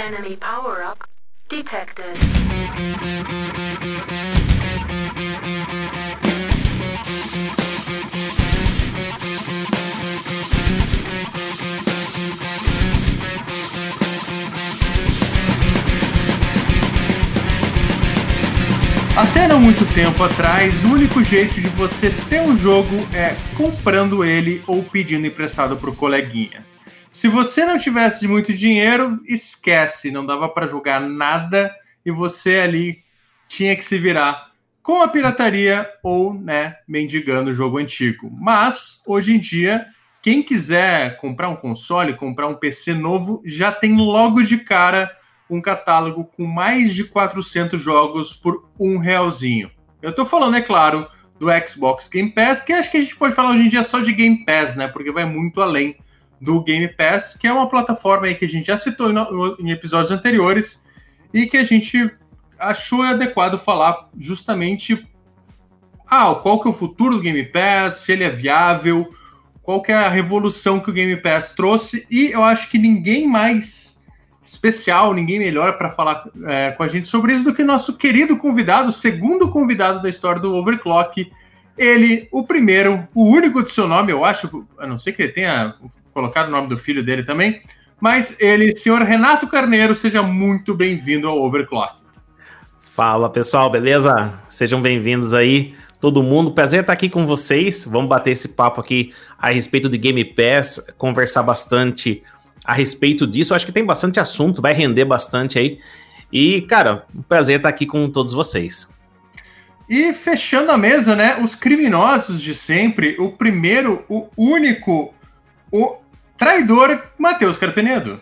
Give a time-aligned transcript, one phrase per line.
[0.00, 1.04] Enemy power-up
[1.50, 2.18] detected.
[19.18, 24.24] Até não muito tempo atrás, o único jeito de você ter um jogo é comprando
[24.24, 26.69] ele ou pedindo emprestado pro coleguinha.
[27.10, 31.74] Se você não tivesse muito dinheiro, esquece, não dava para jogar nada
[32.06, 33.02] e você ali
[33.48, 38.30] tinha que se virar com a pirataria ou, né, mendigando o jogo antigo.
[38.32, 39.86] Mas hoje em dia,
[40.22, 45.10] quem quiser comprar um console, comprar um PC novo, já tem logo de cara
[45.50, 49.68] um catálogo com mais de 400 jogos por um realzinho.
[50.00, 51.08] Eu tô falando, é claro,
[51.40, 53.98] do Xbox Game Pass, que acho que a gente pode falar hoje em dia só
[53.98, 54.86] de Game Pass, né?
[54.86, 55.96] Porque vai muito além
[56.40, 59.10] do Game Pass, que é uma plataforma aí que a gente já citou
[59.58, 60.84] em, episódios anteriores
[61.34, 62.10] e que a gente
[62.58, 65.06] achou adequado falar justamente
[66.08, 69.14] ah, qual que é o futuro do Game Pass, se ele é viável,
[69.62, 73.28] qual que é a revolução que o Game Pass trouxe, e eu acho que ninguém
[73.28, 74.02] mais
[74.42, 78.36] especial, ninguém melhor para falar é, com a gente sobre isso do que nosso querido
[78.36, 81.30] convidado, segundo convidado da história do Overclock.
[81.78, 85.32] Ele, o primeiro, o único de seu nome, eu acho, a não ser que ele
[85.32, 85.74] tenha
[86.20, 87.62] colocado o nome do filho dele também,
[87.98, 91.94] mas ele, senhor Renato Carneiro, seja muito bem-vindo ao Overclock.
[92.78, 94.38] Fala pessoal, beleza?
[94.46, 96.52] Sejam bem-vindos aí, todo mundo.
[96.52, 97.86] Prazer estar aqui com vocês.
[97.86, 102.22] Vamos bater esse papo aqui a respeito de Game Pass, conversar bastante
[102.62, 103.54] a respeito disso.
[103.54, 105.78] acho que tem bastante assunto, vai render bastante aí.
[106.30, 108.92] E, cara, um prazer estar aqui com todos vocês.
[109.88, 111.38] E fechando a mesa, né?
[111.42, 113.16] Os criminosos de sempre.
[113.18, 115.14] O primeiro, o único,
[115.72, 115.99] o
[116.40, 118.18] traidor, Matheus Carpenedo.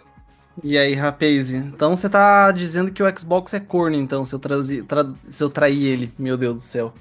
[0.64, 1.52] E aí, rapaz?
[1.52, 5.40] Então você tá dizendo que o Xbox é corno, então, se eu, trazi, tra, se
[5.42, 6.12] eu trair ele.
[6.18, 6.92] Meu Deus do céu.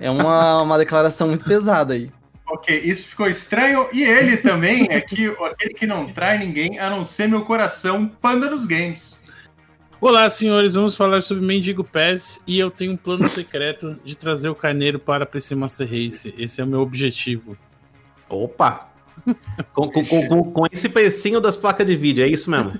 [0.00, 2.12] é uma, uma declaração muito pesada aí.
[2.46, 3.88] Ok, isso ficou estranho.
[3.92, 8.06] E ele também é que aquele que não trai ninguém, a não ser meu coração,
[8.06, 9.24] panda dos games.
[10.00, 14.48] Olá, senhores, vamos falar sobre Mendigo Pass e eu tenho um plano secreto de trazer
[14.48, 16.32] o carneiro para PC Master Race.
[16.38, 17.56] Esse é o meu objetivo.
[18.28, 18.89] Opa!
[19.72, 22.72] com, com, com, com, esse precinho das placas de vídeo, é isso mesmo?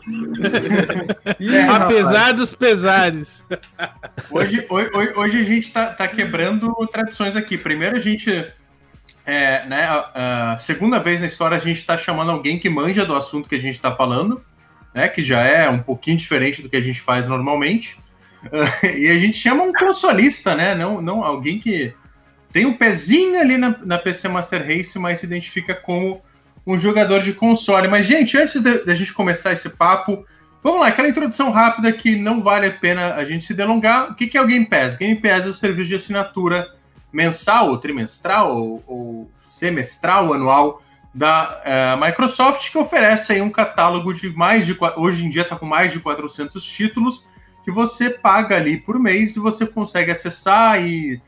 [1.24, 2.36] é, Apesar rapaz.
[2.36, 3.46] dos pesares.
[4.30, 7.56] Hoje, hoje, hoje a gente tá, tá quebrando tradições aqui.
[7.56, 8.30] Primeiro a gente
[9.24, 13.04] é, né, a, a, segunda vez na história a gente está chamando alguém que manja
[13.04, 14.44] do assunto que a gente está falando,
[14.94, 17.98] né, que já é um pouquinho diferente do que a gente faz normalmente.
[18.44, 21.94] Uh, e a gente chama um consolista, né, não, não alguém que
[22.52, 26.22] tem um pezinho ali na, na PC Master Race, mas se identifica como
[26.72, 27.88] um jogador de console.
[27.88, 30.24] Mas, gente, antes da gente começar esse papo,
[30.62, 34.10] vamos lá, aquela introdução rápida que não vale a pena a gente se delongar.
[34.10, 34.96] O que, é o Game Pass?
[34.96, 36.66] Game Pass é o serviço de assinatura
[37.12, 40.82] mensal, ou trimestral, ou, ou semestral, anual
[41.12, 44.76] da uh, Microsoft, que oferece aí um catálogo de mais de.
[44.96, 47.24] Hoje em dia está com mais de 400 títulos,
[47.64, 51.20] que você paga ali por mês e você consegue acessar e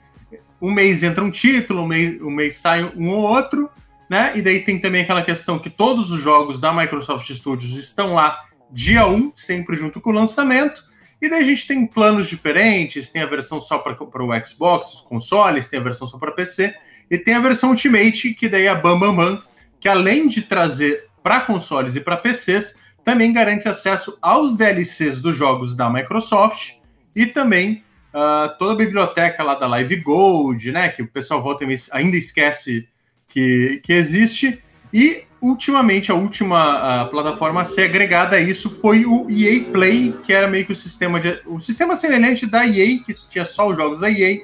[0.61, 3.69] um mês entra um título, um mês, um mês sai um ou outro,
[4.13, 4.33] né?
[4.35, 8.45] E daí tem também aquela questão que todos os jogos da Microsoft Studios estão lá
[8.71, 10.85] dia 1, sempre junto com o lançamento.
[11.19, 15.01] E daí a gente tem planos diferentes, tem a versão só para o Xbox, os
[15.01, 16.75] consoles, tem a versão só para PC,
[17.11, 19.43] e tem a versão Ultimate, que daí é a Bam Bam Bam,
[19.81, 25.35] que além de trazer para consoles e para PCs, também garante acesso aos DLCs dos
[25.35, 26.75] jogos da Microsoft
[27.17, 30.91] e também uh, toda a biblioteca lá da Live Gold, né?
[30.91, 32.92] Que o pessoal volta e ainda esquece
[33.33, 34.63] que, que existe.
[34.93, 40.15] E ultimamente, a última a plataforma a ser agregada a isso foi o EA Play,
[40.23, 41.41] que era meio que o sistema de.
[41.47, 44.39] O sistema semelhante da EA, que tinha só os jogos da EA,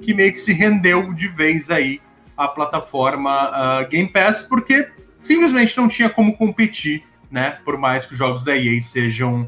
[0.00, 2.00] que meio que se rendeu de vez aí
[2.36, 4.88] a plataforma uh, Game Pass, porque
[5.22, 7.58] simplesmente não tinha como competir, né?
[7.64, 9.46] Por mais que os jogos da EA sejam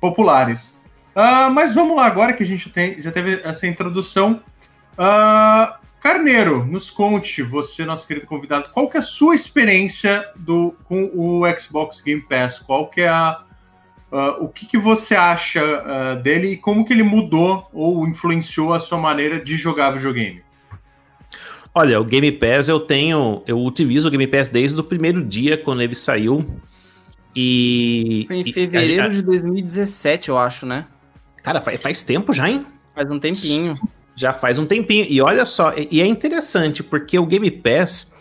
[0.00, 0.80] populares.
[1.14, 4.42] Uh, mas vamos lá, agora que a gente tem, já teve essa introdução.
[4.96, 10.74] Uh, Carneiro, nos conte, você, nosso querido convidado, qual que é a sua experiência do,
[10.84, 12.58] com o Xbox Game Pass?
[12.58, 13.42] Qual que é a.
[14.10, 18.74] Uh, o que, que você acha uh, dele e como que ele mudou ou influenciou
[18.74, 20.42] a sua maneira de jogar videogame?
[21.72, 23.42] Olha, o Game Pass eu tenho.
[23.46, 26.44] Eu utilizo o Game Pass desde o primeiro dia quando ele saiu.
[27.36, 28.24] E.
[28.26, 30.86] Foi em fevereiro a, de 2017, eu acho, né?
[31.42, 32.66] Cara, faz, faz tempo já, hein?
[32.94, 33.78] Faz um tempinho.
[34.20, 35.06] Já faz um tempinho.
[35.08, 38.12] E olha só, e é interessante, porque o Game Pass,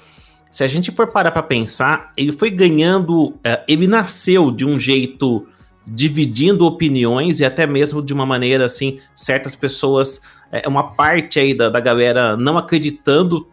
[0.50, 3.32] se a gente for parar para pensar, ele foi ganhando.
[3.32, 5.46] Uh, ele nasceu de um jeito
[5.86, 11.54] dividindo opiniões e até mesmo de uma maneira assim, certas pessoas, é uma parte aí
[11.54, 13.46] da, da galera não acreditando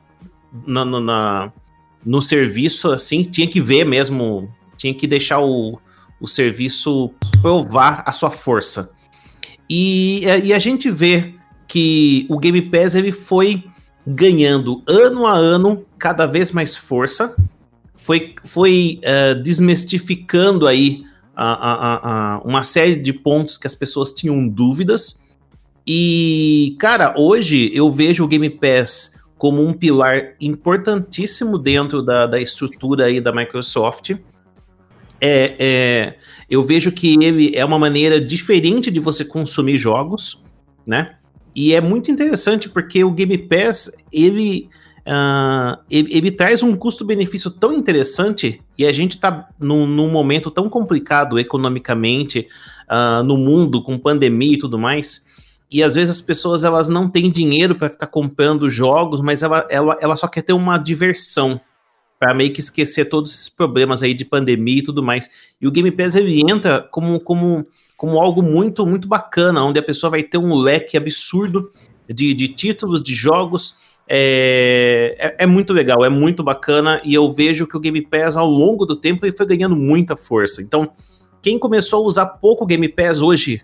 [0.64, 1.52] na, na,
[2.04, 5.81] no serviço, assim, tinha que ver mesmo, tinha que deixar o,
[6.20, 7.10] o serviço
[7.43, 8.93] provar a sua força.
[9.69, 11.36] E, e a gente vê
[11.67, 13.65] que o Game Pass ele foi
[14.07, 17.35] ganhando ano a ano cada vez mais força,
[17.95, 21.05] foi, foi uh, desmistificando aí
[22.45, 25.23] uma série de pontos que as pessoas tinham dúvidas.
[25.87, 32.41] E, cara, hoje eu vejo o Game Pass como um pilar importantíssimo dentro da, da
[32.41, 34.13] estrutura aí da Microsoft.
[35.21, 36.17] É, é,
[36.49, 40.43] eu vejo que ele é uma maneira diferente de você consumir jogos,
[40.87, 41.17] né?
[41.56, 44.69] E é muito interessante porque o Game Pass, ele,
[45.06, 50.50] uh, ele, ele, traz um custo-benefício tão interessante e a gente está num, num, momento
[50.50, 52.47] tão complicado economicamente,
[52.91, 55.26] uh, no mundo, com pandemia e tudo mais,
[55.70, 59.67] e às vezes as pessoas elas não têm dinheiro para ficar comprando jogos, mas ela,
[59.70, 61.58] ela, ela só quer ter uma diversão
[62.20, 65.31] para meio que esquecer todos esses problemas aí de pandemia e tudo mais.
[65.58, 69.82] E o Game Pass ele entra como, como como algo muito, muito bacana, onde a
[69.82, 71.70] pessoa vai ter um leque absurdo
[72.08, 73.75] de, de títulos, de jogos.
[74.08, 78.37] É, é, é, muito legal, é muito bacana, e eu vejo que o Game Pass,
[78.37, 80.62] ao longo do tempo, ele foi ganhando muita força.
[80.62, 80.90] Então,
[81.43, 83.62] quem começou a usar pouco Game Pass hoje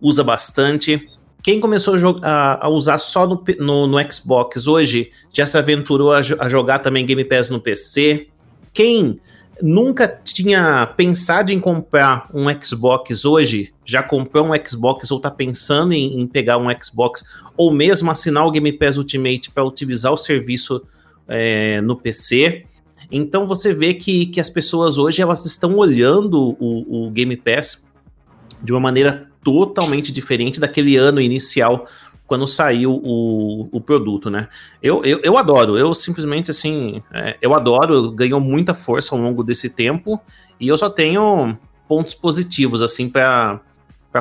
[0.00, 1.08] usa bastante.
[1.42, 6.18] Quem começou a, a usar só no, no, no, Xbox hoje já se aventurou a,
[6.18, 8.28] a jogar também Game Pass no PC.
[8.72, 9.20] Quem
[9.62, 15.92] nunca tinha pensado em comprar um Xbox hoje, já comprou um Xbox ou está pensando
[15.92, 17.24] em, em, pegar um Xbox,
[17.56, 20.82] ou mesmo assinar o Game Pass Ultimate para utilizar o serviço
[21.28, 22.64] é, no PC.
[23.10, 27.86] Então você vê que, que as pessoas hoje elas estão olhando o, o Game Pass
[28.62, 31.86] de uma maneira totalmente diferente daquele ano inicial
[32.26, 34.48] quando saiu o, o produto, né?
[34.82, 39.44] Eu, eu, eu adoro, eu simplesmente assim, é, eu adoro, ganhou muita força ao longo
[39.44, 40.20] desse tempo
[40.58, 41.56] e eu só tenho
[41.86, 43.60] pontos positivos assim para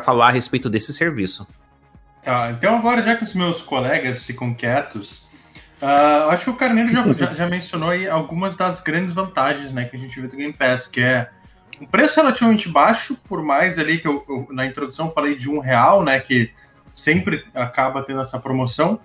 [0.03, 1.47] falar a respeito desse serviço.
[2.21, 5.27] Tá, então agora já que os meus colegas ficam quietos,
[5.81, 9.85] uh, acho que o Carneiro já, já, já, mencionou aí algumas das grandes vantagens né,
[9.85, 11.29] que a gente vê do Game Pass, que é
[11.81, 15.59] um preço relativamente baixo, por mais ali que eu, eu na introdução falei de um
[15.59, 16.51] real, né, que
[16.93, 18.99] sempre acaba tendo essa promoção.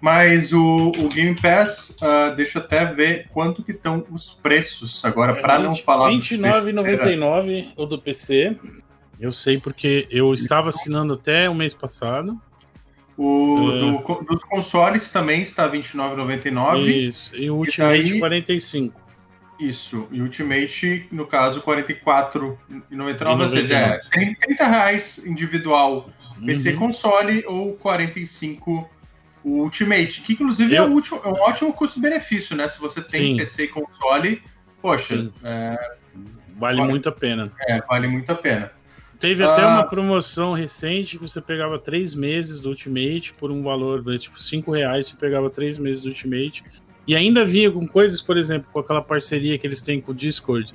[0.00, 5.02] Mas o, o Game Pass, uh, deixa eu até ver quanto que estão os preços
[5.04, 6.10] agora, para não falar...
[6.10, 8.54] R$ 29,99 o do PC.
[9.18, 12.38] Eu sei porque eu estava assinando até o mês passado.
[13.16, 13.78] O é...
[13.78, 16.86] do, dos consoles também está R$ 29,99.
[16.86, 18.18] Isso, e o Ultimate e daí...
[18.18, 19.00] 45.
[19.58, 26.10] Isso, e Ultimate, no caso, R$ 44,99, ou seja, é 30 reais individual
[26.44, 26.78] PC uhum.
[26.78, 28.90] console ou 45
[29.44, 30.84] o Ultimate, que inclusive eu...
[30.84, 32.66] é, um último, é um ótimo custo-benefício, né?
[32.66, 33.36] Se você tem Sim.
[33.36, 34.42] PC e console,
[34.80, 35.76] poxa, é...
[36.56, 37.52] vale, vale muito a pena.
[37.60, 38.72] É, vale muito a pena.
[39.18, 39.86] Teve até uma ah.
[39.86, 44.72] promoção recente que você pegava três meses do Ultimate por um valor de tipo cinco
[44.72, 46.64] reais, você pegava três meses do Ultimate.
[47.06, 50.14] E ainda vinha com coisas, por exemplo, com aquela parceria que eles têm com o
[50.14, 50.74] Discord.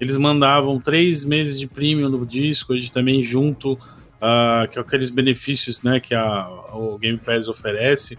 [0.00, 3.78] Eles mandavam três meses de premium no Discord também junto
[4.16, 8.18] uh, que é aqueles benefícios né, que a, o Game Pass oferece.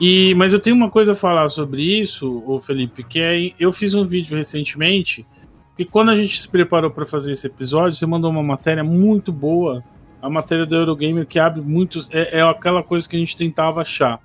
[0.00, 3.72] E, mas eu tenho uma coisa a falar sobre isso, o Felipe, que é eu
[3.72, 5.26] fiz um vídeo recentemente
[5.76, 9.32] que quando a gente se preparou para fazer esse episódio, você mandou uma matéria muito
[9.32, 9.82] boa,
[10.20, 13.80] a matéria do Eurogamer que abre muitos, é, é aquela coisa que a gente tentava
[13.80, 14.20] achar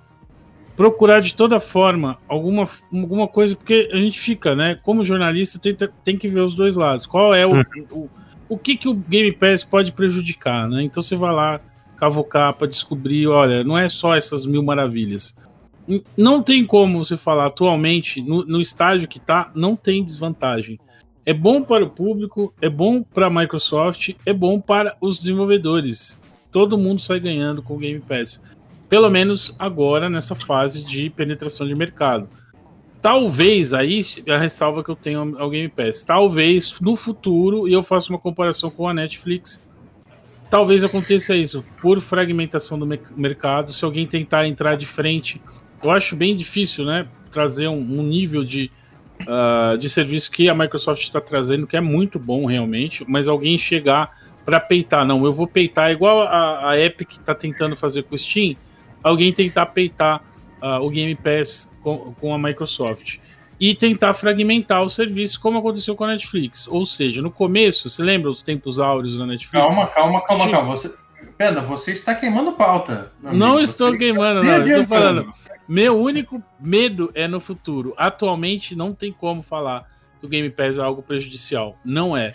[0.78, 4.76] procurar de toda forma alguma, alguma coisa, porque a gente fica, né?
[4.76, 7.08] Como jornalista, tem, tem que ver os dois lados.
[7.08, 7.64] Qual é o, uhum.
[7.92, 8.10] o,
[8.50, 10.84] o que, que o Game Pass pode prejudicar, né?
[10.84, 11.60] Então você vai lá
[11.98, 15.36] cavocar para descobrir, olha, não é só essas mil maravilhas.
[16.16, 20.80] Não tem como você falar atualmente, no, no estágio que tá, não tem desvantagem.
[21.26, 26.22] É bom para o público, é bom para a Microsoft, é bom para os desenvolvedores.
[26.52, 28.42] Todo mundo sai ganhando com o Game Pass.
[28.88, 32.30] Pelo menos agora nessa fase de penetração de mercado.
[33.02, 37.84] Talvez, aí a ressalva que eu tenho ao Game Pass, talvez no futuro, e eu
[37.84, 39.64] faço uma comparação com a Netflix,
[40.50, 45.40] talvez aconteça isso, por fragmentação do mercado, se alguém tentar entrar de frente,
[45.84, 48.72] eu acho bem difícil, né, trazer um, um nível de,
[49.22, 53.60] uh, de serviço que a Microsoft está trazendo, que é muito bom realmente, mas alguém
[53.60, 54.12] chegar
[54.44, 58.18] para peitar, não, eu vou peitar, igual a, a Epic está tentando fazer com o
[58.18, 58.56] Steam,
[59.04, 60.24] alguém tentar peitar
[60.62, 63.18] uh, o Game Pass com, com a Microsoft.
[63.60, 66.68] e tentar fragmentar o serviço, como aconteceu com a Netflix.
[66.68, 69.52] Ou seja, no começo, você lembra os tempos áureos da Netflix?
[69.52, 70.76] Calma, calma, calma, calma.
[70.76, 70.94] Você,
[71.38, 73.12] Pena, você está queimando pauta.
[73.22, 74.62] Não estou você queimando, não.
[74.62, 75.34] Estou falando.
[75.68, 77.94] Meu único medo é no futuro.
[77.98, 79.88] Atualmente não tem como falar
[80.20, 81.78] que o Game Pass é algo prejudicial.
[81.86, 82.34] Não é.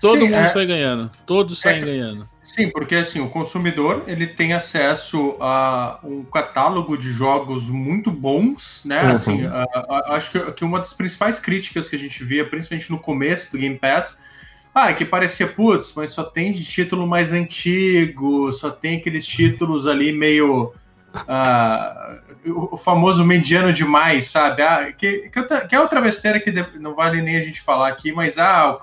[0.00, 0.48] Todo Sim, mundo é...
[0.48, 1.10] sai ganhando.
[1.26, 1.70] Todos é...
[1.70, 2.28] saem ganhando.
[2.54, 8.82] Sim, porque assim, o consumidor ele tem acesso a um catálogo de jogos muito bons,
[8.84, 9.04] né?
[9.04, 9.10] Uhum.
[9.10, 12.90] Assim, a, a, acho que, que, uma das principais críticas que a gente via, principalmente
[12.90, 14.18] no começo do Game Pass,
[14.74, 19.26] ah, é que parecia, putz, mas só tem de título mais antigo, só tem aqueles
[19.26, 20.74] títulos ali meio.
[21.12, 24.62] Uh, o famoso mediano demais, sabe?
[24.62, 28.12] Ah, que, que, que, é outra besteira que não vale nem a gente falar aqui,
[28.12, 28.78] mas ah,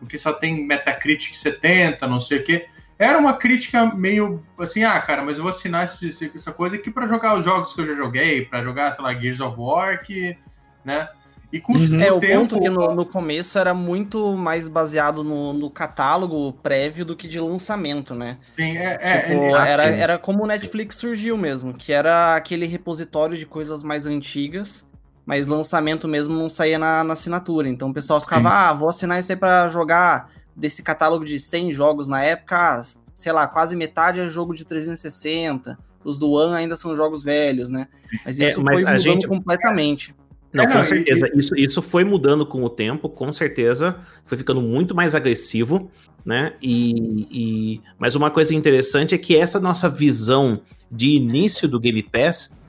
[0.00, 2.66] o, o que só tem Metacritic 70, não sei o quê.
[3.02, 7.08] Era uma crítica meio assim, ah, cara, mas eu vou assinar essa coisa aqui para
[7.08, 10.36] jogar os jogos que eu já joguei, para jogar, sei lá, Gears of War, que,
[10.84, 11.08] né?
[11.52, 12.00] E com uhum.
[12.00, 12.40] É, o tempo...
[12.40, 17.26] ponto que no, no, começo era muito mais baseado no, no, catálogo prévio do que
[17.26, 18.38] de lançamento, né?
[18.40, 18.98] Sim, é.
[19.00, 23.44] é tipo, é, era, era como o Netflix surgiu mesmo, que era aquele repositório de
[23.44, 24.88] coisas mais antigas,
[25.26, 27.68] mas lançamento mesmo não saía na, na assinatura.
[27.68, 28.54] Então o pessoal ficava, Sim.
[28.54, 32.80] ah, vou assinar isso aí pra jogar desse catálogo de 100 jogos na época,
[33.14, 35.78] sei lá, quase metade é jogo de 360.
[36.04, 37.88] Os do One ainda são jogos velhos, né?
[38.24, 39.26] Mas é, isso é, mas foi mudando gente...
[39.28, 40.14] completamente.
[40.52, 41.30] Não, é, com certeza.
[41.34, 43.96] Isso, isso foi mudando com o tempo, com certeza.
[44.24, 45.90] Foi ficando muito mais agressivo,
[46.24, 46.54] né?
[46.60, 47.80] E, e...
[47.98, 52.60] Mas uma coisa interessante é que essa nossa visão de início do Game Pass.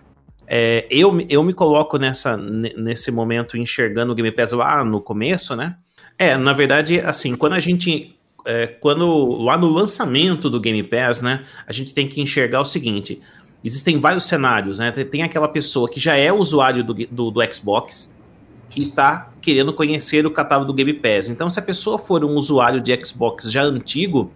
[0.48, 5.56] É, eu, eu me coloco nessa, nesse momento enxergando o Game Pass lá no começo,
[5.56, 5.78] né?
[6.18, 8.16] É, na verdade, assim, quando a gente.
[8.46, 12.66] É, quando lá no lançamento do Game Pass, né, a gente tem que enxergar o
[12.66, 13.22] seguinte:
[13.64, 14.92] existem vários cenários, né?
[14.92, 18.14] Tem aquela pessoa que já é usuário do, do, do Xbox
[18.76, 21.30] e está querendo conhecer o catálogo do Game Pass.
[21.30, 24.32] Então, se a pessoa for um usuário de Xbox já antigo,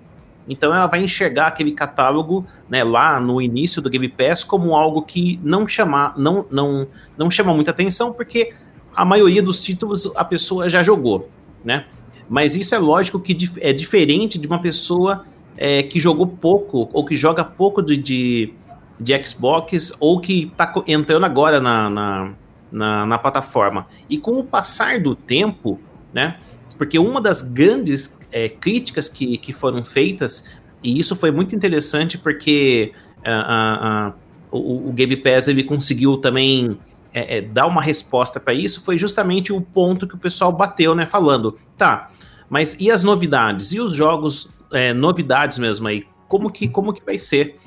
[0.48, 5.02] então ela vai enxergar aquele catálogo, né, lá no início do Game Pass como algo
[5.02, 8.54] que não chama, não, não, não chama muita atenção, porque
[8.96, 11.30] a maioria dos títulos a pessoa já jogou,
[11.68, 11.86] né?
[12.30, 17.06] Mas isso é lógico que é diferente de uma pessoa é, que jogou pouco ou
[17.06, 18.54] que joga pouco de, de
[19.00, 22.34] de Xbox ou que está entrando agora na, na,
[22.72, 23.88] na, na, plataforma.
[24.10, 25.80] E com o passar do tempo,
[26.14, 26.38] né?
[26.78, 32.18] Porque uma das grandes é, críticas que, que foram feitas, e isso foi muito interessante
[32.18, 34.14] porque uh, uh, uh,
[34.52, 36.78] o, o Game Pass ele conseguiu também
[37.18, 40.94] é, é, dar uma resposta para isso, foi justamente o ponto que o pessoal bateu,
[40.94, 41.06] né?
[41.06, 42.12] Falando, tá,
[42.48, 43.72] mas e as novidades?
[43.72, 46.06] E os jogos, é, novidades mesmo aí?
[46.28, 47.58] Como que, como que vai ser?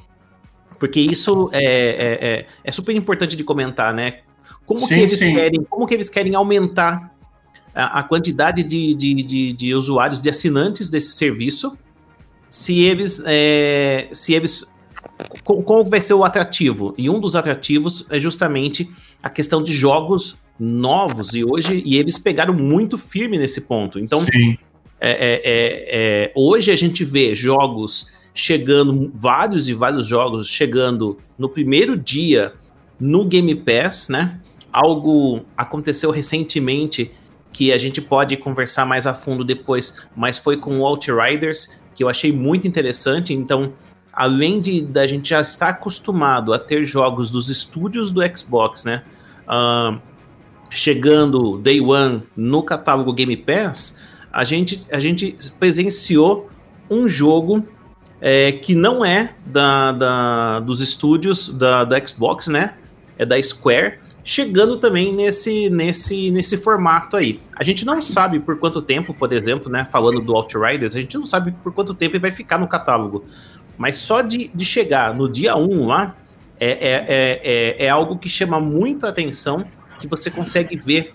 [0.78, 4.20] Porque isso é, é, é, é super importante de comentar, né?
[4.64, 7.12] Como, sim, que, eles querem, como que eles querem aumentar
[7.74, 11.76] a, a quantidade de, de, de, de, usuários, de assinantes desse serviço,
[12.48, 13.22] se eles.
[13.26, 14.70] É, se eles
[15.44, 16.94] qual vai ser o atrativo?
[16.96, 18.90] E um dos atrativos é justamente
[19.22, 23.98] a questão de jogos novos e hoje e eles pegaram muito firme nesse ponto.
[23.98, 24.24] Então,
[25.00, 31.18] é, é, é, é, hoje a gente vê jogos chegando, vários e vários jogos chegando
[31.38, 32.52] no primeiro dia
[32.98, 34.38] no Game Pass, né?
[34.70, 37.10] Algo aconteceu recentemente
[37.52, 42.04] que a gente pode conversar mais a fundo depois, mas foi com o Outriders, que
[42.04, 43.32] eu achei muito interessante.
[43.32, 43.72] Então,
[44.20, 49.02] além de da gente já estar acostumado a ter jogos dos estúdios do Xbox, né?
[49.48, 49.98] Uh,
[50.70, 53.98] chegando Day One no catálogo Game Pass,
[54.30, 56.50] a gente, a gente presenciou
[56.90, 57.66] um jogo
[58.20, 62.74] é, que não é da, da, dos estúdios da, da Xbox, né?
[63.16, 67.40] É da Square, chegando também nesse, nesse, nesse formato aí.
[67.56, 69.88] A gente não sabe por quanto tempo, por exemplo, né?
[69.90, 73.24] Falando do Outriders, a gente não sabe por quanto tempo ele vai ficar no catálogo.
[73.80, 76.14] Mas só de, de chegar no dia 1 lá,
[76.60, 79.64] é, é, é, é, é algo que chama muita atenção,
[79.98, 81.14] que você consegue ver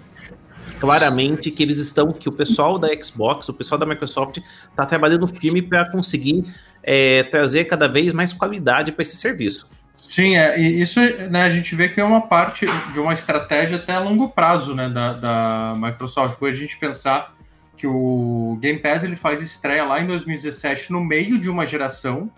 [0.80, 5.28] claramente que eles estão, que o pessoal da Xbox, o pessoal da Microsoft, está trabalhando
[5.28, 6.44] firme para conseguir
[6.82, 9.68] é, trazer cada vez mais qualidade para esse serviço.
[9.96, 13.78] Sim, é, e isso né, a gente vê que é uma parte de uma estratégia
[13.78, 16.40] até a longo prazo né, da, da Microsoft.
[16.40, 17.32] Foi a gente pensar
[17.78, 22.32] que o Game Pass ele faz estreia lá em 2017, no meio de uma geração.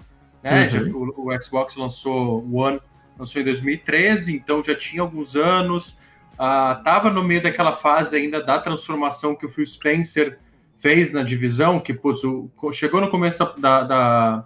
[0.52, 0.64] Né?
[0.64, 0.70] Uhum.
[0.70, 2.80] Já, o, o, Xbox lançou o One
[3.18, 5.98] lançou em 2013, então já tinha alguns anos.
[6.34, 10.38] Estava uh, no meio daquela fase ainda da transformação que o Phil Spencer
[10.78, 14.46] fez na divisão, que putz, o, chegou no começo da, da,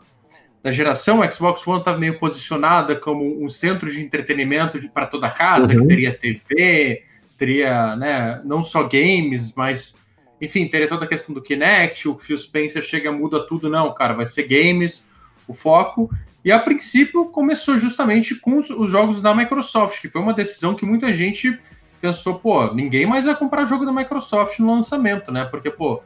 [0.64, 5.28] da geração, o Xbox One estava meio posicionada como um centro de entretenimento para toda
[5.28, 5.82] a casa, uhum.
[5.82, 7.04] que teria TV,
[7.38, 9.98] teria, né, não só games, mas,
[10.40, 14.14] enfim, teria toda a questão do Kinect, o Phil Spencer chega muda tudo, não, cara,
[14.14, 15.04] vai ser games,
[15.52, 16.10] o foco,
[16.44, 20.74] e a princípio começou justamente com os, os jogos da Microsoft, que foi uma decisão
[20.74, 21.60] que muita gente
[22.00, 26.02] pensou, pô, ninguém mais vai comprar jogo da Microsoft no lançamento, né, porque, pô,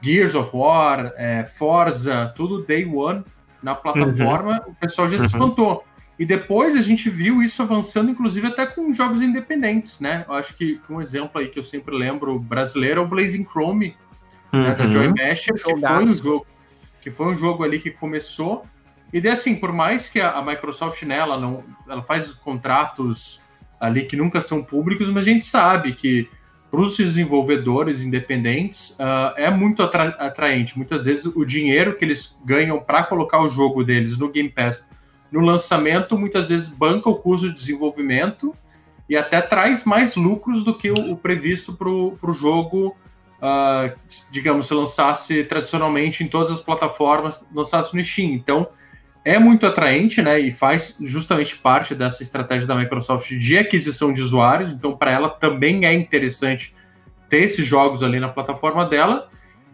[0.00, 3.24] Gears of War, é, Forza, tudo Day One
[3.62, 4.72] na plataforma, uhum.
[4.72, 5.30] o pessoal já se uhum.
[5.30, 5.84] espantou.
[6.18, 10.24] E depois a gente viu isso avançando, inclusive até com jogos independentes, né?
[10.28, 13.96] Eu acho que, um exemplo aí que eu sempre lembro brasileiro é o Blazing Chrome,
[14.52, 14.62] uhum.
[14.62, 16.46] né, da Joy Masher, que foi um jogo
[17.00, 18.64] que foi um jogo ali que começou.
[19.12, 23.40] E daí, assim, por mais que a, Microsoft nela não, ela faz contratos
[23.78, 26.28] ali que nunca são públicos, mas a gente sabe que
[26.70, 30.76] para os desenvolvedores independentes uh, é muito atra atraente.
[30.78, 34.90] Muitas vezes o dinheiro que eles ganham para colocar o jogo deles no Game Pass
[35.30, 38.54] no lançamento, muitas vezes banca o custo de desenvolvimento
[39.08, 42.96] e até traz mais lucros do que o, o previsto para o jogo,
[43.38, 43.94] uh,
[44.30, 48.32] digamos, se lançasse tradicionalmente em todas as plataformas, lançasse no Steam.
[48.32, 48.68] Então,
[49.24, 50.38] é muito atraente, né?
[50.38, 54.72] E faz justamente parte dessa estratégia da Microsoft de aquisição de usuários.
[54.72, 56.74] Então, para ela também é interessante
[57.28, 59.28] ter esses jogos ali na plataforma dela.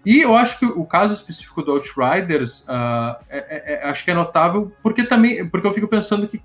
[0.05, 4.15] E eu acho que o caso específico do Outriders uh, é, é, acho que é
[4.15, 6.41] notável porque também porque eu fico pensando que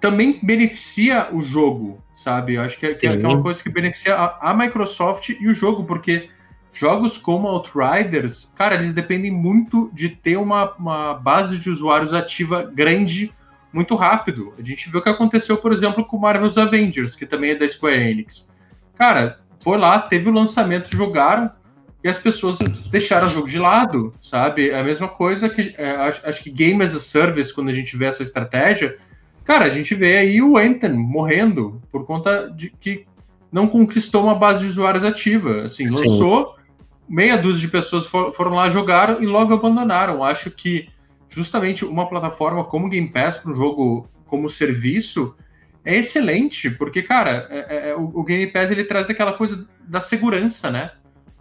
[0.00, 2.54] também beneficia o jogo, sabe?
[2.54, 5.54] Eu acho que é, que é, uma coisa que beneficia a, a, Microsoft e o
[5.54, 6.30] jogo, porque
[6.72, 12.62] jogos como Outriders, cara, eles dependem muito de ter uma, uma base de usuários ativa
[12.62, 13.32] grande
[13.72, 14.54] muito rápido.
[14.58, 17.68] A gente viu o que aconteceu, por exemplo, com Marvel's Avengers, que também é da
[17.68, 18.48] Square Enix.
[18.96, 21.50] Cara, foi lá, teve o lançamento, jogaram,
[22.02, 22.58] e as pessoas
[22.90, 24.70] deixaram o jogo de lado, sabe?
[24.70, 27.72] É a mesma coisa que é, acho, acho, que Game as a Service, quando a
[27.72, 28.96] gente vê essa estratégia,
[29.44, 33.04] cara, a gente vê aí o Anthem morrendo por conta de que
[33.50, 35.62] não conquistou uma base de usuários ativa.
[35.62, 36.57] Assim, lançou, Sim.
[37.08, 40.22] Meia dúzia de pessoas for, foram lá, jogaram e logo abandonaram.
[40.22, 40.88] Acho que
[41.28, 45.34] justamente uma plataforma como Game Pass para um jogo como serviço
[45.84, 50.00] é excelente, porque, cara, é, é, é o, Game Pass ele traz aquela coisa da
[50.00, 50.90] segurança, né?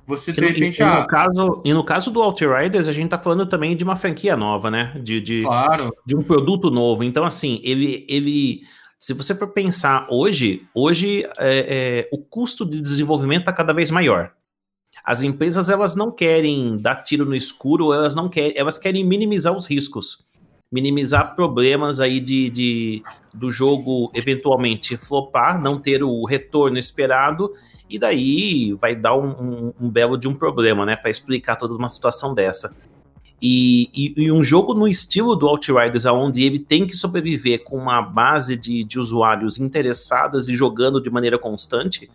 [0.05, 0.79] Você de repente.
[0.79, 3.83] E, ah, no caso, e no caso do Outriders, a gente tá falando também de
[3.83, 4.93] uma franquia nova, né?
[5.03, 5.93] De, de, claro.
[6.05, 7.03] de um produto novo.
[7.03, 8.05] Então, assim, ele.
[8.07, 8.61] ele
[8.97, 13.91] se você for pensar hoje, hoje é, é, o custo de desenvolvimento está cada vez
[13.91, 14.31] maior.
[15.07, 19.55] As empresas elas não querem dar tiro no escuro, elas não querem, elas querem minimizar
[19.55, 20.25] os riscos,
[20.69, 27.53] minimizar problemas aí de, de do jogo eventualmente flopar, não ter o retorno esperado
[27.89, 31.73] e daí vai dar um, um, um belo de um problema, né, para explicar toda
[31.73, 32.75] uma situação dessa.
[33.41, 37.77] E, e, e, um jogo no estilo do Outriders, onde ele tem que sobreviver com
[37.77, 42.09] uma base de, de usuários interessadas e jogando de maneira constante,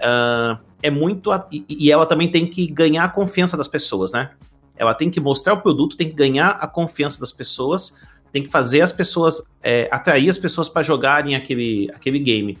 [0.00, 1.30] uh, é muito.
[1.50, 4.30] E, e, ela também tem que ganhar a confiança das pessoas, né?
[4.76, 8.00] Ela tem que mostrar o produto, tem que ganhar a confiança das pessoas,
[8.32, 12.58] tem que fazer as pessoas, é, atrair as pessoas para jogarem aquele, aquele game.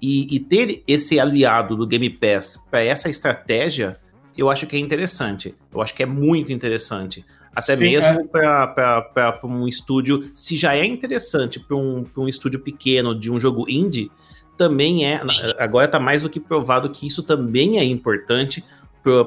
[0.00, 3.98] E, e ter esse aliado do Game Pass para essa estratégia,
[4.36, 5.54] eu acho que é interessante.
[5.72, 7.24] Eu acho que é muito interessante.
[7.54, 8.24] Até Sim, mesmo é.
[8.24, 13.64] para um estúdio, se já é interessante para um, um estúdio pequeno de um jogo
[13.68, 14.10] indie,
[14.56, 15.20] também é.
[15.58, 18.64] Agora está mais do que provado que isso também é importante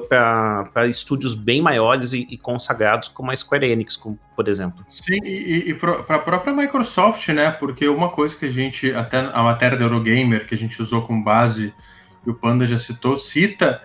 [0.08, 4.84] para estúdios bem maiores e, e, consagrados como a Square Enix, como, por exemplo.
[4.88, 7.50] Sim, e, e para a própria Microsoft, né?
[7.52, 11.02] Porque uma coisa que a gente, até a matéria da Eurogamer, que a gente usou
[11.02, 11.72] como base,
[12.26, 13.80] e o Panda já citou, cita,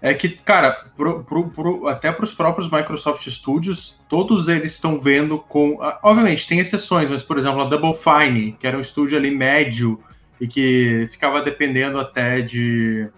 [0.00, 4.98] é que, cara, pro, pro, pro, até para os próprios Microsoft Studios, todos eles estão
[4.98, 5.78] vendo com.
[6.02, 10.02] Obviamente, tem exceções, mas, por exemplo, a Double Fine, que era um estúdio ali médio
[10.44, 13.08] e que ficava dependendo até de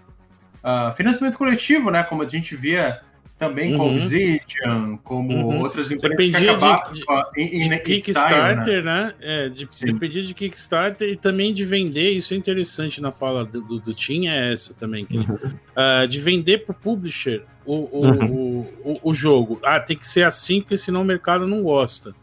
[0.63, 2.05] uh, financiamento coletivo, né?
[2.05, 3.01] Como a gente via
[3.37, 3.79] também uhum.
[3.79, 5.61] com o Obsidian, como uhum.
[5.61, 9.05] outras empresas dependia que acabaram de, de, em, em Kickstarter, né?
[9.05, 9.15] né?
[9.21, 13.61] É, de, dependia de Kickstarter e também de vender, isso é interessante na fala do,
[13.61, 15.35] do, do Tim, é essa também, uhum.
[15.35, 18.31] uh, de vender para o publisher o, o, uhum.
[18.31, 19.59] o, o, o jogo.
[19.65, 22.15] Ah, tem que ser assim, porque senão o mercado não gosta.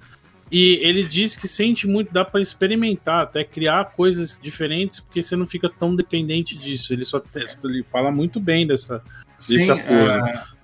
[0.53, 5.35] E ele diz que sente muito, dá para experimentar, até criar coisas diferentes, porque você
[5.35, 6.93] não fica tão dependente disso.
[6.93, 7.19] Ele só
[7.63, 9.01] ele fala muito bem dessa,
[9.35, 10.11] Sim, desse apoio.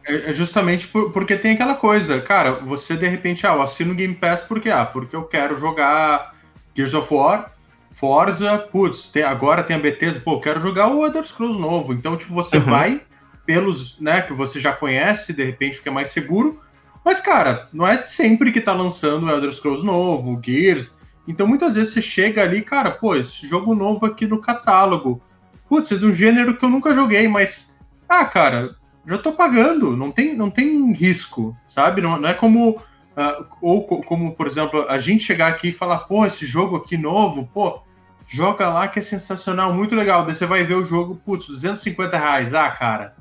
[0.06, 3.93] É, é justamente por, porque tem aquela coisa, cara, você de repente, ah, eu assino
[3.93, 6.36] o Game Pass porque, ah, porque eu quero jogar
[6.75, 7.52] Gears of War,
[7.89, 11.93] Forza, putz, tem, agora tem a Bethesda, pô, eu quero jogar o Elder Scrolls novo.
[11.93, 12.63] Então, tipo, você uhum.
[12.65, 13.02] vai
[13.43, 16.62] pelos, né, que você já conhece, de repente, o que é mais seguro,
[17.10, 20.93] mas, cara, não é sempre que tá lançando o Elder Scrolls novo, Gears.
[21.28, 25.19] Então, muitas vezes você chega ali, cara, pô, esse jogo novo aqui no catálogo.
[25.67, 27.76] putz, é de um gênero que eu nunca joguei, mas,
[28.08, 28.76] ah, cara,
[29.08, 32.00] já tô pagando, não tem, não tem risco, sabe?
[32.00, 36.02] Não, não é como, uh, ou como, por exemplo, a gente chegar aqui e falar,
[36.02, 37.82] pô, esse jogo aqui novo, pô,
[38.28, 40.28] joga lá que é sensacional, muito legal.
[40.28, 43.15] Daí você vai ver o jogo, putz, 250 reais, ah, cara.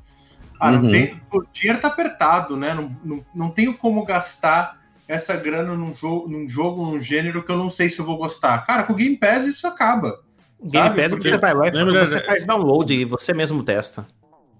[0.59, 0.91] Ah, não uhum.
[0.91, 2.73] tem, o dinheiro tá apertado, né?
[2.73, 7.51] Não, não, não tenho como gastar essa grana num jogo, num jogo, num gênero que
[7.51, 8.65] eu não sei se eu vou gostar.
[8.65, 10.19] Cara, com o Game Pass isso acaba.
[10.61, 11.29] Game Pass Porque...
[11.29, 14.05] você vai lá e você faz download e você mesmo testa.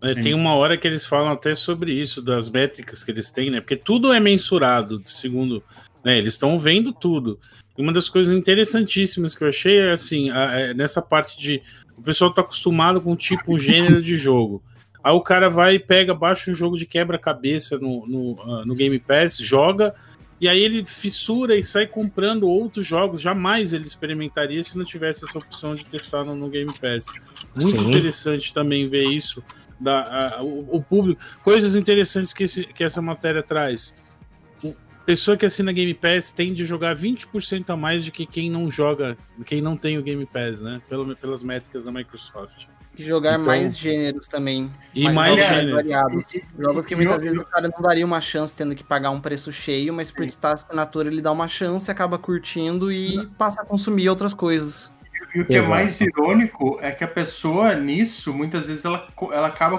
[0.01, 3.49] É, tem uma hora que eles falam até sobre isso, das métricas que eles têm,
[3.49, 3.59] né?
[3.59, 5.61] Porque tudo é mensurado, segundo.
[6.03, 7.37] Né, eles estão vendo tudo.
[7.77, 11.61] E uma das coisas interessantíssimas que eu achei é assim: a, é, nessa parte de.
[11.97, 14.63] O pessoal tá acostumado com tipo, um gênero de jogo.
[15.03, 18.75] Aí o cara vai e pega, baixa um jogo de quebra-cabeça no, no, uh, no
[18.75, 19.95] Game Pass, joga,
[20.41, 23.21] e aí ele fissura e sai comprando outros jogos.
[23.21, 27.07] Jamais ele experimentaria se não tivesse essa opção de testar no, no Game Pass.
[27.53, 27.89] Muito Sim.
[27.89, 29.43] interessante também ver isso
[29.79, 31.21] da, a, o, o, público.
[31.43, 33.93] Coisas interessantes que, esse, que essa matéria traz.
[34.63, 34.73] O,
[35.05, 38.71] pessoa que assina Game Pass tende a jogar 20% a mais do que quem não
[38.71, 40.81] joga, quem não tem o Game Pass, né?
[40.87, 42.65] Pelo, pelas métricas da Microsoft.
[42.99, 44.69] Jogar então, mais gêneros também.
[44.93, 45.71] E mais, mais gêneros.
[45.71, 46.37] Variados.
[46.57, 49.53] Jogos que muitas vezes o cara não daria uma chance tendo que pagar um preço
[49.53, 54.09] cheio, mas porque tá assinatura ele dá uma chance, acaba curtindo e passa a consumir
[54.09, 54.91] outras coisas.
[55.33, 55.73] E o que é Exato.
[55.73, 59.77] é mais irônico é que a pessoa nisso, muitas vezes, ela, ela acaba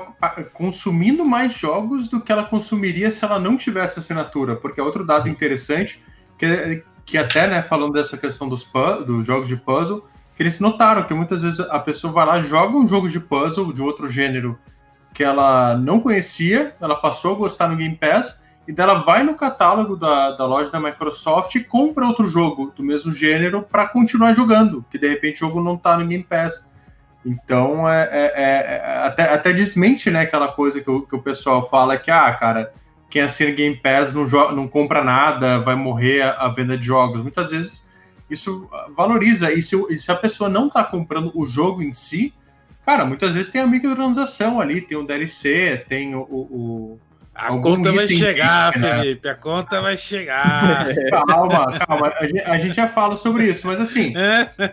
[0.53, 4.57] consumindo mais jogos do que ela consumiria se ela não tivesse assinatura.
[4.57, 6.03] Porque é outro dado interessante,
[6.39, 8.67] que, que até, né, falando dessa questão dos,
[9.07, 10.07] dos jogos de puzzle,
[10.41, 13.83] eles notaram que muitas vezes a pessoa vai lá, joga um jogo de puzzle de
[13.83, 14.59] outro gênero
[15.13, 19.35] que ela não conhecia, ela passou a gostar no Game Pass, e dela vai no
[19.35, 24.33] catálogo da, da loja da Microsoft e compra outro jogo do mesmo gênero para continuar
[24.33, 26.67] jogando, que de repente o jogo não está no Game Pass.
[27.27, 31.23] Então, é, é, é, é, até, até desmente né, aquela coisa que o, que o
[31.23, 32.73] pessoal fala que, ah, cara,
[33.11, 37.21] quem assina Game Pass não, não compra nada, vai morrer a, a, venda de jogos.
[37.21, 37.80] Muitas vezes
[38.31, 39.53] isso valoriza.
[39.53, 42.33] E se, e se a pessoa não está comprando o jogo em si,
[42.85, 46.99] cara, muitas vezes tem a microtransação ali, tem o DLC, tem o, o
[47.35, 48.99] a conta vai chegar, né?
[48.99, 49.29] Felipe.
[49.29, 50.87] A conta vai chegar.
[51.09, 52.13] Calma, calma.
[52.19, 54.13] A gente, a gente, já fala sobre isso, mas assim.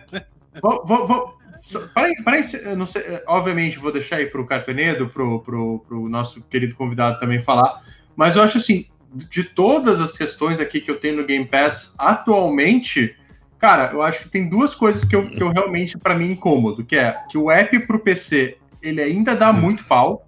[0.60, 1.38] vou, vou, vou,
[1.94, 6.74] para, para, não sei, obviamente, vou deixar aí para o Carpenedo, para o nosso querido
[6.74, 7.80] convidado também falar.
[8.14, 11.94] Mas eu acho assim, de todas as questões aqui que eu tenho no Game Pass
[11.98, 13.16] atualmente,
[13.58, 16.84] cara, eu acho que tem duas coisas que eu, que eu realmente, para mim, incômodo,
[16.84, 19.54] que é que o app para o PC ele ainda dá hum.
[19.54, 20.24] muito pau.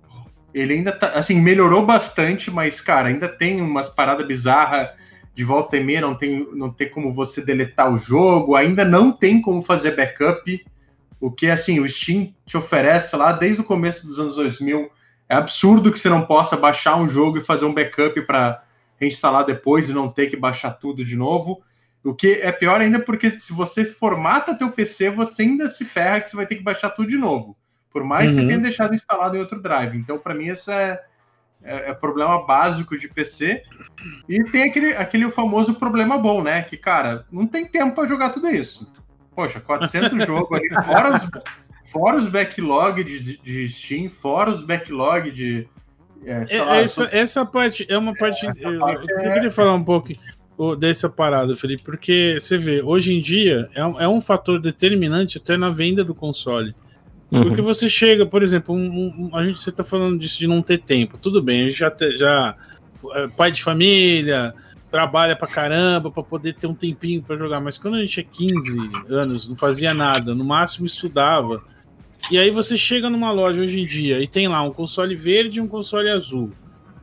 [0.53, 4.89] Ele ainda tá, assim, melhorou bastante, mas, cara, ainda tem umas paradas bizarras
[5.33, 9.13] de volta e meia, não tem, não tem como você deletar o jogo, ainda não
[9.13, 10.61] tem como fazer backup,
[11.21, 14.91] o que, assim, o Steam te oferece lá desde o começo dos anos 2000.
[15.29, 18.65] É absurdo que você não possa baixar um jogo e fazer um backup para
[18.99, 21.63] reinstalar depois e não ter que baixar tudo de novo.
[22.05, 26.21] O que é pior ainda porque se você formata teu PC, você ainda se ferra
[26.21, 27.57] que você vai ter que baixar tudo de novo.
[27.91, 28.37] Por mais uhum.
[28.37, 29.97] que você tenha deixado instalado em outro drive.
[29.97, 31.01] Então, para mim, isso é,
[31.63, 33.63] é, é, problema básico de PC.
[34.29, 36.63] E tem aquele, aquele famoso problema bom, né?
[36.63, 38.91] Que, cara, não tem tempo para jogar tudo isso.
[39.35, 41.29] Poxa, 400 jogos ali, fora os,
[41.91, 45.69] fora os backlog de, de Steam, fora os backlog de.
[46.25, 47.17] É, é lá, essa, tô...
[47.17, 48.47] essa parte é uma parte.
[48.47, 50.13] É, eu, parte eu, eu queria falar um pouco
[50.79, 55.57] dessa parada, Felipe, porque você vê, hoje em dia é, é um fator determinante até
[55.57, 56.75] na venda do console.
[57.31, 57.45] Uhum.
[57.45, 60.61] Porque você chega, por exemplo, um, um, a gente você está falando disso de não
[60.61, 61.17] ter tempo.
[61.17, 62.57] Tudo bem, a gente já, te, já
[63.15, 64.53] é pai de família,
[64.91, 67.61] trabalha pra caramba para poder ter um tempinho para jogar.
[67.61, 71.63] Mas quando a gente tinha 15 anos, não fazia nada, no máximo estudava.
[72.31, 75.59] E aí você chega numa loja hoje em dia e tem lá um console verde
[75.59, 76.53] e um console azul.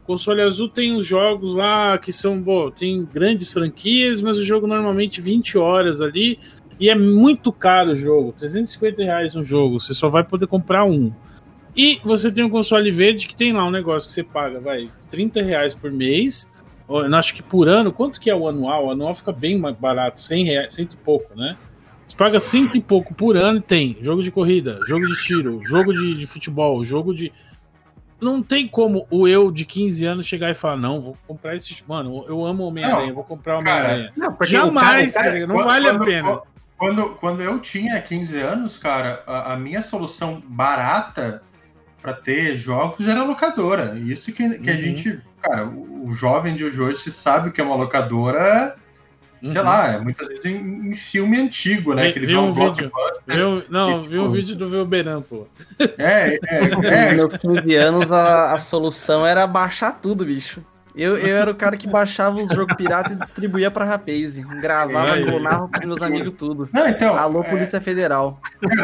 [0.08, 4.65] Console azul tem os jogos lá que são, bom, tem grandes franquias, mas o jogo
[4.65, 6.39] normalmente 20 horas ali
[6.80, 10.86] e é muito caro o jogo, 350 reais um jogo, você só vai poder comprar
[10.86, 11.12] um.
[11.76, 14.89] E você tem um console verde que tem lá um negócio que você paga, vai,
[15.10, 16.50] 30 reais por mês,
[16.88, 18.86] eu acho que por ano, quanto que é o anual?
[18.86, 21.58] O anual fica bem mais barato, 100 reais, cento e pouco, né?
[22.06, 25.60] Você paga cento e pouco por ano e tem jogo de corrida, jogo de tiro,
[25.65, 27.34] jogo de, de futebol, jogo de...
[28.20, 31.76] Não tem como o eu de 15 anos chegar e falar, não, vou comprar esse...
[31.88, 34.12] Mano, eu amo Homem-Aranha, vou comprar Homem-Aranha.
[34.42, 36.42] Jamais, cara, cara, não vale quando, a pena.
[36.78, 41.44] Quando, quando eu tinha 15 anos, cara, a, a minha solução barata
[42.02, 43.98] para ter jogos era locadora.
[44.00, 44.76] Isso que, que uhum.
[44.76, 48.76] a gente, cara, o, o, jovem de hoje, se sabe que é uma locadora
[49.41, 52.04] sei lá, é muitas vezes em, em filme antigo, né?
[52.04, 53.36] Vi- Aquele vi um blockbuster.
[53.36, 55.47] Viu- não, E, vi um tipo, vídeo do Velberan, pô.
[55.97, 60.63] É, é, Nos é, meus 15 anos, a, a solução era baixar tudo, bicho.
[60.95, 64.41] Eu, eu era o cara que baixava os jogos pirata e distribuía pra Rapaze.
[64.60, 65.23] Gravava, Aí.
[65.23, 66.67] clonava pros meus amigos tudo.
[66.73, 68.41] Não, então, Alô, é, Polícia Federal.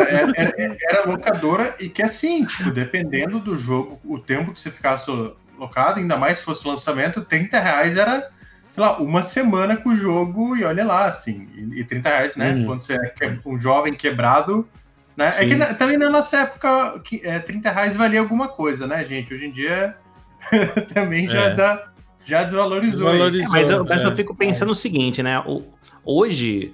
[0.08, 4.70] Era, era- era locadora e que assim, tipo, dependendo do jogo, o tempo que você
[4.70, 5.10] ficasse
[5.58, 8.30] locado, ainda mais se fosse lançamento, 30 reais era,
[8.74, 11.48] sei lá, uma semana com o jogo e olha lá, assim.
[11.56, 12.54] E, e 30 reais, né?
[12.54, 12.66] Uhum.
[12.66, 14.68] Quando você é que- um jovem quebrado.
[15.16, 15.28] Né?
[15.28, 15.48] É Sim.
[15.50, 19.32] que na- também na nossa época, que, é, 30 reais valia alguma coisa, né, gente?
[19.32, 19.96] Hoje em dia
[20.92, 21.54] também já, É.
[21.54, 21.88] dá-
[22.26, 23.10] já desvalorizou.
[23.12, 23.52] Desvalorizou.
[23.52, 24.08] Mas, eu, mas é.
[24.08, 25.38] eu fico pensando o seguinte, né?
[25.46, 25.64] O-
[26.04, 26.74] hoje,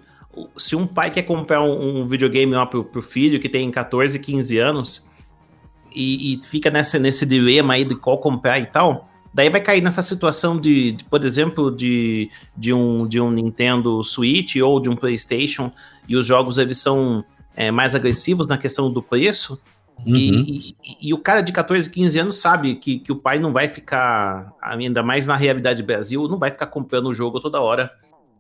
[0.56, 4.18] se um pai quer comprar um, um videogame ó, pro, pro filho que tem 14,
[4.18, 5.06] 15 anos
[5.94, 9.82] e, e fica nessa, nesse dilema aí de qual comprar e tal, daí vai cair
[9.82, 14.90] nessa situação de, de, por exemplo, de, de, um, de um Nintendo Switch ou de
[14.90, 15.72] um PlayStation
[16.08, 17.24] e os jogos eles são
[17.56, 19.60] é, mais agressivos na questão do preço.
[20.06, 20.16] Uhum.
[20.16, 23.52] E, e- e o cara de 14, 15 anos sabe que, que o pai não
[23.52, 27.92] vai ficar, ainda mais na realidade Brasil, não vai ficar comprando o jogo toda hora,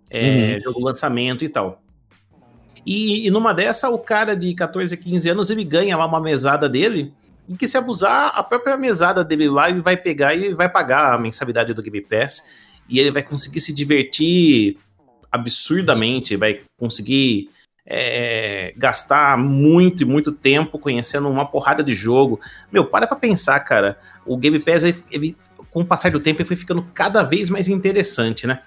[0.09, 1.81] é, jogo lançamento e tal.
[2.85, 6.67] E, e numa dessa, o cara de 14, 15 anos, ele ganha lá uma mesada
[6.69, 7.13] dele,
[7.49, 11.15] e que se abusar, a própria mesada dele lá, ele vai pegar e vai pagar
[11.15, 12.47] a mensalidade do Game Pass,
[12.87, 14.77] e ele vai conseguir se divertir
[15.31, 17.49] absurdamente, vai conseguir
[17.85, 22.39] é, gastar muito e muito tempo conhecendo uma porrada de jogo.
[22.71, 23.97] Meu, para pra pensar, cara.
[24.25, 25.37] O Game Pass, ele, ele,
[25.71, 28.61] com o passar do tempo, ele foi ficando cada vez mais interessante, né?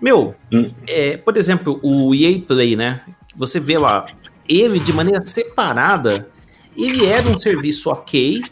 [0.00, 0.72] Meu, Hum.
[0.86, 3.02] é, por exemplo, o EA Play, né?
[3.36, 4.06] Você vê lá,
[4.48, 6.28] ele de maneira separada,
[6.76, 8.42] ele era um serviço ok,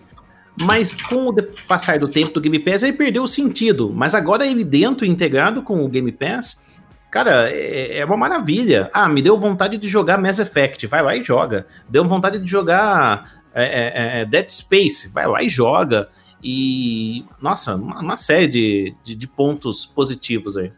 [0.60, 3.92] mas com o passar do tempo do Game Pass, ele perdeu o sentido.
[3.94, 6.66] Mas agora ele dentro, integrado com o Game Pass,
[7.10, 8.90] Cara, é, é uma maravilha.
[8.92, 11.66] Ah, me deu vontade de jogar Mass Effect, vai lá e joga.
[11.88, 16.08] Deu vontade de jogar é, é, é, Dead Space, vai lá e joga.
[16.42, 20.70] E, nossa, uma, uma série de, de, de pontos positivos aí.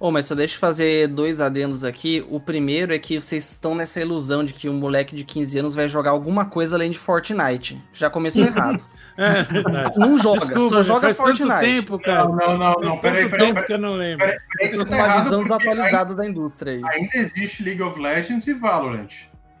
[0.00, 2.24] Ô, mas só deixa eu fazer dois adendos aqui.
[2.30, 5.74] O primeiro é que vocês estão nessa ilusão de que um moleque de 15 anos
[5.74, 7.78] vai jogar alguma coisa além de Fortnite.
[7.92, 8.82] Já começou errado.
[9.18, 9.98] É verdade.
[9.98, 11.46] Não joga, Desculpa, só joga faz Fortnite.
[11.48, 12.24] tanto tempo, cara.
[12.24, 13.66] Não, não, não, não, peraí, peraí, tempo peraí.
[13.66, 14.24] que eu não lembro.
[14.26, 16.82] peraí, peraí, com tá uma visão desatualizada da indústria aí.
[16.94, 19.08] Ainda existe League of Legends e Valorant,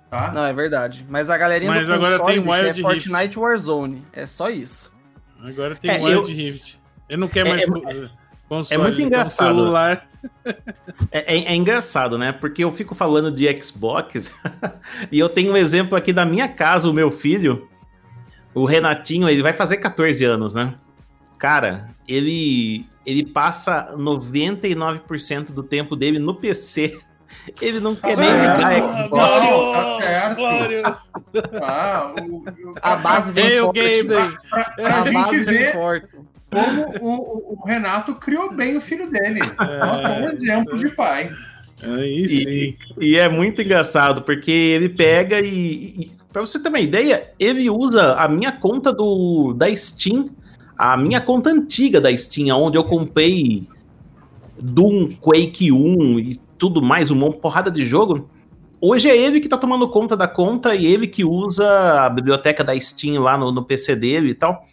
[0.08, 0.32] tá?
[0.32, 1.04] Não, é verdade.
[1.06, 2.82] Mas a galerinha Mas do agora console, tem é Wild Rift.
[3.10, 4.06] Fortnite Warzone.
[4.10, 4.90] É só isso.
[5.44, 6.80] Agora tem É, Wild eu- Rift.
[7.10, 7.82] Ele não quer É- mais é- co-
[8.48, 9.48] console, é muito engraçado.
[9.48, 10.06] celular.
[11.12, 12.32] É, é- é engraçado, né?
[12.32, 14.30] Porque eu fico falando de Xbox
[15.10, 17.68] e eu tenho um exemplo aqui da minha casa, o meu filho,
[18.54, 20.74] o Renatinho, ele vai fazer 14 anos, né?
[21.38, 26.98] Cara, ele, ele passa 99% do tempo dele no PC.
[27.62, 29.72] Ele não quer nem Ah, ligar não, Xbox.
[29.72, 31.62] tá certo.
[31.62, 32.44] Ah, o, o-
[32.82, 33.80] A base vem forte.
[33.80, 34.08] game.
[34.08, 36.08] pra, pra A gente base vem ver forte.
[36.50, 39.40] Como o, o- Renato criou bem o filho dele.
[39.58, 41.30] Nossa, é um exemplo de pai.
[41.82, 42.76] Aí sim.
[43.00, 47.70] E é muito engraçado, porque ele pega e, e para você ter uma ideia, ele
[47.70, 50.28] usa a minha conta do da Steam,
[50.76, 53.66] a minha conta antiga da Steam, onde eu comprei
[54.60, 58.28] Doom, Quake 1 e tudo mais, uma porrada de jogo.
[58.80, 62.62] Hoje é ele que tá tomando conta da conta e ele que usa a biblioteca
[62.64, 64.66] da Steam lá no, no PC dele e tal.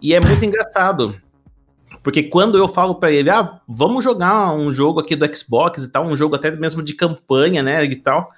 [0.00, 1.20] E é muito engraçado.
[2.02, 5.92] Porque quando eu falo pra ele, ah, vamos jogar um jogo aqui do Xbox e
[5.92, 8.30] tal, um jogo até mesmo de campanha, né, e tal,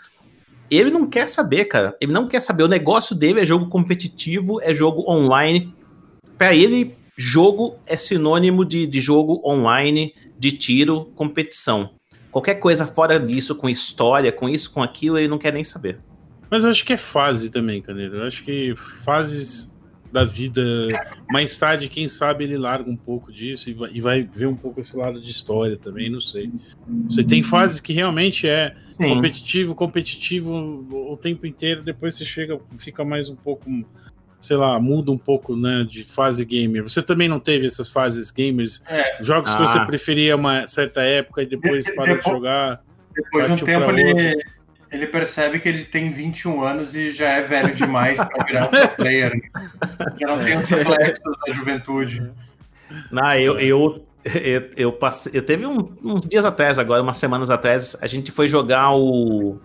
[0.70, 1.96] ele não quer saber, cara.
[2.01, 2.64] Ele não quer saber.
[2.64, 5.72] O negócio dele é jogo competitivo, é jogo online.
[6.37, 11.90] Pra ele, jogo é sinônimo de, de jogo online, de tiro, competição.
[12.31, 16.01] Qualquer coisa fora disso, com história, com isso, com aquilo, ele não quer nem saber.
[16.51, 18.16] Mas eu acho que é fase também, Caneiro.
[18.16, 19.70] Eu acho que fases
[20.12, 20.62] da vida,
[21.31, 24.55] mais tarde, quem sabe ele larga um pouco disso e vai, e vai ver um
[24.55, 26.53] pouco esse lado de história também, não sei.
[27.09, 29.14] Você tem fases que realmente é Sim.
[29.14, 30.53] competitivo, competitivo
[31.11, 33.70] o tempo inteiro, depois você chega, fica mais um pouco,
[34.38, 36.83] sei lá, muda um pouco, né, de fase gamer.
[36.83, 39.22] Você também não teve essas fases gamers, É.
[39.22, 39.66] jogos que Ah.
[39.66, 42.85] você preferia uma certa época e depois De- para de depois- jogar.
[43.14, 44.42] Depois de um tempo, ele,
[44.92, 48.87] ele percebe que ele tem 21 anos e já é velho demais para virar um
[48.96, 49.33] player.
[50.20, 52.31] Já não tem os reflexos da juventude.
[53.22, 55.33] Ah, eu, eu, eu, eu passei.
[55.35, 59.59] Eu teve um- uns dias atrás, agora, umas semanas atrás, a gente foi jogar o,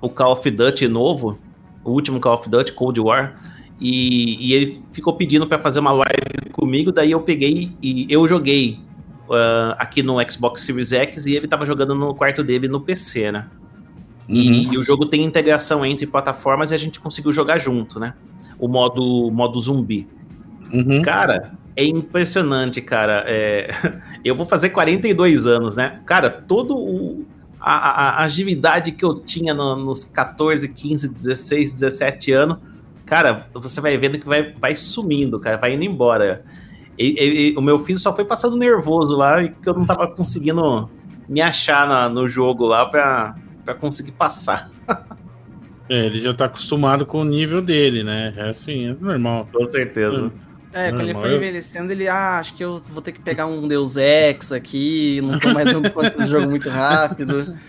[0.00, 1.38] o Call of Duty novo,
[1.84, 3.40] o último Call of Duty, Cold War.
[3.80, 8.26] E, e ele ficou pedindo pra fazer uma live comigo, daí eu peguei e eu
[8.26, 8.80] joguei
[9.28, 13.30] uh, aqui no Xbox Series X e ele tava jogando no quarto dele no PC,
[13.30, 13.46] né?
[14.28, 14.72] E, Uhum.
[14.74, 18.14] e o jogo tem integração entre plataformas e a gente conseguiu jogar junto, né?
[18.58, 20.06] O modo, modo zumbi.
[20.72, 21.00] Uhum.
[21.00, 23.24] Cara, é impressionante, cara.
[23.26, 23.68] É,
[24.24, 26.00] Eu vou fazer 42 anos, né?
[26.04, 27.24] Cara, todo o.
[27.60, 32.58] A, a- a agilidade que eu tinha no- nos 14, 15, 16, 17 anos,
[33.04, 36.44] cara, você vai vendo que vai, vai sumindo, cara, vai indo embora.
[36.96, 40.06] E- e- o meu filho só foi passando nervoso lá e que eu não tava
[40.06, 40.88] conseguindo
[41.28, 43.34] me achar na- no jogo lá pra,
[43.68, 44.70] pra conseguir passar.
[45.90, 48.32] É, ele já tá acostumado com o nível dele, né?
[48.34, 49.46] É assim, é normal.
[49.52, 50.32] Com certeza.
[50.72, 53.68] É, quando ele foi envelhecendo, ele, ah, acho que eu vou ter que pegar um
[53.68, 57.58] Deus Ex aqui, não tô mais dando conta desse jogo muito rápido.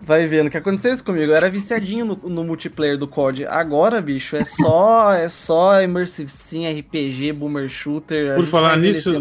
[0.00, 1.32] Vai vendo o que aconteceu isso comigo.
[1.32, 3.46] Eu era viciadinho no, no multiplayer do COD.
[3.46, 8.36] Agora, bicho, é só é só Immersive Sim, RPG, Boomer Shooter.
[8.36, 9.12] Por falar nisso.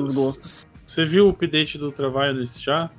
[0.85, 2.89] Você viu o update do Ultraviolence já?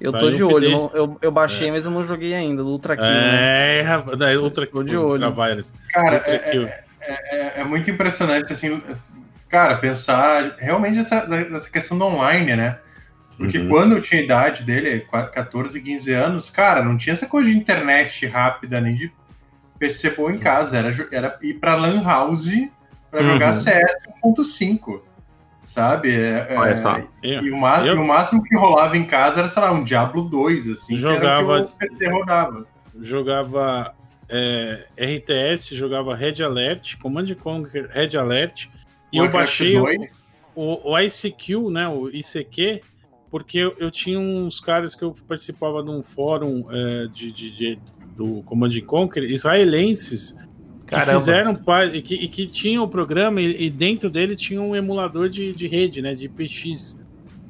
[0.00, 0.68] Eu tô saiu de um olho.
[0.70, 2.62] Eu, eu, eu baixei, mas eu não joguei ainda.
[2.62, 3.78] Do Ultra Kill, né?
[3.78, 5.24] É, rapaz, é, outra Estou de olho.
[5.26, 5.72] Ultraviolence.
[5.92, 6.68] Cara, Ultra é, Kill.
[7.00, 8.82] é, é muito impressionante, assim,
[9.48, 12.78] cara, pensar realmente essa, essa questão do online, né?
[13.36, 13.68] Porque Uhum.
[13.68, 17.56] quando eu tinha a idade dele, 14, 15 anos, cara, não tinha essa coisa de
[17.56, 19.10] internet rápida, nem de
[19.78, 20.76] PC bom em casa.
[20.76, 22.50] Era, era ir pra Lan House
[23.10, 23.32] pra Uhum.
[23.32, 23.92] jogar CS
[24.24, 25.00] 1.5,
[25.64, 26.10] sabe?
[26.10, 27.00] É, é, Olha só.
[27.22, 29.82] E o, ma- Eu- e o máximo que rolava em casa era, sei lá, um
[29.84, 32.66] Diablo 2, assim, que era Jogava- o que o PC rodava.
[33.00, 33.94] jogava
[34.28, 38.66] é, RTS, jogava Red Alert, Command and Conquer Red Alert,
[39.12, 40.08] e eu baixei o, 2.
[40.54, 42.80] o, o ICQ, né, o ICQ,
[43.30, 47.50] porque eu, eu tinha uns caras que eu participava de um fórum é, de, de-
[47.50, 47.78] de-
[48.16, 50.36] do Command and Conquer, israelenses,
[50.94, 51.18] que Caramba.
[51.20, 54.74] fizeram parte, e que, e que tinham o programa, e, e dentro dele tinha um
[54.74, 56.98] emulador de, de rede, né, de IPX.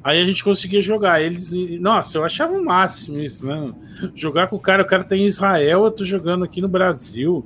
[0.03, 1.19] Aí a gente conseguia jogar.
[1.21, 3.73] Eles, nossa, eu achava o máximo isso, né?
[4.13, 7.43] Jogar com o cara, o cara tá em Israel, eu tô jogando aqui no Brasil.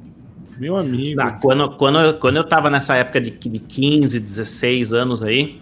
[0.58, 1.22] Meu amigo.
[1.22, 5.62] Ah, quando, quando, eu- quando eu tava nessa época de, de 15, 16 anos aí,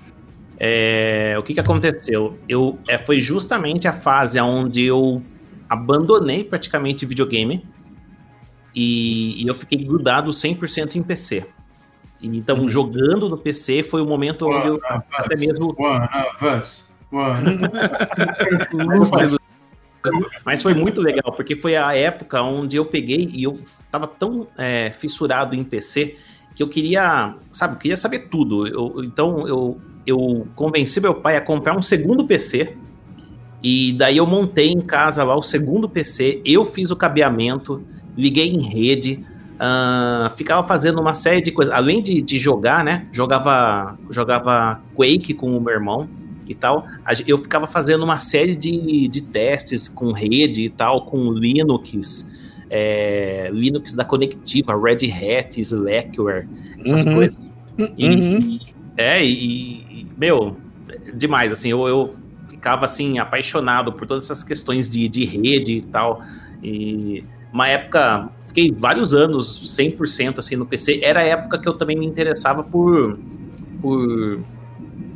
[0.59, 2.35] é, o que que aconteceu?
[2.49, 5.21] Eu, é, foi justamente a fase onde eu
[5.69, 7.63] abandonei praticamente videogame
[8.79, 11.45] e, e eu fiquei grudado 100% em PC.
[12.21, 12.69] E, Então, Uhum.
[12.69, 16.87] jogando no PC foi o momento onde eu One até us, mesmo One of us.
[17.11, 17.57] One.
[18.97, 19.39] Lúcido.
[20.45, 23.59] Mas foi muito legal, porque foi a época onde eu peguei e eu
[23.91, 26.15] tava tão é, fissurado em PC
[26.55, 28.65] que eu queria, sabe, eu queria saber tudo.
[28.67, 32.75] Eu- então eu, eu convenci meu pai a comprar um segundo PC.
[33.61, 37.83] E daí eu montei em casa lá o segundo PC, eu fiz o cabeamento,
[38.17, 39.23] liguei em rede,
[39.59, 41.73] ah, ficava fazendo uma série de coisas.
[41.73, 43.07] Além de, de jogar, né?
[43.11, 46.07] Jogava, jogava Quake com o meu irmão
[46.47, 46.85] e tal.
[47.25, 52.31] Eu ficava fazendo uma série de, de testes com rede e tal, com Linux,
[52.69, 56.47] é, Linux da Conectiva, Red Hat, Slackware,
[56.83, 57.15] essas Uhum.
[57.15, 57.51] coisas.
[57.97, 58.59] E, Uhum.
[58.95, 60.55] é, e, e, meu,
[61.15, 62.15] demais, assim, eu, eu
[62.47, 66.21] ficava, assim, apaixonado por todas essas questões de, de rede e tal,
[66.63, 67.23] e
[67.57, 71.97] uma época, fiquei vários anos 100% assim no PC, era a época que eu também
[71.97, 73.17] me interessava por,
[73.81, 74.39] por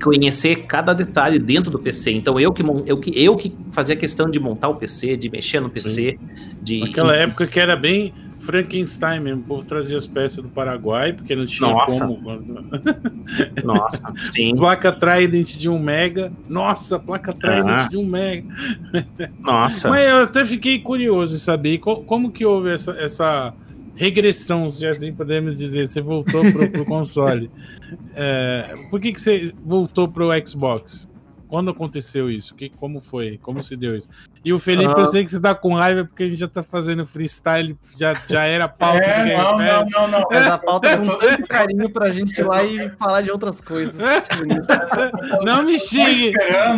[0.03, 4.27] conhecer cada detalhe dentro do PC, então eu que, eu que, eu que fazia questão
[4.27, 6.17] de montar o PC, de mexer no PC,
[6.59, 6.79] de...
[6.79, 8.11] Naquela época que era bem
[8.51, 9.41] Frankenstein mesmo.
[9.41, 12.05] O povo trazia as peças do Paraguai, porque não tinha Nossa.
[12.05, 12.21] como.
[13.63, 16.31] Nossa, sim, Placa Trident de 1 mega.
[16.49, 17.87] Nossa, placa Trident Ah.
[17.89, 18.45] de 1 mega.
[19.39, 19.89] nossa.
[19.89, 23.53] Mas eu até fiquei curioso em saber co- como que houve essa, essa
[23.95, 25.87] regressão, se assim podemos dizer.
[25.87, 27.49] Você voltou pro, pro console.
[28.15, 31.09] É, por que, que você voltou pro Xbox?
[31.51, 32.55] Quando aconteceu isso?
[32.55, 33.37] Que, como foi?
[33.41, 34.07] Como se deu isso?
[34.43, 35.05] E o Felipe, eu Ah.
[35.05, 38.45] sei que você tá com raiva porque a gente já tá fazendo freestyle, já, já
[38.45, 40.23] era pauta É, não, não, não, não.
[40.31, 43.99] Mas a pauta com tanto carinho pra gente ir lá e falar de outras coisas.
[45.43, 46.31] Não me xingue!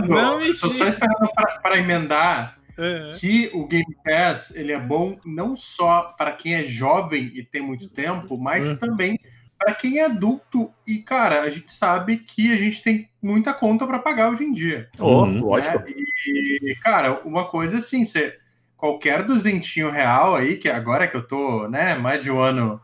[0.08, 0.90] Não me tô só xingue.
[0.90, 3.12] esperando pra- para emendar É.
[3.20, 7.62] que o Game Pass ele é bom não só para quem é jovem e tem
[7.62, 8.78] muito tempo, mas Uhum.
[8.78, 9.20] também
[9.64, 13.88] para quem é adulto e cara, a gente sabe que a gente tem muita conta
[13.88, 14.90] para pagar hoje em dia.
[15.00, 15.80] Oh, lógico.
[15.80, 15.86] né?
[15.88, 18.36] E cara, uma coisa assim, você
[18.76, 22.82] qualquer duzentinho real aí que agora que eu tô, né, mais de um ano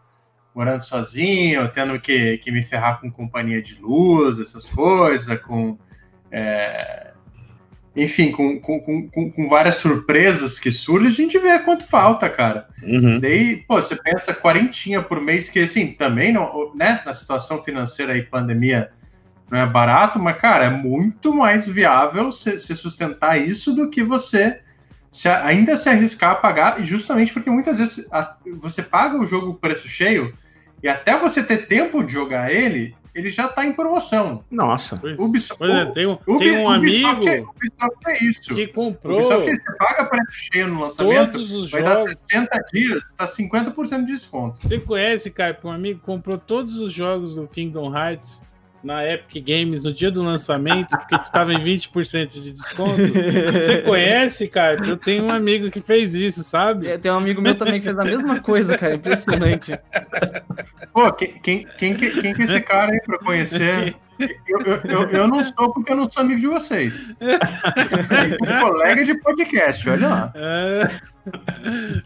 [0.55, 5.77] morando sozinho, tendo que, que me ferrar com companhia de luz, essas coisas, com
[6.31, 7.08] é,
[7.95, 8.79] enfim, com, com,
[9.09, 12.67] com- com, várias surpresas que surgem, a gente vê quanto falta, cara.
[12.83, 13.19] Uhum.
[13.19, 18.15] Daí, pô, você pensa quarentinha por mês, que assim, também, não, né, na situação financeira
[18.17, 18.91] e pandemia,
[19.49, 24.03] não é barato, mas, cara, é muito mais viável se, se sustentar isso do que
[24.03, 24.59] você
[25.11, 29.55] se, ainda se arriscar a pagar, justamente porque muitas vezes a, você paga o jogo
[29.55, 30.33] preço cheio
[30.83, 34.43] e até você ter tempo de jogar ele, ele já tá em promoção.
[34.49, 34.97] Nossa.
[34.97, 38.55] Pois, Ubisoft, pois é, tem um, Ubi- tem um Ubisoft é, amigo Ubisoft é isso.
[38.55, 42.15] que comprou Ubisoft, você paga preço cheio no lançamento, todos os vai dar jogos.
[42.27, 44.67] 60 dias, tá 50% de desconto.
[44.67, 48.41] Você conhece, cara, um amigo que comprou todos os jogos do Kingdom Hearts
[48.83, 52.95] na Epic Games no dia do lançamento, porque tava em 20% de desconto.
[53.53, 54.85] Você conhece, cara?
[54.87, 56.97] Eu tenho um amigo que fez isso, sabe?
[56.97, 58.95] Tem um amigo meu também que fez a mesma coisa, cara.
[58.95, 59.77] Impressionante.
[60.93, 63.95] Pô, quem, quem, quem, que- quem que é esse cara aí pra eu conhecer?
[64.19, 67.13] Eu, eu, eu, não sou porque eu não sou amigo de vocês.
[68.41, 70.33] Um colega de podcast, olha lá.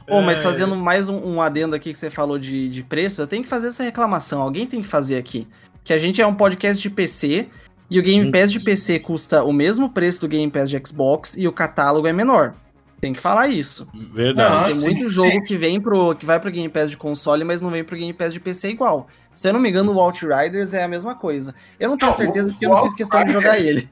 [0.05, 0.41] Pô, mas É.
[0.43, 3.49] fazendo mais um, um adendo aqui que você falou de, de preço, eu tenho que
[3.49, 4.41] fazer essa reclamação.
[4.41, 5.47] Alguém tem que fazer aqui.
[5.83, 7.47] Que a gente é um podcast de PC
[7.89, 11.35] e o Game Pass de PC custa o mesmo preço do Game Pass de Xbox
[11.37, 12.53] e o catálogo é menor.
[13.01, 13.89] Tem que falar isso.
[13.93, 14.69] Verdade.
[14.69, 16.15] Não, Tem muito jogo que vem pro.
[16.15, 18.69] que vai pro Game Pass de console, mas não vem pro Game Pass de PC
[18.69, 19.09] igual.
[19.33, 21.53] Se eu não me engano, o Outriders é a mesma coisa.
[21.77, 23.89] Eu não tenho Não, certeza o- porque eu não fiz questão de jogar ele.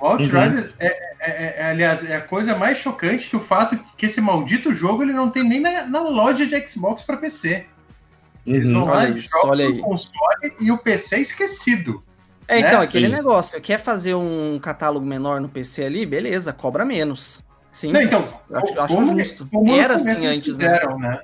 [0.00, 3.78] O Outriders é, é- é- é, aliás, é a coisa mais chocante que o fato
[3.96, 7.66] que esse maldito jogo ele não tem nem na, na loja de Xbox pra PC.
[8.46, 8.80] Eles Uhum.
[8.80, 9.78] vão lá Olha e isso, jogam olha aí.
[9.80, 12.02] console e o PC é esquecido.
[12.48, 12.84] É, então, Né?
[12.86, 13.12] aquele Sim.
[13.12, 13.60] negócio.
[13.60, 16.04] Quer fazer um catálogo menor no PC ali?
[16.04, 17.44] Beleza, cobra menos.
[17.70, 18.18] Sim, Não, então,
[18.50, 19.46] eu acho, acho como- justo.
[19.52, 20.68] como era assim antes, né?
[20.74, 21.20] fizeram, né?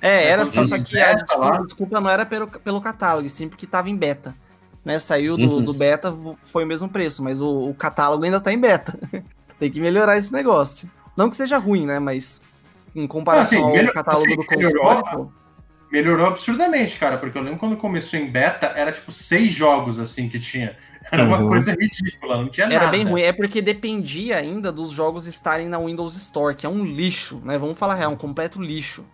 [0.00, 3.30] É, era assim, só que em a desculpa, desculpa não era pelo, pelo catálogo, e
[3.30, 4.34] sim porque tava em beta.
[4.82, 4.98] Né?
[4.98, 5.62] Saiu do, Uhum.
[5.62, 8.98] do beta, foi o mesmo preço, mas o, o catálogo ainda tá em beta.
[9.58, 10.90] Tem que melhorar esse negócio.
[11.14, 11.98] Não que seja ruim, né?
[11.98, 12.40] Mas
[12.96, 15.32] em comparação Assim, ao melhor- catálogo assim, do console, melhorou, pô.
[15.90, 20.28] Melhorou absurdamente, cara, porque eu lembro quando começou em beta, era tipo seis jogos assim
[20.28, 20.76] que tinha.
[21.10, 21.48] Era uma Uhum.
[21.48, 22.90] coisa ridícula, não tinha Era nada.
[22.92, 26.84] bem ruim, é porque dependia ainda dos jogos estarem na Windows Store, que é um
[26.84, 27.58] lixo, né?
[27.58, 29.04] Vamos falar real, um completo lixo.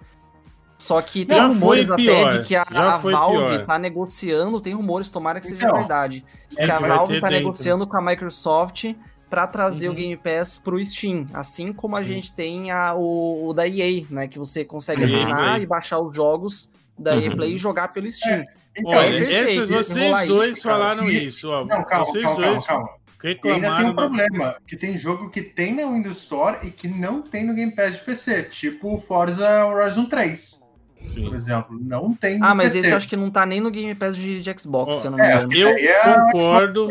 [0.79, 3.65] Só que tem Já rumores foi até de que a, a Valve pior.
[3.67, 6.23] tá negociando, tem rumores, tomara que seja Então, verdade.
[6.59, 7.31] É, que a Valve tá dentro.
[7.31, 8.85] negociando com a Microsoft
[9.29, 9.95] pra trazer Uhum.
[9.95, 12.15] o Game Pass pro Steam, assim como a Sim.
[12.15, 14.29] gente tem a, o, o da EA, né?
[14.29, 15.07] Que você consegue Uhum.
[15.15, 17.37] assinar e baixar os jogos da EA Uhum.
[17.37, 18.45] Play e jogar pelo Steam.
[18.79, 21.65] Então, Olha, É esses, vocês dois isso, falaram E- isso, ó.
[21.65, 22.97] Não, calma, vocês calma, dois calma, calma.
[23.25, 26.71] E ainda tem um da- problema, que tem jogo que tem na Windows Store e
[26.71, 30.63] que não tem no Game Pass de PC, tipo o Forza Horizon 3,
[31.09, 31.25] Sim.
[31.25, 31.77] por exemplo.
[31.81, 32.79] Não tem no Ah, mas PC.
[32.81, 35.07] esse eu acho que não tá nem no Game Pass de, de Xbox, Ó, se
[35.07, 35.53] eu não me é, engano.
[35.53, 36.89] Isso Eu é concordo,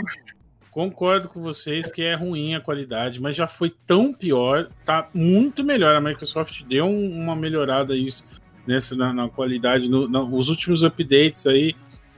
[0.75, 5.63] concordo com vocês que é ruim a qualidade, mas já foi tão pior, tá muito
[5.63, 5.95] melhor.
[5.95, 8.25] A Microsoft deu um- uma melhorada isso
[8.67, 11.73] nessa na, na qualidade, no, na- os últimos updates aí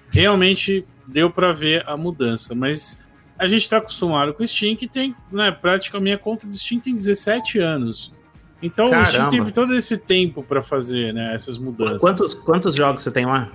[0.09, 2.97] realmente deu para ver a mudança, mas
[3.37, 6.81] a gente está acostumado com o Steam que tem, né, praticamente a conta do Steam
[6.81, 8.11] tem 17 anos.
[8.59, 9.29] Então o Steam Caramba.
[9.29, 12.01] teve todo esse tempo para fazer, né, essas mudanças.
[12.01, 13.51] Quantos, quantos jogos você tem lá?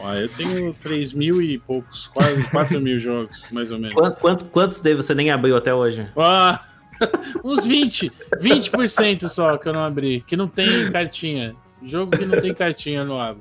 [0.00, 3.94] Ah, eu tenho 3 mil e poucos, quase 4 mil jogos, mais ou menos.
[3.94, 6.08] Quantos, quantos, quantos daí você nem abriu até hoje?
[6.16, 6.60] Ah,
[7.44, 11.54] uns 20, 20% só que eu não abri, que não tem cartinha.
[11.84, 13.40] Jogo que não tem cartinha eu não abro.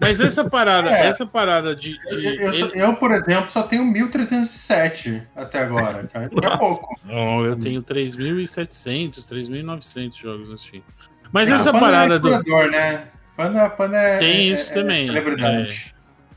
[0.00, 1.06] Mas essa parada, É.
[1.08, 1.96] essa parada de.
[2.08, 6.26] Eu, de- eu só- ele- eu, por exemplo, só tenho 1307 até agora, cara.
[6.32, 6.58] É Nossa.
[6.58, 6.96] pouco.
[7.04, 10.82] Não, eu tenho 3.700, 3.900 jogos no Steam.
[11.32, 12.30] Mas Ah, essa Panda parada é do.
[12.70, 13.08] né?
[14.14, 15.08] É, Tem é- isso é- também,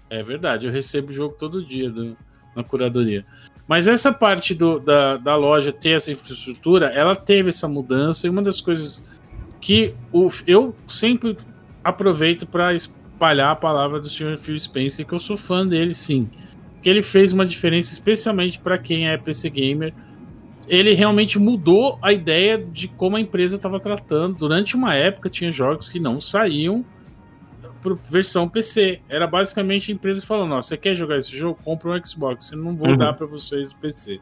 [0.10, 0.20] É.
[0.20, 2.18] É verdade, eu recebo o jogo todo dia do-
[2.56, 3.24] na curadoria.
[3.68, 8.30] Mas essa parte do- da, da loja ter essa infraestrutura, ela teve essa mudança e
[8.30, 9.04] uma das coisas
[9.62, 11.38] que o- eu sempre
[11.84, 14.38] aproveito para espalhar a palavra do Sr.
[14.40, 16.28] Phil Spencer, que eu sou fã dele sim.
[16.82, 19.94] Que ele fez uma diferença especialmente para quem é PC gamer.
[20.70, 24.38] Ele realmente mudou a ideia de como a empresa estava tratando.
[24.38, 26.86] Durante uma época tinha jogos que não saíam
[27.82, 29.02] para versão PC.
[29.10, 31.60] Era basicamente a empresa falando: ó, você quer jogar esse jogo?
[31.64, 32.52] Compra um Xbox.
[32.52, 32.98] Eu não vou Uhum.
[32.98, 34.22] dar para vocês o PC.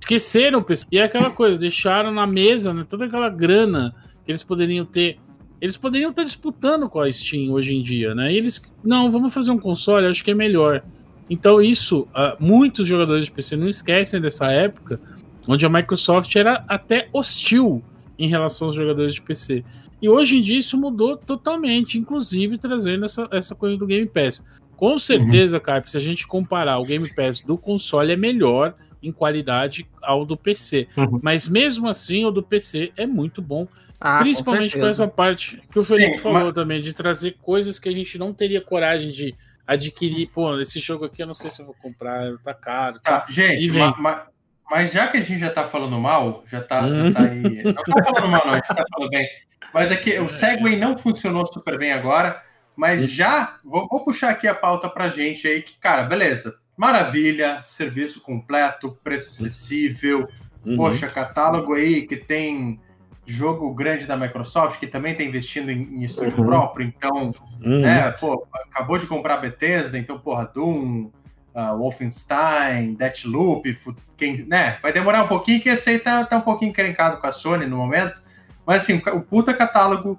[0.00, 0.84] Esqueceram o PC.
[0.90, 3.94] E é aquela coisa, deixaram na mesa né, toda aquela grana
[4.24, 5.18] que eles poderiam ter.
[5.60, 8.32] Eles poderiam estar disputando com a Steam hoje em dia, né?
[8.32, 10.82] E eles, não, vamos fazer um console, acho que é melhor.
[11.30, 15.00] Então, isso, ah, muitos jogadores de PC não esquecem dessa época,
[15.46, 17.82] onde a Microsoft era até hostil
[18.18, 19.64] em relação aos jogadores de PC.
[20.02, 24.44] E hoje em dia isso mudou totalmente, inclusive trazendo essa, essa coisa do Game Pass.
[24.76, 29.12] Com certeza, Caio, se a gente comparar o Game Pass do console é melhor em
[29.12, 30.88] qualidade ao do PC.
[30.96, 31.20] Uhum.
[31.22, 33.68] Mas mesmo assim, o do PC é muito bom.
[34.00, 37.78] Ah, principalmente com, essa parte que o Felipe Sim, falou mas- também, de trazer coisas
[37.78, 39.34] que a gente não teria coragem de
[39.66, 43.00] adquirir, pô, esse jogo aqui eu não sei se eu vou comprar, tá caro.
[43.00, 44.26] Tá, gente, ma, ma,
[44.70, 47.62] mas já que a gente já tá falando mal, já tá, já tá aí.
[47.64, 49.28] Não tá falando mal, não, a gente tá falando bem.
[49.72, 52.42] Mas é que o Segway não funcionou super bem agora,
[52.76, 56.58] mas já vou, vou puxar aqui a pauta pra gente aí, que, cara, beleza.
[56.76, 60.28] Maravilha, serviço completo, preço acessível.
[60.64, 60.76] Uhum.
[60.76, 62.80] Poxa, catálogo aí que tem
[63.32, 66.46] jogo grande da Microsoft, que também está investindo em, em estúdio uhum.
[66.46, 67.80] próprio, então, uhum.
[67.80, 71.10] né, pô, acabou de comprar a Bethesda, então, porra, Doom,
[71.54, 73.76] uh, Wolfenstein, Deathloop,
[74.16, 77.26] quem, né, vai demorar um pouquinho, que esse aí tá, tá um pouquinho encrencado com
[77.26, 78.22] a Sony no momento,
[78.66, 80.18] mas assim, o puta catálogo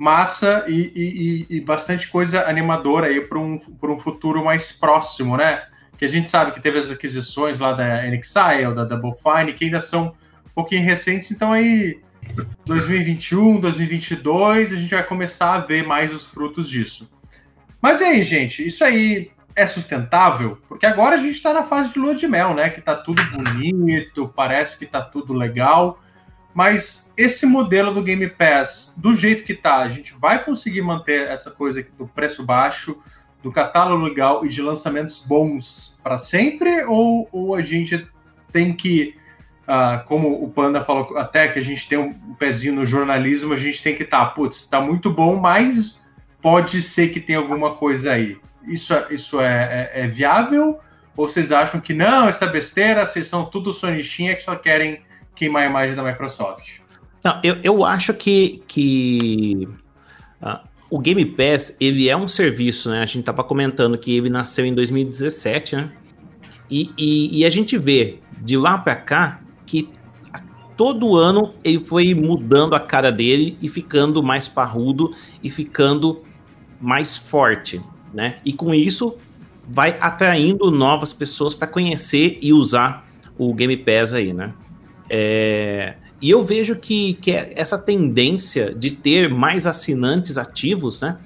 [0.00, 5.62] massa e, e, e bastante coisa animadora aí para um, um futuro mais próximo, né?
[5.98, 9.66] Que a gente sabe que teve as aquisições lá da NXIL, da Double Fine, que
[9.66, 12.00] ainda são um pouquinho recentes, então aí
[12.64, 17.10] 2021, 2022, a gente vai começar a ver mais os frutos disso.
[17.80, 20.58] Mas e aí, gente, isso aí é sustentável?
[20.68, 22.70] Porque agora a gente está na fase de lua de mel, né?
[22.70, 26.00] Que tá tudo bonito, parece que tá tudo legal.
[26.52, 31.28] Mas esse modelo do Game Pass, do jeito que tá, a gente vai conseguir manter
[31.28, 33.00] essa coisa do preço baixo,
[33.42, 36.84] do catálogo legal e de lançamentos bons para sempre?
[36.84, 38.06] Ou, ou a gente
[38.52, 39.14] tem que
[39.70, 43.56] ah, como o Panda falou até que a gente tem um pezinho no jornalismo, a
[43.56, 45.96] gente tem que estar, tá, putz, tá muito bom, mas
[46.42, 48.36] pode ser que tenha alguma coisa aí.
[48.66, 50.80] Isso, é, isso é, é, é viável?
[51.16, 55.02] Ou vocês acham que não, essa besteira, vocês são tudo sonichinha que só querem
[55.36, 56.80] queimar a imagem da Microsoft?
[57.24, 59.68] Não, eu, eu acho que, que
[60.42, 63.02] uh, o Game Pass, ele é um serviço, né?
[63.02, 65.92] A gente tava comentando que ele nasceu em 2017, né?
[66.68, 69.39] E, e, e a gente vê de lá para cá
[69.70, 69.88] que
[70.76, 76.22] todo ano ele foi mudando a cara dele e ficando mais parrudo e ficando
[76.80, 77.80] mais forte,
[78.12, 78.38] né?
[78.44, 79.16] E com isso
[79.68, 83.08] vai atraindo novas pessoas para conhecer e usar
[83.38, 84.52] o Game Pass aí, né?
[85.08, 85.94] É...
[86.20, 91.18] E eu vejo que, que é essa tendência de ter mais assinantes ativos, né?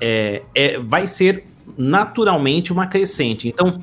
[0.00, 1.44] É, é, vai ser
[1.76, 3.46] naturalmente uma crescente.
[3.46, 3.80] Então,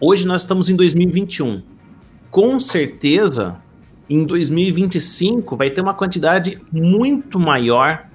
[0.00, 1.73] hoje nós estamos em 2021
[2.34, 3.62] com certeza
[4.10, 8.08] em 2025 vai ter uma quantidade muito maior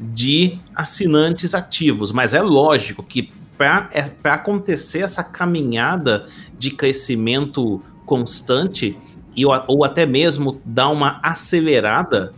[0.00, 6.24] de assinantes ativos, mas é lógico que para é, acontecer essa caminhada
[6.58, 8.96] de crescimento constante
[9.36, 12.32] e, ou até mesmo dar uma acelerada,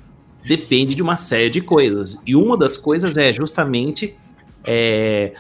[0.44, 2.20] depende de uma série de coisas.
[2.26, 4.16] E uma das coisas é justamente
[4.64, 5.34] é,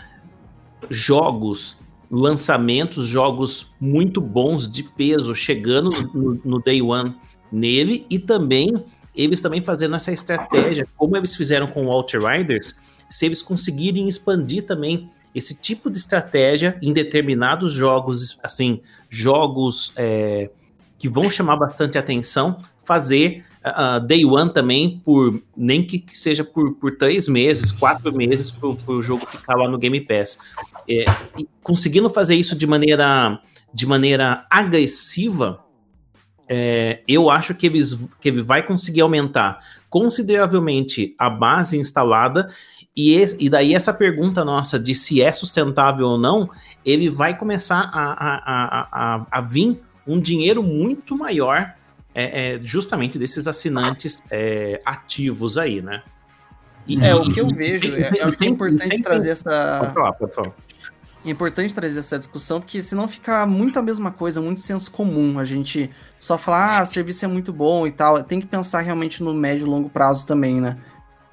[0.88, 1.79] jogos
[2.10, 7.14] lançamentos, jogos muito bons de peso chegando no, no day one
[7.52, 8.84] nele e também
[9.14, 14.64] eles também fazendo essa estratégia, como eles fizeram com o Outriders, se eles conseguirem expandir
[14.64, 20.50] também esse tipo de estratégia em determinados jogos, assim, jogos é,
[20.98, 26.44] que vão chamar bastante atenção, fazer uh, Day One também, por nem que, que seja
[26.44, 30.38] por, por três meses, quatro meses, para o jogo ficar lá no Game Pass.
[30.88, 31.04] É,
[31.62, 33.40] conseguindo fazer isso de maneira,
[33.72, 35.64] de maneira agressiva,
[36.48, 42.48] é, eu acho que, eles, que ele vai conseguir aumentar consideravelmente a base instalada.
[42.96, 46.50] E, e daí essa pergunta nossa de se é sustentável ou não,
[46.84, 51.72] ele vai começar a, a, a, a, a vir um dinheiro muito maior
[52.14, 56.02] é, é, justamente desses assinantes é, ativos aí, né?
[56.86, 59.78] E, é, o que eu vejo, é, que é importante trazer essa.
[59.80, 60.52] Pode falar, pode falar.
[61.24, 65.38] É importante trazer essa discussão, porque senão fica muito a mesma coisa, muito senso comum.
[65.38, 68.22] A gente só falar, ah, o serviço é muito bom e tal.
[68.22, 70.78] Tem que pensar realmente no médio e longo prazo também, né?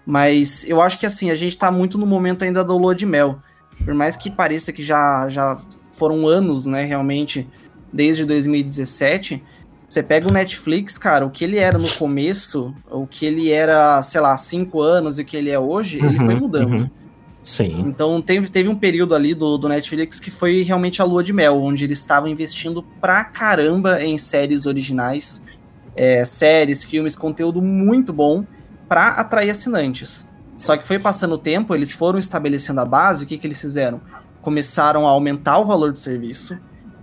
[0.05, 3.05] Mas eu acho que assim, a gente tá muito no momento ainda do lua de
[3.05, 3.39] mel.
[3.84, 5.57] Por mais que pareça que já, já
[5.91, 7.47] foram anos, né, realmente,
[7.91, 9.43] desde 2017,
[9.88, 14.02] você pega o Netflix, cara, o que ele era no começo, o que ele era,
[14.02, 16.74] sei lá, cinco anos e o que ele é hoje, uhum, ele foi mudando.
[16.74, 16.90] Uhum.
[17.42, 17.86] Sim.
[17.88, 21.32] Então teve, teve um período ali do, do Netflix que foi realmente a lua de
[21.32, 25.42] mel, onde eles estavam investindo pra caramba em séries originais,
[25.96, 28.46] é, séries, filmes, conteúdo muito bom
[28.90, 30.28] para atrair assinantes.
[30.58, 33.62] Só que foi passando o tempo, eles foram estabelecendo a base, o que, que eles
[33.62, 34.02] fizeram?
[34.42, 36.60] Começaram a aumentar o valor do serviço,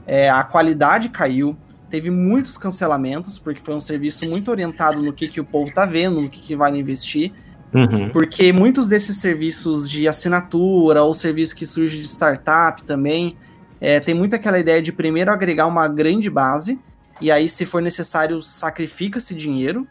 [0.07, 1.57] é, a qualidade caiu,
[1.95, 5.86] teve muitos cancelamentos, porque foi um serviço muito orientado no que, que o povo tá
[5.86, 7.32] vendo, no que, que vai investir.
[7.72, 8.09] Uhum.
[8.09, 13.36] Porque muitos desses serviços de assinatura ou serviço que surge de startup também,
[13.80, 16.80] é, tem muito aquela ideia de primeiro agregar uma grande base,
[17.20, 19.86] e aí, se for necessário, sacrifica-se dinheiro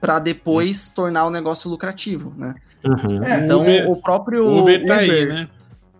[0.00, 0.94] para depois uhum.
[0.94, 2.54] tornar o negócio lucrativo, né?
[2.82, 3.22] Uhum.
[3.22, 5.48] É, então, o, Uber, o próprio Uber tá Uber, aí, né?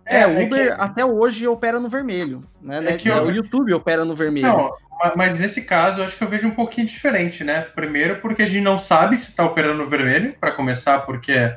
[0.07, 0.81] É, o Uber que...
[0.81, 2.81] até hoje opera no vermelho, né?
[2.83, 3.25] É que eu...
[3.25, 4.47] O YouTube opera no vermelho.
[4.47, 4.71] Não,
[5.15, 7.61] mas nesse caso, eu acho que eu vejo um pouquinho diferente, né?
[7.61, 11.53] Primeiro, porque a gente não sabe se está operando no vermelho, para começar, porque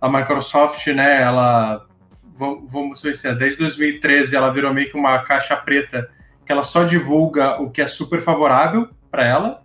[0.00, 1.86] a Microsoft, né, ela.
[2.34, 6.10] Vamos ver se é, desde 2013 ela virou meio que uma caixa preta
[6.44, 9.62] que ela só divulga o que é super favorável para ela,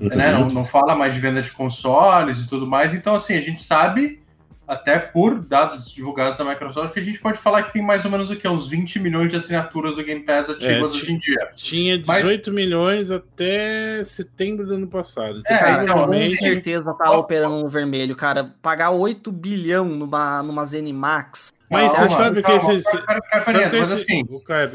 [0.00, 0.08] uhum.
[0.08, 0.30] né?
[0.30, 2.94] Não, não fala mais de venda de consoles e tudo mais.
[2.94, 4.22] Então, assim, a gente sabe
[4.66, 8.10] até por dados divulgados da Microsoft, que a gente pode falar que tem mais ou
[8.10, 8.48] menos o que?
[8.48, 11.50] Uns 20 milhões de assinaturas do Game Pass ativas é, hoje em dia.
[11.54, 12.54] Tinha 18 Mas...
[12.54, 15.42] milhões até setembro do ano passado.
[15.46, 18.52] É, cara, então, com certeza tá operando no vermelho, cara.
[18.62, 21.52] Pagar 8 bilhão numa, numa Zenimax.
[21.70, 24.22] Mas você sabe que esse, esse, sabe esse, assim,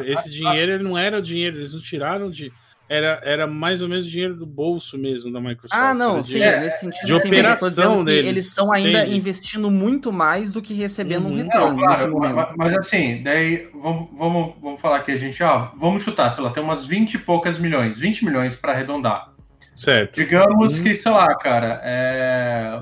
[0.05, 2.51] esse dinheiro não era o dinheiro, eles não tiraram de
[2.89, 5.79] era, era mais ou menos dinheiro do bolso mesmo da Microsoft.
[5.79, 7.05] Ah, não, sim, é, nesse sentido.
[7.05, 8.25] De sim, operação deles.
[8.25, 9.15] Eles estão ainda entende?
[9.15, 11.33] investindo muito mais do que recebendo uhum.
[11.33, 15.41] um retorno não, claro, mas, mas, assim, daí vamos, vamos, vamos falar aqui, a gente,
[15.43, 19.33] ó, vamos chutar, sei lá, tem umas 20 e poucas milhões, 20 milhões para arredondar.
[19.75, 20.15] Certo.
[20.15, 20.83] Digamos uhum.
[20.83, 22.81] que, sei lá, cara, é...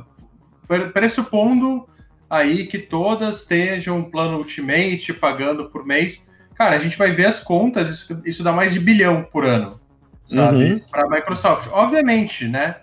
[0.94, 1.86] pressupondo
[2.30, 7.26] aí que todas estejam um plano Ultimate pagando por mês, cara, a gente vai ver
[7.26, 9.86] as contas, isso, isso dá mais de bilhão por ano
[10.28, 10.74] sabe?
[10.74, 10.80] Uhum.
[10.92, 11.70] Para a Microsoft.
[11.72, 12.76] Obviamente, né?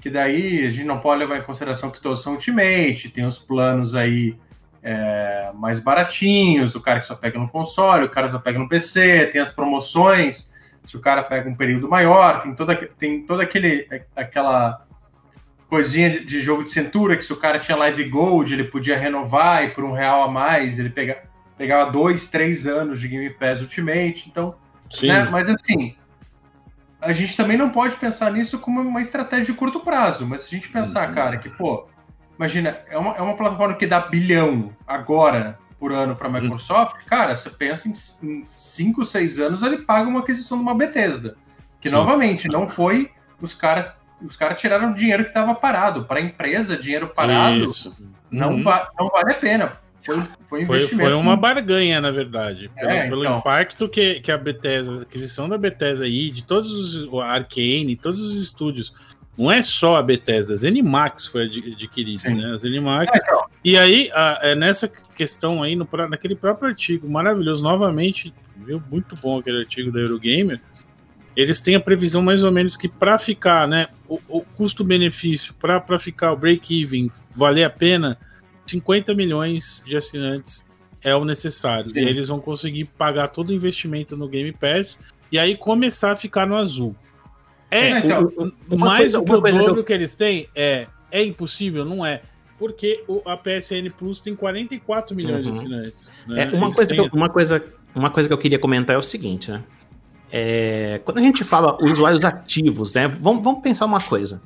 [0.00, 3.38] Que daí a gente não pode levar em consideração que todos são Ultimate, tem os
[3.38, 4.36] planos aí
[4.82, 8.68] é, mais baratinhos, o cara que só pega no console, o cara só pega no
[8.68, 13.42] PC, tem as promoções, se o cara pega um período maior, tem toda, tem toda
[13.42, 14.86] aquele, aquela
[15.68, 18.96] coisinha de, de jogo de cintura que se o cara tinha Live Gold, ele podia
[18.96, 21.20] renovar e por um real a mais, ele pega,
[21.58, 24.54] pegava dois, três anos de Game Pass Ultimate, então,
[25.02, 25.24] né?
[25.24, 25.96] Mas assim,
[27.00, 30.54] a gente também não pode pensar nisso como uma estratégia de curto prazo, mas se
[30.54, 31.14] a gente pensar, uhum.
[31.14, 31.86] cara, que, pô,
[32.36, 36.40] imagina, é uma, é uma plataforma que dá bilhão agora por ano para a uhum.
[36.40, 41.36] Microsoft, cara, você pensa em 5, 6 anos, ele paga uma aquisição de uma Bethesda.
[41.80, 41.94] Que, Sim.
[41.94, 46.06] novamente, não foi os caras os caras tiraram dinheiro que estava parado.
[46.06, 47.66] Para a empresa, dinheiro parado
[48.30, 48.62] não, uhum.
[48.62, 49.78] va não vale a pena.
[50.06, 50.96] Foi, foi, investimento.
[50.96, 52.70] Foi, foi uma barganha, na verdade.
[52.74, 53.38] Pelo, é, pelo então.
[53.38, 57.20] impacto que, que a Bethesda, a aquisição da Bethesda aí, de todos os.
[57.20, 58.92] A Arcane, todos os estúdios.
[59.36, 62.52] Não é só a Bethesda, a Zenimax foi adquirida, né?
[62.54, 63.10] A Zenimax.
[63.12, 63.44] É, então.
[63.62, 68.82] E aí, a, é nessa questão aí, no, naquele próprio artigo maravilhoso, novamente, viu?
[68.90, 70.60] Muito bom aquele artigo da Eurogamer.
[71.36, 73.88] Eles têm a previsão mais ou menos que para ficar, né?
[74.08, 78.16] O, o custo-benefício, para ficar o break-even valer a pena,
[78.66, 80.66] 50 milhões de assinantes
[81.02, 81.90] é o necessário.
[81.90, 81.98] Sim.
[81.98, 85.00] E eles vão conseguir pagar todo o investimento no Game Pass
[85.30, 86.94] e aí começar a ficar no azul.
[87.70, 89.84] É, é o, o, mais que o dobro que, eu...
[89.84, 92.22] que eles têm é é impossível, não é?
[92.58, 95.52] Porque o, a PSN Plus tem 44 milhões uhum.
[95.52, 96.14] de assinantes.
[96.26, 96.44] Né?
[96.44, 96.98] É, uma, coisa têm...
[96.98, 97.64] eu, uma, coisa,
[97.94, 99.62] uma coisa que eu queria comentar é o seguinte, né?
[100.32, 103.06] É, quando a gente fala usuários ativos, né?
[103.08, 104.42] Vamos, vamos pensar uma coisa.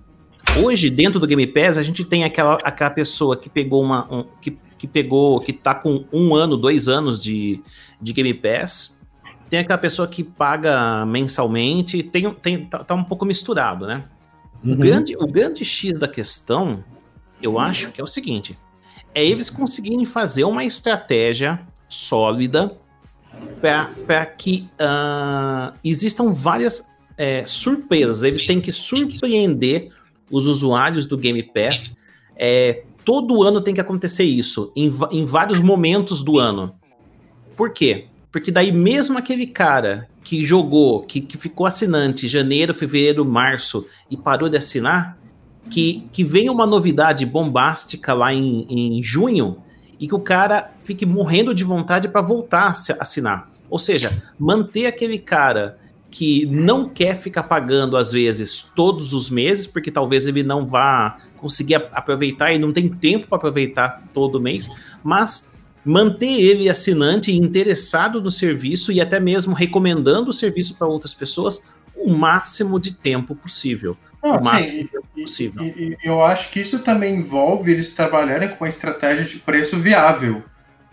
[0.58, 4.12] Hoje, dentro do Game Pass, a gente tem aquela, aquela pessoa que pegou uma.
[4.12, 5.40] Um, que, que pegou.
[5.40, 7.62] que tá com um ano, dois anos de,
[8.00, 9.00] de Game Pass.
[9.48, 12.02] Tem aquela pessoa que paga mensalmente.
[12.02, 14.04] Tem, tem, tá, tá um pouco misturado, né?
[14.62, 14.72] Uhum.
[14.72, 16.84] O, grande, o grande X da questão,
[17.40, 18.58] eu acho que é o seguinte:
[19.14, 22.76] é eles conseguirem fazer uma estratégia sólida
[23.60, 28.22] para que uh, existam várias é, surpresas.
[28.22, 29.90] Eles têm que surpreender
[30.30, 32.04] os usuários do Game Pass.
[32.36, 36.74] É, todo ano tem que acontecer isso, em, em vários momentos do ano.
[37.56, 38.06] Por quê?
[38.30, 44.16] Porque daí mesmo aquele cara que jogou, que, que ficou assinante janeiro, fevereiro, março e
[44.16, 45.18] parou de assinar,
[45.68, 49.58] que, que venha uma novidade bombástica lá em, em junho
[49.98, 53.50] e que o cara fique morrendo de vontade para voltar a assinar.
[53.68, 55.78] Ou seja, manter aquele cara
[56.10, 61.18] que não quer ficar pagando, às vezes, todos os meses, porque talvez ele não vá
[61.36, 64.68] conseguir aproveitar e não tem tempo para aproveitar todo mês,
[65.02, 65.52] mas
[65.84, 71.14] manter ele assinante e interessado no serviço e até mesmo recomendando o serviço para outras
[71.14, 71.62] pessoas
[71.96, 73.96] o máximo de tempo possível.
[74.22, 75.62] Não, o máximo sim, de tempo possível.
[75.64, 79.78] E, e, eu acho que isso também envolve eles trabalharem com uma estratégia de preço
[79.78, 80.42] viável.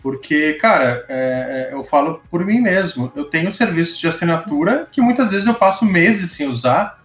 [0.01, 3.11] Porque, cara, é, é, eu falo por mim mesmo.
[3.15, 7.03] Eu tenho serviços de assinatura que muitas vezes eu passo meses sem usar,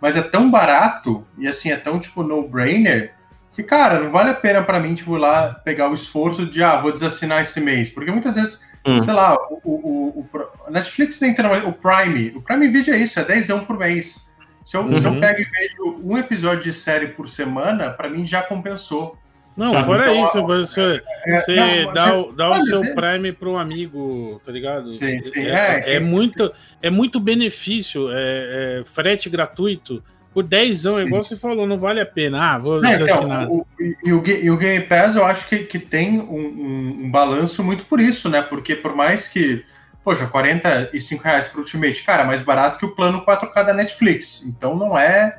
[0.00, 3.14] mas é tão barato e assim, é tão tipo no-brainer
[3.54, 6.76] que, cara, não vale a pena para mim, tipo, lá pegar o esforço de, ah,
[6.76, 7.88] vou desassinar esse mês.
[7.88, 8.98] Porque muitas vezes, hum.
[8.98, 10.28] sei lá, o, o,
[10.66, 12.32] o, Netflix tem o Prime.
[12.36, 14.24] O Prime Video é isso, é 10 por mês.
[14.64, 15.00] Se eu, uhum.
[15.00, 15.20] se eu uhum.
[15.20, 19.16] pego e vejo um episódio de série por semana, para mim já compensou.
[19.56, 19.84] Não, Sabe?
[19.84, 23.32] fora Então, isso, você, É, você não, dá, é- o- dá o seu é- Prime
[23.32, 24.90] para um amigo, tá ligado?
[24.90, 26.52] Sim, sim, É, é, é é- muito,
[26.82, 30.02] é muito benefício, é, é frete gratuito.
[30.32, 32.54] Por 10 anos, igual você falou, não vale a pena.
[32.54, 33.44] Ah, vou Não, desassinar.
[33.44, 36.24] então, o, e, e o, e o Game Pass eu acho que, que tem um,
[36.34, 38.42] um- um balanço muito por isso, né?
[38.42, 39.64] Porque por mais que,
[40.02, 44.42] poxa, 45 reais pro Ultimate, cara, é mais barato que o plano 4K da Netflix.
[44.44, 45.38] Então não é,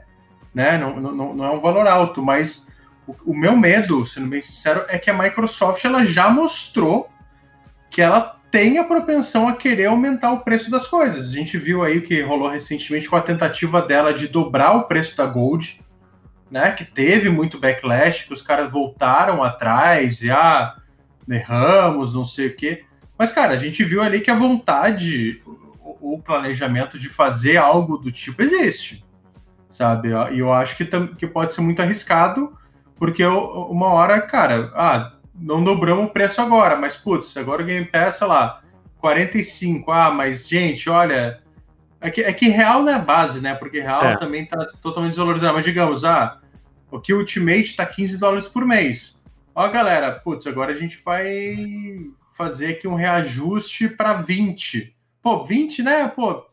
[0.54, 0.78] né?
[0.78, 2.74] Não, não, não é um valor alto, mas
[3.26, 7.10] o, meu medo, sendo bem sincero, é que a Microsoft ela já mostrou
[7.90, 11.30] que ela tem a propensão a querer aumentar o preço das coisas.
[11.30, 14.84] A gente viu aí o que rolou recentemente com a tentativa dela de dobrar o
[14.84, 15.82] preço da Gold,
[16.50, 16.72] né?
[16.72, 20.76] Que teve muito backlash, que os caras voltaram atrás e ah,
[21.30, 22.86] erramos, não sei o quê.
[23.18, 27.98] Mas, cara, a gente viu ali que a vontade, o, o planejamento de fazer algo
[27.98, 29.06] do tipo existe,
[29.70, 30.10] sabe?
[30.32, 30.86] E eu acho que,
[31.18, 32.58] que pode ser muito arriscado,
[32.98, 37.66] porque eu- uma hora, cara, ah, não dobramos o preço agora, mas putz, agora o
[37.66, 38.62] Game Pass, sei lá,
[39.00, 39.92] 45.
[39.92, 41.42] Ah, mas gente, olha,
[42.02, 43.54] é que, é que real não é base, né?
[43.56, 44.18] Porque real É.
[44.18, 45.54] também tá totalmente desvalorizado.
[45.54, 46.40] Mas digamos, ah,
[46.92, 49.24] o que Ultimate tá 15 dólares por mês.
[49.54, 51.56] Ó, galera, putz, agora a gente vai
[52.38, 54.96] fazer aqui um reajuste para 20.
[55.22, 56.08] Pô, 20, né?
[56.08, 56.46] Pô,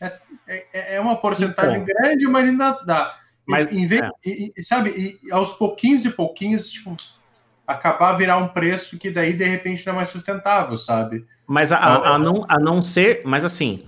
[0.00, 0.12] é,
[0.46, 1.86] é, é uma porcentagem Bom.
[1.86, 3.14] grande, mas ainda dá.
[3.48, 4.10] Mas- em vez, é.
[4.24, 6.94] e- e- sabe, e aos pouquinhos e pouquinhos, tipo,
[7.66, 11.24] acabar virar um preço que daí, de repente, não é mais sustentável, sabe?
[11.46, 13.22] Mas a, a- a não, a não ser.
[13.24, 13.82] Mas assim,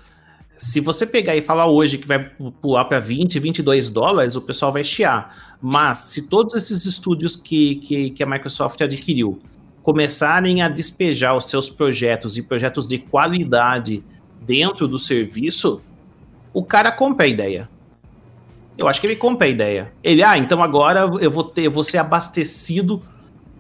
[0.54, 2.18] se você pegar e falar hoje que vai
[2.60, 5.56] pular para 20, 22 dólares, o pessoal vai chiar.
[5.60, 9.40] Mas se todos esses estúdios que, que, que a Microsoft adquiriu
[9.82, 14.04] começarem a despejar os seus projetos e projetos de qualidade
[14.42, 15.82] dentro do serviço,
[16.52, 17.68] o cara compra a ideia.
[18.80, 19.92] Eu acho que ele compra a ideia.
[20.02, 23.02] Ele, ah, então agora eu vou ter, eu vou ser abastecido,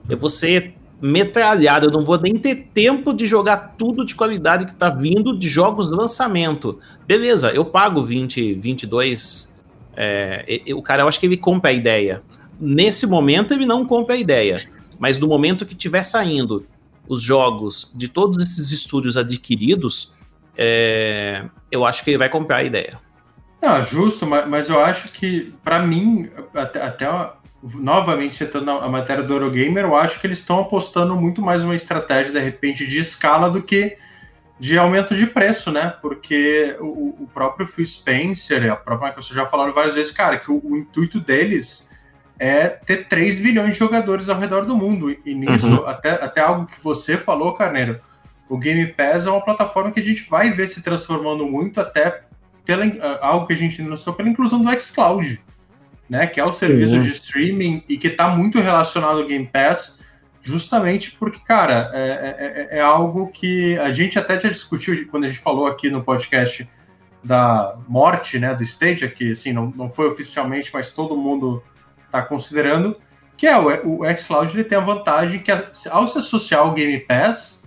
[0.08, 4.64] eu vou ser metralhado, eu não vou nem ter tempo de jogar tudo de qualidade
[4.64, 6.78] que tá vindo de jogos lançamento.
[7.06, 9.52] Beleza, eu pago 20, 22.
[9.94, 12.22] É, o cara, eu acho que ele compra a ideia.
[12.58, 14.66] Nesse momento, ele não compra a ideia.
[14.98, 16.64] Mas no momento que tiver saindo
[17.06, 20.14] os jogos de todos esses estúdios adquiridos,
[20.56, 22.98] é, eu acho que ele vai comprar a ideia.
[23.62, 27.06] Não, justo, mas, mas eu acho que, pra mim, até, até
[27.62, 31.76] novamente citando a matéria do Eurogamer, eu acho que eles estão apostando muito mais uma
[31.76, 33.98] estratégia, de repente, de escala do que
[34.58, 35.94] de aumento de preço, né?
[36.02, 40.50] Porque o, o próprio Phil Spencer, a própria Microsoft já falaram várias vezes, cara, que
[40.50, 41.90] o, o intuito deles
[42.38, 45.14] é ter 3 bilhões de jogadores ao redor do mundo.
[45.24, 48.00] E nisso, até, até algo que você falou, Carneiro,
[48.48, 52.22] o Game Pass é uma plataforma que a gente vai ver se transformando muito até
[52.64, 52.84] pela,
[53.20, 55.40] algo que a gente não citou, pela inclusão do xCloud,
[56.08, 56.26] né?
[56.26, 60.00] Que é o serviço de streaming e que está muito relacionado ao Game Pass,
[60.42, 65.28] justamente porque, cara, é, é- é algo que a gente até já discutiu quando a
[65.28, 66.68] gente falou aqui no podcast
[67.22, 71.62] da morte, né, do Stadia, que assim, não, não foi oficialmente, mas todo mundo
[72.06, 72.96] está considerando,
[73.36, 76.98] que é o, o xCloud ele tem a vantagem que ao se associar ao Game
[77.00, 77.59] Pass,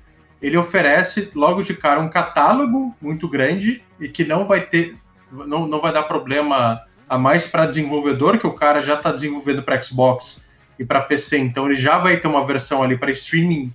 [0.44, 4.98] ele oferece logo de cara um catálogo muito grande e que não vai ter,
[5.32, 9.64] não, não vai dar problema a mais para desenvolvedor, que o cara já está desenvolvendo
[9.64, 10.46] para Xbox
[10.78, 13.74] e para PC, então ele já vai ter uma versão ali para streaming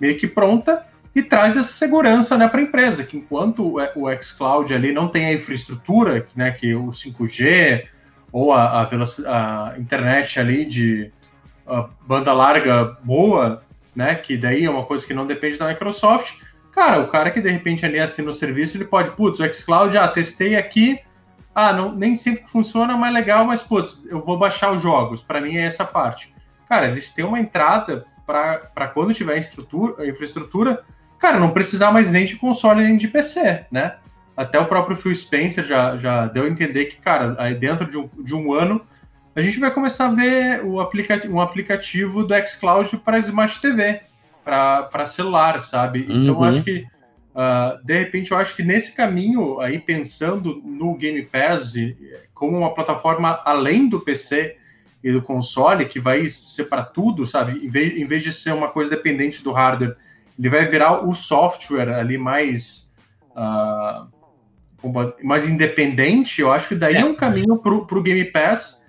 [0.00, 0.86] meio que pronta
[1.16, 5.26] e traz essa segurança né, para a empresa, que enquanto o, xCloud ali não tem
[5.26, 7.86] a infraestrutura, né, que o 5G
[8.30, 11.10] ou a, a, a internet ali de
[12.06, 13.64] banda larga boa,
[13.94, 16.38] né, que daí é uma coisa que não depende da Microsoft,
[16.72, 19.96] cara, o cara que de repente ali assina o serviço, ele pode, putz, o xCloud,
[19.96, 21.00] ah, testei aqui,
[21.54, 25.40] ah, não, nem sempre funciona, mas legal, mas putz, eu vou baixar os jogos, para
[25.40, 26.34] mim é essa parte.
[26.68, 30.82] Cara, eles têm uma entrada para quando tiver estrutura, infraestrutura,
[31.18, 33.96] cara, não precisar mais nem de console nem de PC, né?
[34.36, 37.96] Até o próprio Phil Spencer já, já deu a entender que, cara, aí dentro de
[37.96, 38.84] um, de um ano,
[39.34, 44.00] a gente vai começar a ver o aplica um aplicativo do xCloud para Smart TV,
[44.44, 46.06] para celular, sabe?
[46.08, 46.44] Então, Uhum.
[46.44, 46.86] acho que,
[47.34, 51.74] ah, de repente, eu acho que nesse caminho, aí pensando no Game Pass
[52.34, 54.56] como uma plataforma além do PC
[55.02, 57.64] e do console, que vai ser para tudo, sabe?
[57.64, 59.96] Em vez, em vez de ser uma coisa dependente do hardware,
[60.38, 62.92] ele vai virar o software ali mais.
[64.80, 68.83] como- mais independente, eu acho que daí é, um caminho para o Game Pass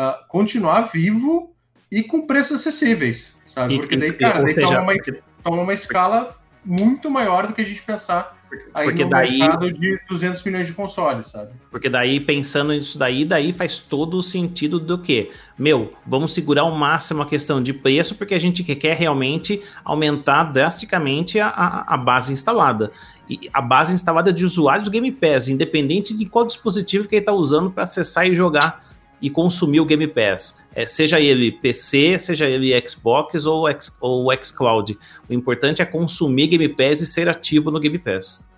[0.00, 1.52] ah, continuar vivo
[1.90, 3.74] e com preços acessíveis, sabe?
[3.74, 4.94] E- Porque daí, cara, daí seja, toma, uma,
[5.42, 8.38] toma uma escala muito maior do que a gente pensar
[8.72, 11.50] Aí Porque no daí- mercado de 200 milhões de consoles, sabe?
[11.70, 15.30] Porque daí, pensando nisso daí, daí faz todo o sentido do quê?
[15.58, 20.44] Meu, vamos segurar ao máximo a questão de preço, porque a gente quer realmente aumentar
[20.44, 22.90] drasticamente a, a, a base instalada.
[23.28, 27.20] E a base instalada de usuários do Game Pass, independente de qual dispositivo que ele
[27.22, 28.87] está usando para acessar e jogar
[29.20, 30.64] e consumir o Game Pass.
[30.74, 34.98] É, seja ele PC, seja ele Xbox ou, X, ou xCloud.
[35.28, 38.48] O importante é consumir Game Pass e ser ativo no Game Pass.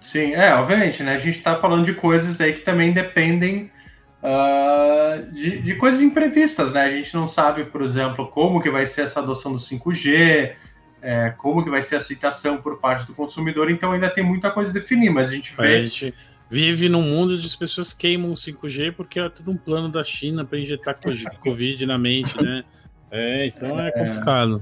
[0.00, 1.14] Sim, é, obviamente, né?
[1.14, 3.70] A gente tá falando de coisas aí que também dependem
[4.22, 6.82] ah, de, de coisas imprevistas, né?
[6.84, 10.52] A gente não sabe, por exemplo, como que vai ser essa adoção do 5G,
[11.02, 14.50] é, como que vai ser a aceitação por parte do consumidor, então ainda tem muita
[14.50, 15.86] coisa a definir, mas a gente A vê.
[15.86, 16.14] gente
[16.52, 20.04] vive num mundo onde as pessoas queimam o 5G porque é tudo um plano da
[20.04, 22.62] China para injetar co- Covid na mente, né?
[23.10, 24.60] É, então é complicado.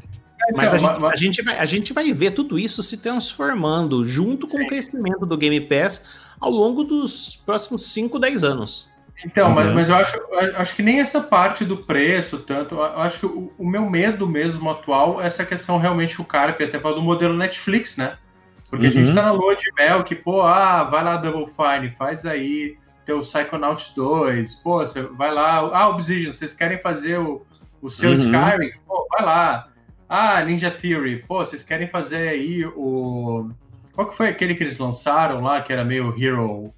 [0.54, 2.82] Mas Então, a, gente, ma- ma- a gente vai, a gente vai ver tudo isso
[2.82, 4.64] se transformando junto com Sim.
[4.64, 6.06] o crescimento do Game Pass
[6.40, 8.88] ao longo dos próximos 5, 10 anos.
[9.24, 9.74] Então, mas, Uhum.
[9.74, 12.76] mas eu acho, eu acho que nem essa parte do preço, tanto.
[12.76, 16.24] Eu acho que o, o meu medo mesmo atual é essa questão realmente que o
[16.24, 18.16] Carpe até falou do modelo Netflix, né?
[18.70, 18.94] Porque a Uhum.
[18.94, 22.78] gente tá na lua de mel que, pô, ah, vai lá, Double Fine, faz aí
[23.04, 27.44] teu Psychonauts 2, pô, você vai lá, ah, Obsidian, vocês querem fazer o,
[27.82, 28.14] o seu Uhum.
[28.16, 28.70] Skyrim?
[28.86, 29.68] Pô, vai lá.
[30.08, 33.50] Ah, Ninja Theory, pô, vocês querem fazer aí o.
[33.92, 36.72] Qual que foi aquele que eles lançaram lá, que era meio Hero?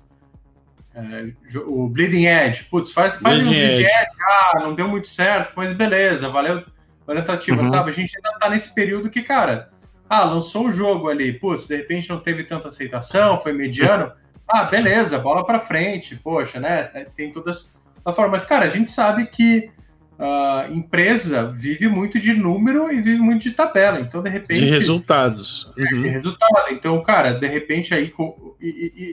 [0.95, 1.25] É,
[1.67, 3.85] o Bleeding Edge, putz, faz, faz um Bleeding Bleeding Edge.
[3.85, 6.63] Edge, ah, não deu muito certo, mas beleza, valeu,
[7.07, 7.71] valeu a tentativa, Uhum.
[7.71, 7.91] sabe?
[7.91, 9.71] A gente ainda tá nesse período que, cara,
[10.15, 14.13] ah, lançou um jogo ali, putz, de repente não teve tanta aceitação, foi mediano,
[14.47, 16.83] ah, beleza, bola pra frente, poxa, né?
[17.17, 17.71] Tem todas
[18.05, 19.71] as formas, mas, cara, a gente sabe que
[20.19, 24.71] a empresa vive muito de número e vive muito de tabela, então, de repente De
[24.71, 25.69] resultados.
[25.75, 26.11] de Uhum.
[26.11, 26.71] resultado.
[26.71, 28.11] Então, cara, de repente aí.
[28.11, 28.69] com- E,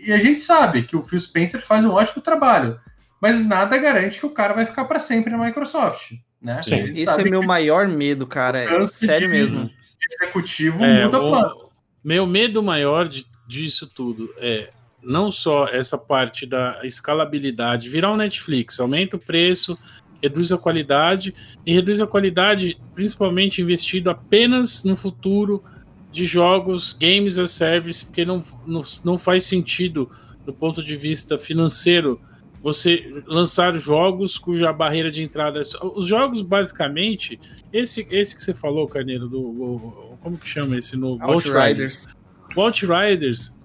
[0.06, 2.80] e- e a gente sabe que o Phil Spencer faz um ótimo trabalho,
[3.20, 6.12] mas nada garante que o cara vai ficar para sempre na Microsoft.
[6.40, 6.56] Né?
[6.60, 6.94] Sim.
[6.96, 8.60] Esse é meu que maior medo, cara.
[8.62, 9.68] É sério de- mesmo.
[10.10, 11.70] O executivo É, muda o- plano.
[12.04, 14.70] Meu medo maior de- disso tudo é
[15.04, 19.78] não só essa parte da escalabilidade, virar um Netflix, aumenta o preço,
[20.22, 21.34] reduz a qualidade,
[21.66, 25.64] e reduz a qualidade principalmente investido apenas no futuro
[26.12, 30.10] de jogos, games as service, porque não, não, não faz sentido
[30.46, 32.20] do ponto de vista financeiro
[32.62, 35.62] você lançar jogos cuja barreira de entrada.
[35.96, 37.40] Os jogos, basicamente,
[37.72, 39.40] esse, esse que você falou, Carneiro, do.
[39.40, 41.24] o- como que chama esse novo?
[41.24, 42.08] Outriders.
[42.56, 43.56] Outriders,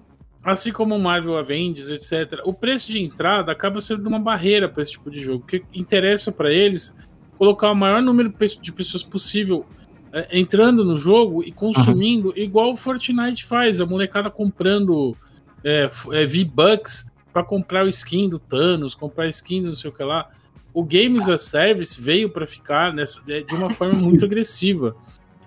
[0.43, 4.81] assim como o Marvel Avengers, etc., o preço de entrada acaba sendo uma barreira para
[4.81, 6.95] esse tipo de jogo, porque interessa para eles
[7.37, 9.65] colocar o maior número de pessoas possível
[10.13, 15.17] é, entrando no jogo e consumindo, igual o Fortnite faz, a molecada comprando
[15.61, 17.05] é, é, V-Bucks
[17.35, 20.31] para comprar o skin do Thanos, comprar skin do não sei o que lá.
[20.73, 24.95] O Games as Service veio para ficar nessa, é, de uma forma muito agressiva.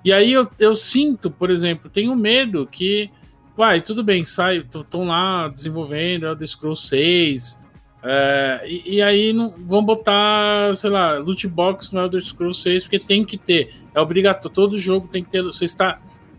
[0.04, 3.10] E aí eu, eu sinto, por exemplo, tenho medo que,
[3.56, 7.58] vai, tudo bem, sai, estão lá desenvolvendo Elder Scrolls 6,
[8.02, 12.82] é, e, e aí não, vão botar, sei lá, loot box no Elder Scrolls 6,
[12.82, 15.98] porque tem que ter, é obrigatório, todo jogo tem que ter, você está...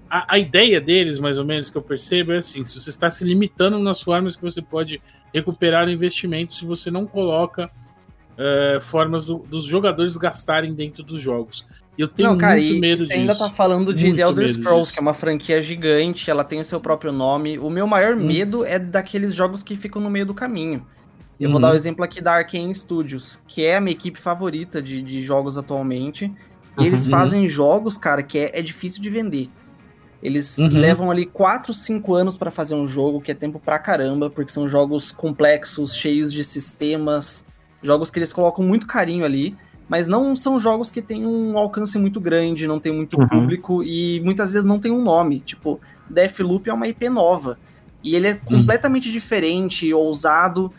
[0.10, 3.10] A, a ideia deles, mais ou menos, que eu percebo, é assim, se você está
[3.10, 5.01] se limitando nas formas que você pode
[5.34, 7.72] recuperar o investimento se você não coloca
[8.38, 11.66] é, formas do- dos jogadores gastarem dentro dos jogos.
[11.97, 13.14] E eu tenho Não, cara, muito e medo você disso.
[13.14, 14.93] ainda tá falando de Muito The Elder Scrolls, disso.
[14.93, 17.57] que é uma franquia gigante, ela tem o seu próprio nome.
[17.60, 18.26] O meu maior Hum.
[18.26, 20.86] medo é daqueles jogos que ficam no meio do caminho.
[21.39, 21.62] Eu vou Uhum.
[21.62, 25.22] dar o exemplo aqui da Arkane Studios, que é a minha equipe favorita de, de
[25.24, 26.32] jogos atualmente.
[26.78, 27.12] E eles Uhum.
[27.12, 29.51] fazem jogos, cara, que é, é difícil de vender.
[30.22, 30.67] Eles Uhum.
[30.67, 34.51] levam ali 4, 5 anos pra fazer um jogo, que é tempo pra caramba, porque
[34.51, 37.45] são jogos complexos, cheios de sistemas,
[37.82, 39.55] jogos que eles colocam muito carinho ali,
[39.88, 43.28] mas não são jogos que têm um alcance muito grande, não tem muito Uhum.
[43.28, 45.39] público e muitas vezes não tem um nome.
[45.39, 47.57] Tipo, Deathloop é uma IP nova.
[48.03, 50.72] E ele é completamente diferente, ousado.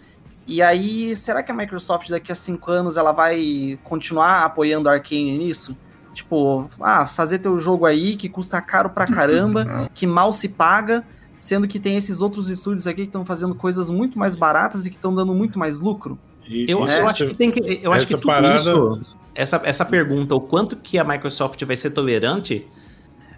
[0.46, 4.92] E aí, será que a Microsoft daqui a cinco anos ela vai continuar apoiando a
[4.92, 5.76] Arkane nisso?
[6.12, 11.04] Tipo, ah, fazer teu jogo aí que custa caro pra caramba, que mal se paga,
[11.38, 14.90] sendo que tem esses outros estúdios aqui que estão fazendo coisas muito mais baratas e
[14.90, 16.18] que estão dando muito mais lucro.
[16.48, 17.80] E- Eu, isso- eu acho que tem que.
[17.82, 19.00] Eu acho essa que tudo parada- isso.
[19.34, 22.66] Essa, essa pergunta, o quanto que a Microsoft vai ser tolerante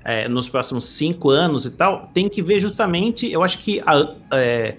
[0.05, 3.31] é, nos próximos cinco anos e tal, tem que ver justamente.
[3.31, 4.77] Eu acho que a- é,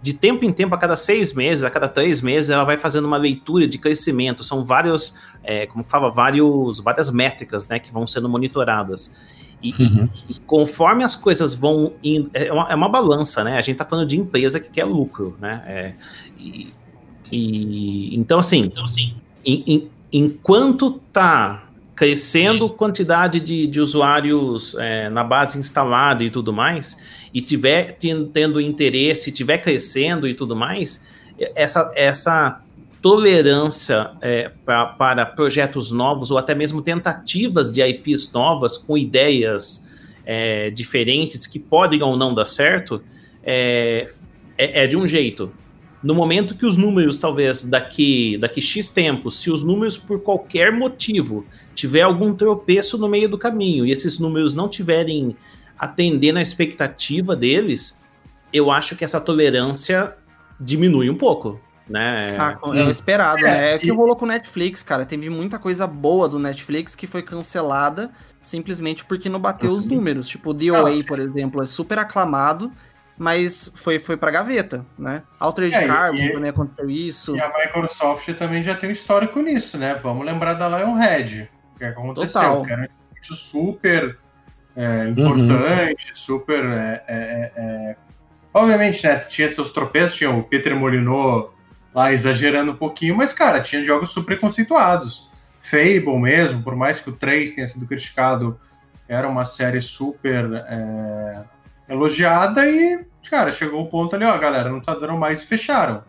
[0.00, 3.04] de tempo em tempo, a cada seis meses, a cada três meses, ela vai fazendo
[3.04, 4.44] uma leitura de crescimento.
[4.44, 9.18] São vários, é, como que fala, vários, várias métricas né, que vão sendo monitoradas.
[9.60, 10.08] E, uhum.
[10.28, 13.58] e, conforme as coisas vão indo, é uma, é uma, balança, né?
[13.58, 15.64] A gente tá falando de empresa que quer lucro, né?
[15.66, 15.94] É,
[16.38, 16.72] e,
[17.32, 21.67] e, então, assim, então, assim em, em, enquanto tá
[21.98, 27.02] crescendo quantidade de, de usuários é, na base instalada e tudo mais,
[27.34, 27.98] e tiver
[28.32, 31.08] tendo interesse, tiver crescendo e tudo mais,
[31.56, 32.62] essa, essa
[33.02, 39.88] tolerância é, pra, para projetos novos ou até mesmo tentativas de IPs novas com ideias
[40.24, 43.02] é, diferentes que podem ou não dar certo
[43.42, 44.06] é,
[44.56, 45.50] é, é, de um jeito.
[46.00, 50.70] No momento que os números, talvez daqui, daqui X tempo, se os números por qualquer
[50.70, 51.44] motivo
[51.78, 55.36] tiver algum tropeço no meio do caminho e esses números não tiverem
[55.78, 58.02] atendendo a expectativa deles,
[58.52, 60.16] eu acho que essa tolerância
[60.60, 62.36] diminui um pouco né?
[62.38, 63.72] Ah, é o esperado, é, né?
[63.72, 65.06] É o que rolou com o Netflix, cara.
[65.06, 68.10] Teve muita coisa boa do Netflix que foi cancelada
[68.42, 69.94] simplesmente porque não bateu os uhum.
[69.94, 70.28] números.
[70.28, 72.70] Tipo, o DOA, por exemplo, é super aclamado,
[73.16, 75.22] mas foi, foi pra gaveta, né?
[75.40, 77.36] Altered é, Carbon e, também aconteceu isso.
[77.36, 79.98] E a Microsoft também já tem um histórico nisso, né?
[80.02, 82.62] Vamos lembrar da Lionhead, que aconteceu, Total.
[82.62, 84.18] que era um super
[84.76, 86.16] é, importante, uhum.
[86.16, 86.64] super...
[86.64, 87.96] É, é, é,
[88.52, 89.16] obviamente, né?
[89.18, 91.50] Tinha seus tropeços, tinha o Peter Molyneux
[91.94, 95.28] lá exagerando um pouquinho, mas, cara, tinha jogos super conceituados.
[95.60, 98.58] Fable mesmo, por mais que o 3 tenha sido criticado,
[99.08, 101.42] era uma série super é,
[101.88, 106.04] elogiada e, cara, chegou o ponto ali, ó, galera, não tá dando mais e fecharam.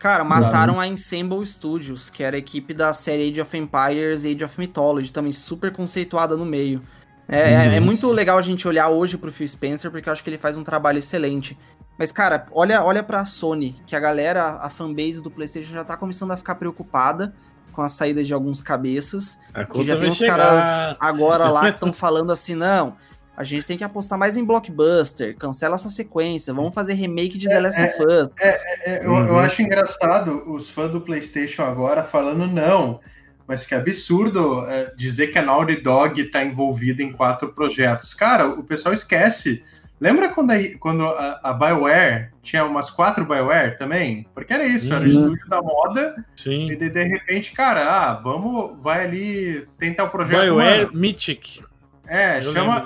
[0.00, 4.32] Cara, mataram a Ensemble Studios, que era a equipe da série Age of Empires e
[4.34, 6.82] Age of Mythology, também super conceituada no meio.
[7.28, 7.60] É, uhum.
[7.60, 10.30] é, é, muito legal a gente olhar hoje pro Phil Spencer, porque eu acho que
[10.30, 11.56] ele faz um trabalho excelente.
[11.98, 15.98] Mas, cara, olha, olha pra Sony, que a galera, a fanbase do PlayStation já tá
[15.98, 17.34] começando a ficar preocupada
[17.70, 19.38] com a saída de alguns cabeças.
[19.52, 20.38] A que já tem uns chegar.
[20.38, 22.96] caras agora lá que estão falando assim: não,
[23.40, 27.48] a gente tem que apostar mais em blockbuster, cancela essa sequência, vamos fazer remake de
[27.48, 28.28] é, The Last é, of Us.
[28.38, 29.28] É, é, é, eu, uhum.
[29.28, 33.00] eu, acho engraçado os fãs do PlayStation agora falando não,
[33.46, 38.12] mas que absurdo é, dizer que a Naughty Dog está envolvida em quatro projetos.
[38.12, 39.64] Cara, o pessoal esquece
[39.98, 44.26] Lembra quando, a, quando a, a, BioWare tinha umas quatro BioWare também?
[44.34, 45.08] Porque era isso, era o uhum.
[45.08, 46.24] estúdio da moda.
[46.34, 46.70] Sim.
[46.70, 50.40] E de, de, repente, cara, ah, vamos, vai ali tentar o projeto.
[50.40, 50.98] BioWare mano.
[50.98, 51.62] Mythic.
[52.10, 52.84] É, chama,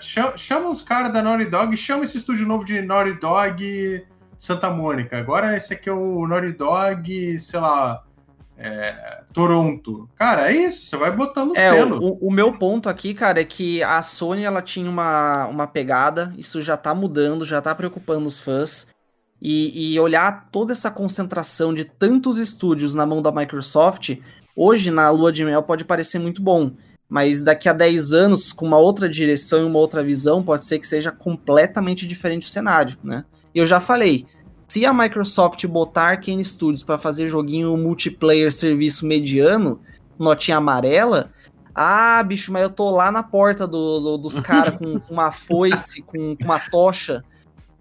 [0.00, 4.04] chama, chama os caras da Naughty Dog, chama esse estúdio novo de Naughty Dog
[4.36, 5.16] Santa Mônica.
[5.16, 8.02] Agora esse aqui é o Naughty Dog, sei lá,
[8.58, 10.08] é, Toronto.
[10.16, 12.02] Cara, é isso, você vai botando é, selo.
[12.02, 16.34] O, o, meu ponto aqui, cara, é que a Sony ela tinha uma, uma pegada,
[16.36, 18.88] isso já tá mudando, já tá preocupando os fãs.
[19.40, 24.18] E, e olhar toda essa concentração de tantos estúdios na mão da Microsoft,
[24.56, 26.72] hoje na lua de mel pode parecer muito bom.
[27.10, 30.78] Mas daqui a 10 anos, com uma outra direção e uma outra visão, pode ser
[30.78, 33.24] que seja completamente diferente o cenário, né?
[33.52, 34.26] E eu já falei,
[34.68, 39.80] se a Microsoft botar Arkane Studios para fazer joguinho multiplayer serviço mediano,
[40.16, 41.32] notinha amarela,
[41.74, 46.02] ah, bicho, mas eu tô lá na porta do, do, dos caras com uma foice,
[46.02, 47.24] com, com, uma tocha.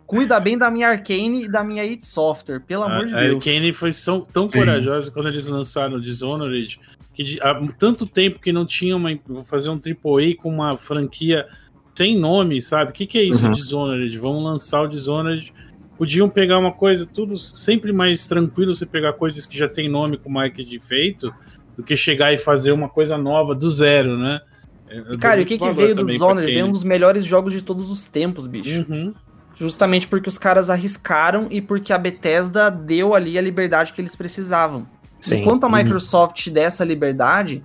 [0.08, 3.46] Cuida bem da minha Arcane e da minha id Software, pelo amor de Deus.
[3.46, 6.80] A Arcane foi tão, tão corajosa quando eles lançaram o Dishonored,
[7.24, 9.10] que há tanto tempo que não tinha uma.
[9.46, 11.46] fazer um AAA com uma franquia
[11.94, 12.92] sem nome, sabe?
[12.92, 13.52] O que, que é isso, uhum.
[13.52, 14.18] Dishonored?
[14.18, 15.54] Vamos lançar o Dishonored
[15.98, 20.18] podiam pegar uma coisa tudo sempre mais tranquilo você pegar coisas que já tem nome
[20.18, 21.34] com marca de feito
[21.76, 24.40] do que chegar e fazer uma coisa nova do zero, né?
[24.88, 26.54] É, cara, e o que, que veio do Dishonored?
[26.54, 28.86] Veio um dos melhores jogos de todos os tempos, bicho.
[28.90, 29.14] Uhum.
[29.58, 34.16] Justamente porque os caras arriscaram e porque a Bethesda deu ali a liberdade que eles
[34.16, 34.88] precisavam.
[35.20, 35.42] Sim.
[35.42, 35.76] Enquanto a uhum.
[35.76, 36.54] Microsoft uhum.
[36.54, 37.64] der essa liberdade,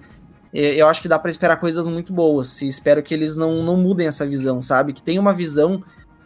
[0.53, 2.63] eu acho que dá para esperar coisas muito boas.
[2.63, 4.93] E espero que eles não, não mudem essa visão, sabe?
[4.93, 5.83] Que tem uma visão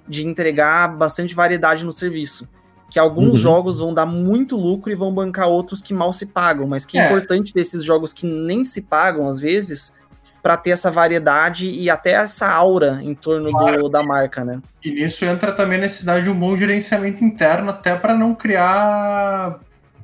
[0.07, 2.49] de entregar bastante variedade no serviço.
[2.91, 3.35] Que alguns uhum.
[3.37, 6.99] jogos vão dar muito lucro e vão bancar outros que mal se pagam, mas que
[6.99, 9.95] é, é importante desses jogos que nem se pagam às vezes
[10.43, 13.83] para ter essa variedade e até essa aura em torno claro.
[13.83, 14.63] do, da marca, né?
[14.83, 19.59] E nisso entra também a necessidade de um bom gerenciamento interno, até para não criar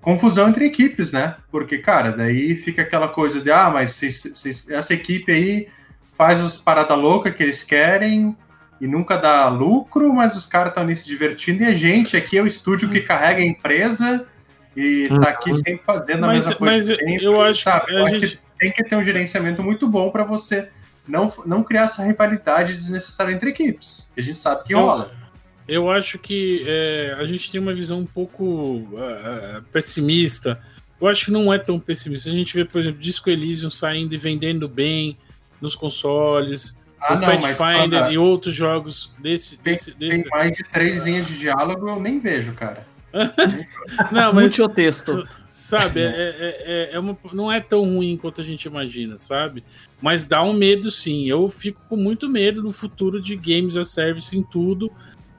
[0.05, 1.37] confusão entre equipes, né?
[1.51, 5.69] Porque, cara, daí fica aquela coisa de, ah, mas se, se, essa equipe aí
[6.17, 8.37] faz as paradas loucas que eles querem,
[8.81, 12.37] e nunca dá lucro, mas os caras estão ali se divertindo e a gente aqui
[12.37, 14.27] é o estúdio que carrega a empresa
[14.77, 15.57] e tá aqui uhum.
[15.57, 16.93] sempre fazendo a mas, mesma coisa.
[16.93, 17.95] Mas sempre, eu acho, sabe?
[17.95, 18.25] Eu gente...
[18.25, 20.69] acho que tem que ter um gerenciamento muito bom para você
[21.07, 24.09] não, não criar essa rivalidade desnecessária entre equipes.
[24.15, 25.13] Que a gente sabe que rola.
[25.67, 28.45] Eu acho que é, a gente tem uma visão um pouco
[28.93, 30.61] uh, pessimista.
[31.01, 32.29] Eu acho que não é tão pessimista.
[32.29, 35.17] A gente vê, por exemplo, Disco Elysium saindo e vendendo bem
[35.61, 36.79] nos consoles.
[37.01, 39.57] Ah, o não, mas Pathfinder quando- e outros jogos desse.
[39.57, 40.29] tem, desse, tem desse...
[40.29, 42.87] mais de três linhas de diálogo, eu nem vejo, cara.
[44.11, 45.29] Não, mas Multitexto.
[45.47, 49.63] sabe, é, é- é- é uma- não é tão ruim quanto a gente imagina, sabe?
[50.03, 51.29] Mas dá um medo sim.
[51.29, 54.91] Eu fico com muito medo no futuro de games as service em tudo,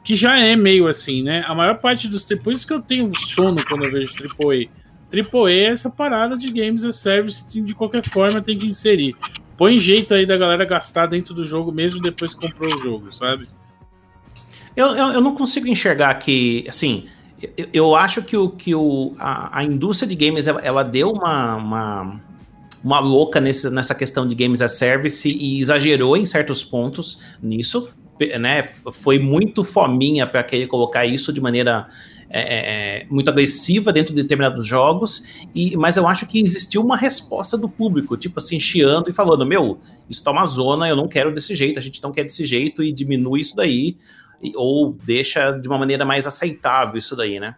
[0.05, 1.43] que já é meio assim, né?
[1.47, 2.23] A maior parte dos.
[2.43, 4.69] Por isso que eu tenho sono quando eu vejo AAA.
[5.11, 9.15] AAA é essa parada de games as service que de qualquer forma tem que inserir.
[9.57, 13.11] Põe jeito aí da galera gastar dentro do jogo mesmo depois que comprou o jogo,
[13.11, 13.47] sabe?
[14.75, 17.07] Eu, eu, eu não consigo enxergar que, assim,
[17.57, 21.09] eu, eu acho que, o, que o, a, a indústria de games, ela, ela deu
[21.09, 22.21] uma, uma,
[22.83, 27.89] uma louca nesse, nessa questão de games as service e exagerou em certos pontos nisso,
[28.39, 28.63] né?
[28.63, 31.85] Foi muito fominha para querer colocar isso de maneira
[32.29, 36.97] é, é, muito agressiva dentro de determinados jogos, e, mas eu acho que existiu uma
[36.97, 41.07] resposta do público, tipo assim, chiando e falando: Meu, isso tá uma zona, eu não
[41.07, 43.95] quero desse jeito, a gente não quer desse jeito, e diminui isso daí,
[44.41, 47.55] e- ou deixa de uma maneira mais aceitável isso daí, né?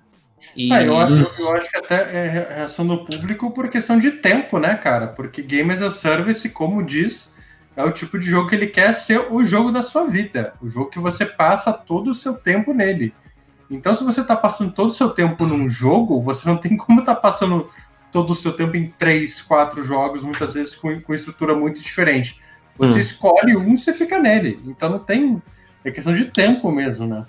[0.56, 4.00] E, Ah, eu, eu, eu acho que até é re- reação do público por questão
[4.00, 5.08] de tempo, né, cara?
[5.08, 7.34] Porque Game as a Service, como diz,
[7.78, 10.56] é o tipo de jogo que ele quer ser o jogo da sua vida.
[10.60, 13.14] O jogo que você passa todo o seu tempo nele.
[13.70, 17.06] Então, se você tá passando todo o seu tempo num jogo, você não tem como
[17.06, 17.70] tá passando
[18.12, 22.42] todo o seu tempo em três, quatro jogos, muitas vezes com, com estrutura muito diferente.
[22.80, 23.00] Você Hum.
[23.00, 24.60] escolhe um e você fica nele.
[24.66, 25.40] Então não tem.
[25.86, 27.26] É questão de tempo mesmo, né?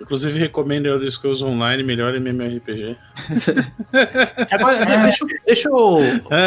[0.00, 2.96] Inclusive, recomendo Elder Scrolls Online, melhor MMORPG.
[4.50, 5.02] Agora, Ah.
[5.04, 6.00] deixa, eu- deixa, eu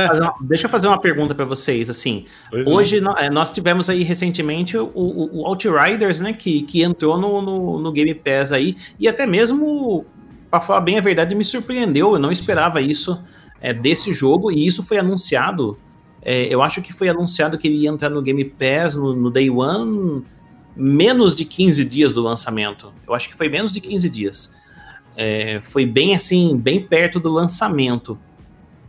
[0.07, 2.73] fazer uma, deixa eu fazer uma pergunta para vocês, assim, Pois não.
[2.75, 6.33] Hoje é, nós tivemos aí recentemente o, o- o Outriders, né?
[6.33, 10.05] Que, que entrou no, no, no Game Pass aí, e até mesmo,
[10.49, 12.13] para falar bem a verdade, me surpreendeu.
[12.13, 13.21] Eu não esperava isso
[13.59, 15.77] é, desse jogo, e isso foi anunciado.
[16.23, 19.29] é, eu acho que foi anunciado que ele ia entrar no Game Pass no, no
[19.29, 20.23] Day One
[20.75, 22.93] menos de 15 dias do lançamento.
[23.07, 24.55] Eu acho que foi menos de 15 dias.
[25.15, 28.17] É, foi bem assim, bem perto do lançamento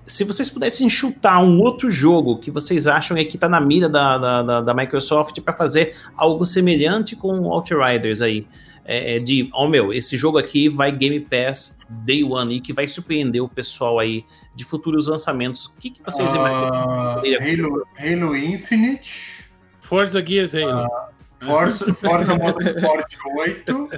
[0.05, 3.89] se vocês pudessem chutar um outro jogo que vocês acham é que tá na mira
[3.89, 8.47] da, da, da- Microsoft para fazer algo semelhante com o Outriders aí,
[8.85, 12.73] é, é de, ó meu, esse jogo aqui vai Game Pass Day One e que
[12.73, 14.25] vai surpreender o pessoal aí
[14.57, 15.67] de futuros lançamentos.
[15.67, 16.75] O que, que vocês imaginam?
[16.75, 19.45] Ah, poderia Halo, Halo Infinite.
[19.81, 20.89] Forza Gears Halo.
[21.45, 23.89] Forza, Forza Motorsport 8.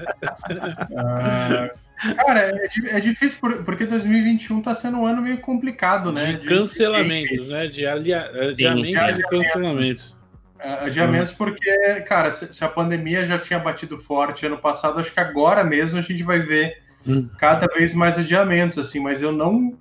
[0.96, 1.70] Ah,
[2.16, 6.34] cara, é, é difícil por- porque 2021 tá sendo um ano meio complicado, né?
[6.34, 7.66] de cancelamentos, né?
[7.66, 8.30] De alia...
[8.50, 10.16] adiamentos e cancelamentos.
[10.60, 11.70] Ah, Adiamentos porque,
[12.02, 15.98] cara, se, se a pandemia já tinha batido forte ano passado, acho que agora mesmo
[15.98, 17.28] a gente vai ver Hum.
[17.38, 19.76] cada vez mais adiamentos, assim, mas eu não.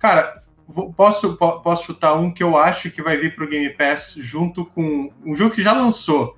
[0.00, 0.42] Cara,
[0.96, 4.64] posso, po- posso chutar um que eu acho que vai vir pro Game Pass junto
[4.66, 5.12] com.
[5.24, 6.36] Um jogo que já lançou,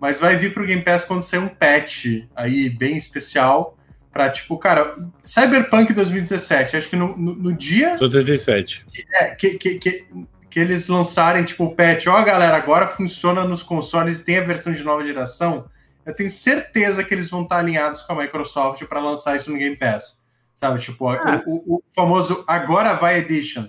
[0.00, 3.76] mas vai vir pro Game Pass quando sair um patch aí bem especial.
[4.12, 8.84] Pra, tipo, cara, Cyberpunk 2017, acho que no, no, no dia 87.
[9.14, 10.04] é, que, que, que,
[10.50, 14.72] que eles lançarem, tipo, o patch, ó, galera, agora funciona nos consoles, tem a versão
[14.72, 15.66] de nova geração,
[16.04, 19.56] eu tenho certeza que eles vão estar alinhados com a Microsoft para lançar isso no
[19.58, 20.24] Game Pass.
[20.56, 21.40] Sabe, tipo, Ah.
[21.46, 23.66] o, o- o famoso agora vai Edition.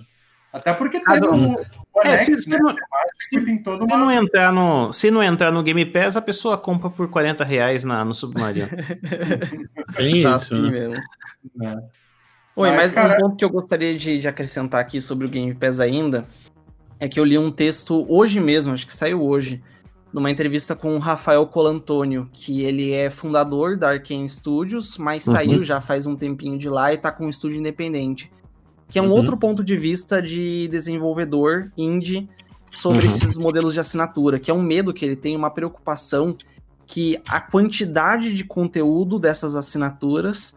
[0.52, 1.60] Até porque Ah, teve o, o
[2.04, 2.74] É, Alex, se, se né, não,
[3.30, 3.96] que tem toda se uma...
[3.96, 7.84] não entrar no, se não entrar no Game Pass, a pessoa compra por 40 reais
[7.84, 8.68] na, no Submarino.
[9.96, 10.70] Tem Tá isso, assim né?
[10.70, 10.94] mesmo.
[11.56, 11.82] né?
[12.54, 15.30] Oi, Mas, mas cara- um ponto que eu gostaria de, de acrescentar aqui sobre o
[15.30, 16.26] Game Pass ainda
[17.00, 19.62] é que eu li um texto hoje mesmo, acho que saiu hoje,
[20.12, 25.32] numa entrevista com o Rafael Colantônio, que ele é fundador da Arkane Studios, mas Uhum.
[25.32, 28.30] saiu já faz um tempinho de lá e tá com um estúdio independente.
[28.92, 29.12] Que é um Uhum.
[29.12, 32.28] outro ponto de vista de desenvolvedor indie
[32.74, 33.06] sobre Uhum.
[33.06, 36.36] esses modelos de assinatura, que é um medo que ele tem, uma preocupação
[36.86, 40.56] que a quantidade de conteúdo dessas assinaturas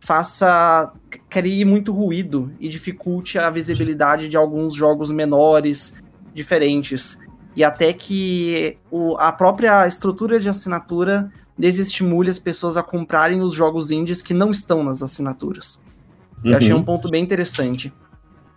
[0.00, 0.92] faça
[1.28, 5.94] crie muito ruído e dificulte a visibilidade de alguns jogos menores,
[6.34, 7.18] diferentes.
[7.54, 13.52] E até que o- a própria estrutura de assinatura desestimule as pessoas a comprarem os
[13.52, 15.80] jogos indies que não estão nas assinaturas.
[16.44, 17.92] Eu achei um ponto bem interessante.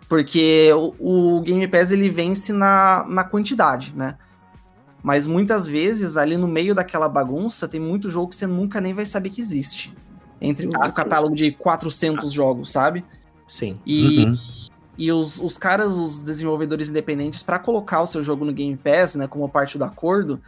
[0.08, 4.16] Porque o, o Game Pass ele vence na, na quantidade, né?
[5.02, 8.92] Mas muitas vezes, ali no meio daquela bagunça, tem muito jogo que você nunca nem
[8.92, 9.94] vai saber que existe.
[10.40, 10.94] Entre o Ah, sim.
[10.94, 13.04] catálogo de 400 jogos, sabe?
[13.46, 13.78] Sim.
[13.86, 14.38] E, Uhum.
[14.98, 19.14] e os, os caras, os desenvolvedores independentes, para colocar o seu jogo no Game Pass,
[19.14, 20.40] né, como parte do acordo,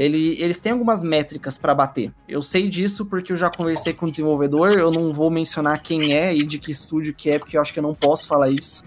[0.00, 2.12] ele, eles têm algumas métricas para bater.
[2.28, 6.14] Eu sei disso porque eu já conversei com o desenvolvedor, eu não vou mencionar quem
[6.14, 8.50] é e de que estúdio que é, porque eu acho que eu não posso falar
[8.50, 8.86] isso.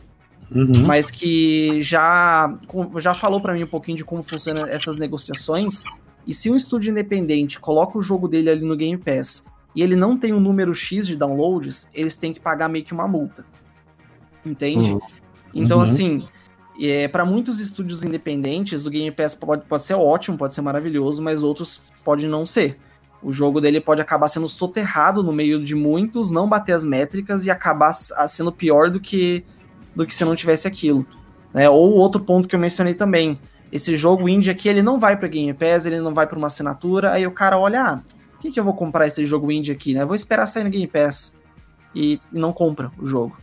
[0.53, 0.85] Uhum.
[0.85, 2.53] mas que já,
[2.97, 5.85] já falou pra mim um pouquinho de como funcionam essas negociações.
[6.27, 9.95] E se um estúdio independente coloca o jogo dele ali no Game Pass e ele
[9.95, 13.45] não tem um número X de downloads, eles têm que pagar meio que uma multa.
[14.45, 14.91] Entende?
[14.91, 14.99] Uhum.
[15.53, 15.83] Então, Uhum.
[15.83, 16.27] assim,
[16.89, 21.21] é, para muitos estúdios independentes, o Game Pass pode, pode ser ótimo, pode ser maravilhoso,
[21.21, 22.77] mas outros pode não ser.
[23.21, 27.45] O jogo dele pode acabar sendo soterrado no meio de muitos, não bater as métricas
[27.45, 29.43] e acabar sendo pior do que
[29.93, 31.05] do que se não tivesse aquilo.
[31.53, 31.69] né?
[31.69, 33.37] Ou outro ponto que eu mencionei também,
[33.71, 36.47] esse jogo indie aqui, ele não vai para Game Pass, ele não vai para uma
[36.47, 38.01] assinatura, aí o cara olha, ah,
[38.41, 40.03] que, que eu vou comprar esse jogo indie aqui, né?
[40.03, 41.39] Vou esperar sair no Game Pass.
[41.93, 43.37] E não compra o jogo.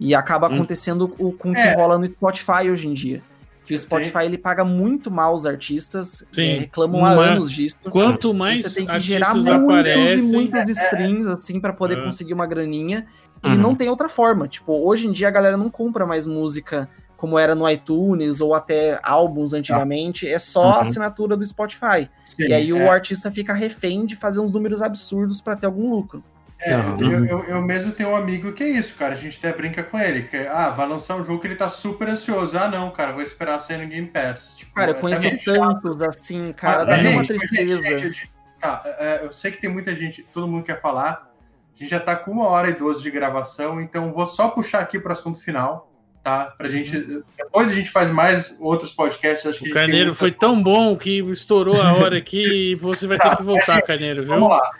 [0.00, 0.54] E acaba Hum.
[0.54, 1.74] acontecendo o com o que É.
[1.74, 3.22] rola no Spotify hoje em dia.
[3.64, 6.42] Que o Spotify ele paga muito mal os artistas, Sim.
[6.42, 7.76] é, reclamam há Mas anos disso.
[7.90, 12.02] Quanto mais Você tem que gerar muitos e muitas strings, assim, pra poder É.
[12.02, 13.06] conseguir uma graninha.
[13.44, 13.56] E Uhum.
[13.58, 14.48] não tem outra forma.
[14.48, 18.54] Tipo, hoje em dia a galera não compra mais música como era no iTunes ou
[18.54, 20.26] até álbuns antigamente.
[20.26, 20.68] É só Uhum.
[20.70, 22.08] a assinatura do Spotify.
[22.24, 22.88] Sim, e aí o é.
[22.88, 26.24] artista fica refém de fazer uns números absurdos pra ter algum lucro.
[26.60, 29.14] É, eu, eu, eu mesmo tenho um amigo que é isso, cara.
[29.14, 30.24] A gente até brinca com ele.
[30.24, 32.58] Que, ah, vai lançar um jogo que ele tá super ansioso.
[32.58, 34.54] Ah, não, cara, vou esperar sair no Game Pass.
[34.56, 35.56] Tipo, Cara, eu é conheço meio chato.
[35.56, 37.82] tantos assim, cara, Ah, dá até uma gente, gente, tristeza.
[37.88, 41.30] gente, gente, Tá, é, eu sei que tem muita gente, todo mundo quer falar.
[41.76, 44.80] A gente já tá com uma hora e doze de gravação, então vou só puxar
[44.80, 45.88] aqui pro assunto final,
[46.22, 46.52] tá?
[46.56, 47.22] Pra gente.
[47.36, 49.46] Depois a gente faz mais outros podcasts.
[49.46, 52.74] Acho que a o gente Carneiro foi tão bom que estourou a hora aqui e
[52.74, 54.34] você vai ter que voltar, Carneiro, viu?
[54.34, 54.70] Vamos lá.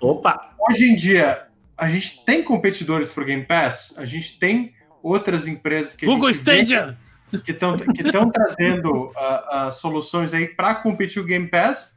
[0.00, 0.54] Opa!
[0.68, 1.46] Hoje em dia,
[1.76, 4.72] a gente tem competidores pro Game Pass, a gente tem
[5.02, 6.96] outras empresas que Google gente Stadia!
[7.44, 11.92] que estão que trazendo ah, ah, soluções aí para competir o Game Pass,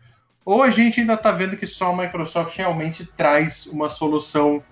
[0.45, 4.63] ou a gente ainda está vendo que só a Microsoft realmente traz uma solução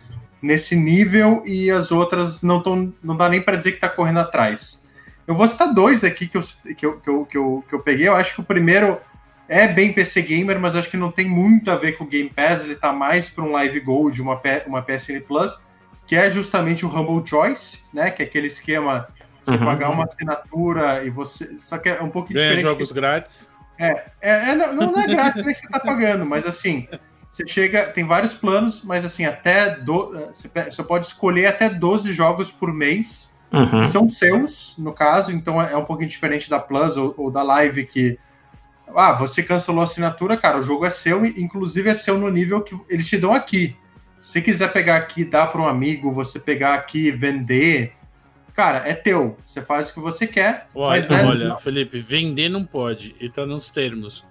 [0.43, 4.19] nesse nível e as outras não estão não dá nem para dizer que está correndo
[4.19, 4.83] atrás.
[5.25, 6.41] Eu vou citar dois aqui que eu,
[6.77, 8.09] que, eu, que, eu, que, eu, que eu peguei.
[8.09, 8.99] Eu acho que o primeiro
[9.47, 12.29] é bem PC Gamer, mas acho que não tem muito a ver com o Game
[12.29, 12.61] Pass.
[12.61, 15.61] Ele está mais para um Live Gold, uma, uma PSN Plus,
[16.05, 18.11] que é justamente o Humble Choice, né?
[18.11, 19.07] Que é aquele esquema
[19.41, 19.65] você Uhum.
[19.65, 21.57] pagar uma assinatura e você.
[21.59, 22.67] Só que é um pouco Ganha diferente.
[22.67, 23.51] jogos grátis.
[23.77, 26.87] É, é, é, não, não é grátis né, que você tá pagando, mas assim,
[27.33, 31.67] você chega, tem vários planos, mas assim, até do, você, pe- você pode escolher até
[31.67, 33.81] 12 jogos por mês, Uhum.
[33.81, 37.41] que são seus, no caso, então é um pouquinho diferente da Plus ou, ou da
[37.43, 38.17] Live, que
[38.95, 42.29] ah, você cancelou a assinatura, cara, o jogo é seu, e inclusive é seu no
[42.29, 43.75] nível que eles te dão aqui.
[44.19, 47.93] Se pegar pegar aqui e dar para um amigo, você pegar aqui e vender,
[48.55, 49.37] cara, é teu.
[49.45, 53.29] Você faz o que você quer, Olha, mas né, olha, Felipe, vender não pode, ele
[53.31, 54.23] tá nos termos.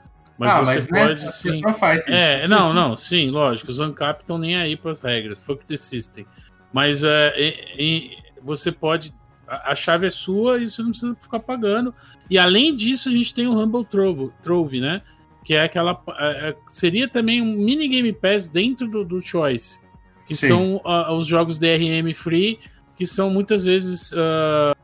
[0.42, 1.62] Mas ah, você mas, né, pode a sim.
[1.78, 2.10] faz isso.
[2.10, 3.70] É, não, não, sim, lógico.
[3.70, 6.26] Os ANCAP estão nem aí para as regras, fuck the system.
[6.72, 9.14] Mas é, e- e você pode.
[9.46, 11.94] A a chave é sua e você não precisa ficar pagando.
[12.28, 15.00] E além disso, a gente tem o Humble Trove, Trove né?
[15.44, 16.02] Que é aquela.
[16.18, 19.80] é, é, seria também um mini Game Pass dentro do, do Choice.
[20.26, 20.48] Que Sim.
[20.48, 22.58] são ah, os jogos DRM Free,
[22.96, 24.74] que são muitas vezes ah,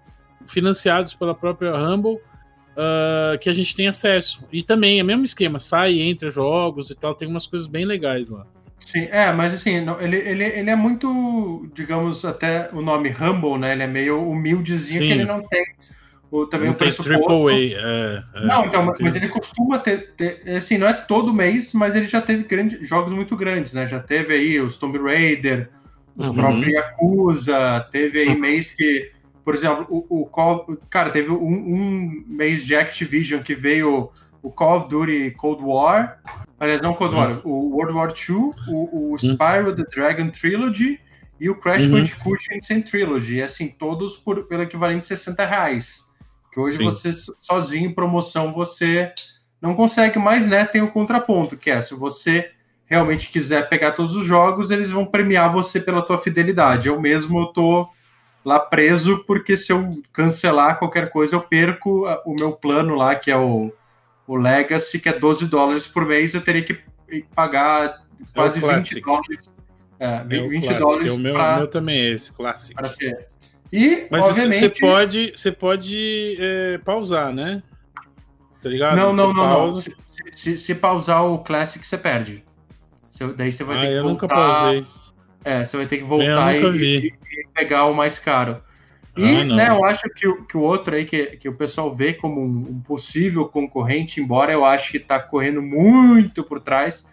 [0.46, 2.20] financiados pela própria Humble.
[2.78, 4.46] Ah, que a gente tem acesso.
[4.52, 7.84] E também é o mesmo esquema, sai, entra jogos e tal, tem umas coisas bem
[7.84, 8.46] legais lá.
[8.80, 13.72] Sim, é, mas assim, ele, ele, ele é muito, digamos, até o nome Humble, né?
[13.72, 15.06] Ele é meio humildezinho, Sim.
[15.08, 15.62] que ele não tem
[16.30, 17.26] o, também não o tem pressuposto.
[17.46, 17.80] triple A.
[17.80, 21.34] É, é, Não, então, mas, tem- mas ele costuma ter, ter- assim, não é todo
[21.34, 23.86] mês, mas ele já teve grande, jogos muito grandes, né?
[23.86, 25.68] Já teve aí os Tomb Raider,
[26.16, 26.34] os Uhum.
[26.34, 28.38] próprios Yakuza, teve aí Uhum.
[28.38, 29.10] mês que,
[29.48, 34.10] por exemplo, o, o Call, cara, teve um, um mês de Activision que veio
[34.42, 36.20] o Call of Duty Cold War,
[36.60, 41.00] aliás, não Cold War, o World War II, o, o Spyro the Dragon Trilogy
[41.40, 41.92] e o Crash Uhum.
[41.92, 46.12] Bandicoot Insane Trilogy, e assim, todos por, pelo equivalente de 60 reais.
[46.52, 46.84] Que hoje Sim.
[46.84, 49.14] você so- sozinho em promoção você
[49.62, 50.66] não consegue mais, né?
[50.66, 52.50] Tem o contraponto, que é se você
[52.84, 56.88] realmente quiser pegar todos os jogos, eles vão premiar você pela tua fidelidade.
[56.88, 57.88] Eu mesmo eu tô
[58.48, 63.14] lá preso porque se eu cancelar qualquer coisa, eu perco a- o meu plano lá,
[63.14, 63.70] que é o,
[64.26, 66.78] o Legacy, que é 12 dólares por mês, eu teria que
[67.34, 68.02] pagar
[68.34, 69.00] quase 20 Classic.
[69.02, 69.54] dólares.
[70.00, 72.80] É, É o 20 clássico, dólares é o meu, pra- meu também é esse, clássico.
[73.70, 74.60] E, Mas obviamente...
[74.60, 77.62] você pode, você pode é, pausar, né?
[78.62, 78.96] Tá ligado?
[78.96, 79.76] Não, não, não, não.
[79.76, 79.94] Se,
[80.32, 82.42] se- se pausar o Classic, você perde.
[83.10, 84.26] Você- daí você vai Ah, ter que eu voltar.
[84.26, 84.86] nunca pausei.
[85.44, 87.06] É, você vai ter que voltar Eu nunca e, vi.
[87.06, 88.62] e pegar o mais caro.
[89.16, 91.92] E, Ah, né, eu acho que o, que o outro aí, que, que o pessoal
[91.92, 97.04] vê como um, possível concorrente, embora eu acho que tá correndo muito por trás,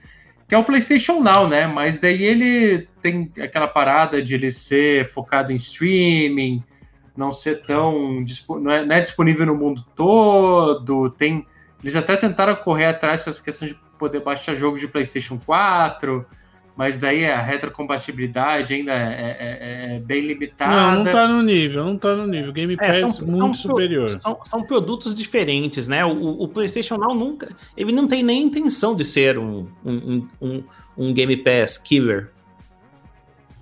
[0.47, 1.65] que é o PlayStation Now, né?
[1.65, 6.63] Mas daí ele tem aquela parada de ele ser focado em streaming,
[7.17, 8.23] não ser tão
[8.61, 11.09] não é, não é disponível no mundo todo.
[11.09, 11.43] Tem
[11.81, 16.23] eles até tentaram correr atrás dessa questão de poder baixar jogo de PlayStation 4
[16.75, 20.75] mas daí a retrocompatibilidade ainda é, é, é, é, bem limitada.
[20.75, 22.51] Não, não tá no nível, não tá no nível.
[22.51, 24.09] Game é, Pass é, são, muito são, superior.
[24.09, 26.03] São, são, produtos diferentes, né?
[26.03, 27.55] O, o, PlayStation Now nunca.
[27.77, 30.63] Ele não tem nem intenção de ser um, um, um,
[30.97, 32.29] um Game Pass killer.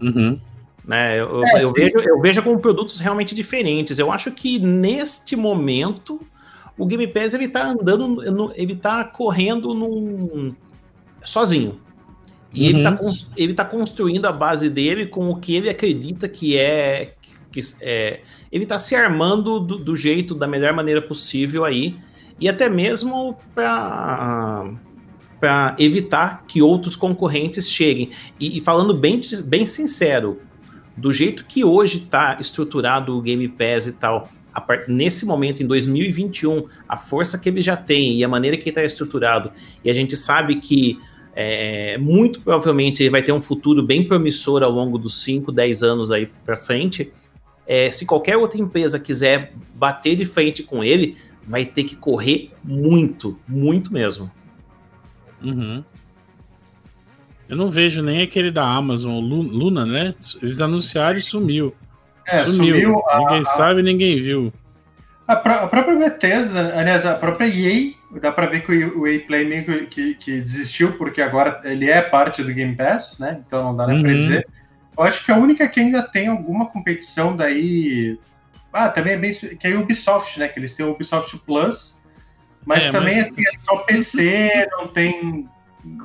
[0.01, 0.39] Uhum.
[0.83, 1.19] Né?
[1.19, 3.99] Eu, eu, vejo, eu vejo como produtos realmente diferentes.
[3.99, 6.19] Eu acho que neste momento
[6.75, 10.55] o Game Pass ele tá andando, ele tá correndo num
[11.23, 11.79] sozinho.
[12.53, 12.69] E uhum.
[12.69, 12.99] ele, tá,
[13.35, 17.13] ele tá construindo a base dele com o que ele acredita que é.
[17.51, 18.21] Que, é
[18.51, 21.95] ele tá se armando do, do jeito, da melhor maneira possível aí.
[22.39, 24.71] E até mesmo para
[25.39, 28.11] para evitar que outros concorrentes cheguem.
[28.39, 30.39] E, e, falando bem, bem sincero,
[30.95, 34.29] do jeito que hoje está estruturado o Game Pass e tal,
[34.65, 34.89] part...
[34.89, 38.85] nesse momento, em 2021, a força que ele já tem e a maneira que está
[38.85, 39.51] estruturado,
[39.83, 40.97] e a gente sabe que
[41.35, 45.83] é, muito provavelmente ele vai ter um futuro bem promissor ao longo dos 5, 10
[45.83, 47.11] anos aí para frente.
[47.65, 52.51] É, se qualquer outra empresa quiser bater de frente com ele, vai ter que correr
[52.63, 54.29] muito, muito mesmo.
[55.41, 55.83] Uhum.
[57.47, 60.13] Eu não vejo nem aquele da Amazon, Luna, né?
[60.41, 61.73] Eles anunciaram e sumiu.
[62.25, 62.75] É, sumiu.
[62.75, 64.53] sumiu ninguém a, sabe, ninguém viu.
[65.27, 69.45] A, a, própria Bethesda, aliás, a própria EA dá para ver que o EA Play
[69.45, 73.41] meio que, que, que, desistiu, porque agora ele é parte do Game Pass, né?
[73.45, 74.03] Então não dá nem uhum.
[74.03, 74.47] para dizer.
[74.97, 78.19] Eu acho que a única que ainda tem alguma competição daí.
[78.71, 79.33] Ah, também é bem.
[79.33, 80.47] Que é a Ubisoft, né?
[80.47, 82.01] Que eles têm o Ubisoft Plus.
[82.65, 83.31] Mas é, também mas...
[83.31, 85.49] assim, é só PC, não tem.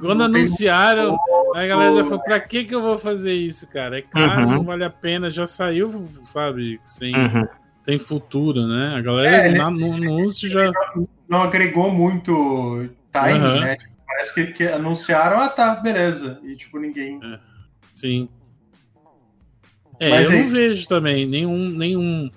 [0.01, 1.17] Quando não anunciaram,
[1.53, 1.63] tem...
[1.63, 3.99] a galera já falou: pra que, que eu vou fazer isso, cara?
[3.99, 4.55] É caro, uhum.
[4.55, 5.31] não vale a pena.
[5.31, 7.47] Já saiu, sabe, sem, uhum.
[7.89, 8.97] Sem futuro, né?
[8.97, 10.71] A galera é, na, no anúncio já
[11.27, 13.61] não agregou muito time, uhum.
[13.61, 13.79] né?
[14.07, 16.39] Parece que, que, anunciaram, ah tá, beleza.
[16.45, 17.19] E tipo, ninguém.
[17.25, 17.39] É.
[17.95, 18.29] Sim.
[19.99, 22.31] É, Mas eu é não vejo também nenhum, nenhum.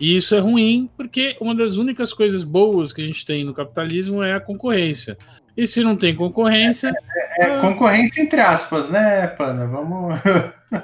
[0.00, 3.54] E isso é ruim, porque uma das únicas coisas boas que a gente tem no
[3.54, 5.16] capitalismo é a concorrência.
[5.56, 6.92] E se não tem concorrência.
[7.38, 9.66] É, é, é concorrência entre aspas, né, Pana?
[9.66, 10.18] Vamos,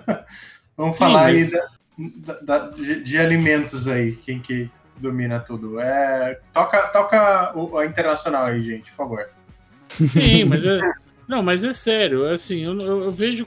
[0.76, 1.52] Vamos Sim, falar mas...
[1.52, 1.68] aí da,
[2.42, 4.12] da, de, de, alimentos aí.
[4.24, 5.80] Quem que domina tudo.
[5.80, 9.28] É, toca, toca a internacional aí, gente, por favor.
[9.88, 10.80] Sim, mas é,
[11.28, 12.28] não, mas é sério.
[12.28, 13.46] Assim, eu, eu, eu vejo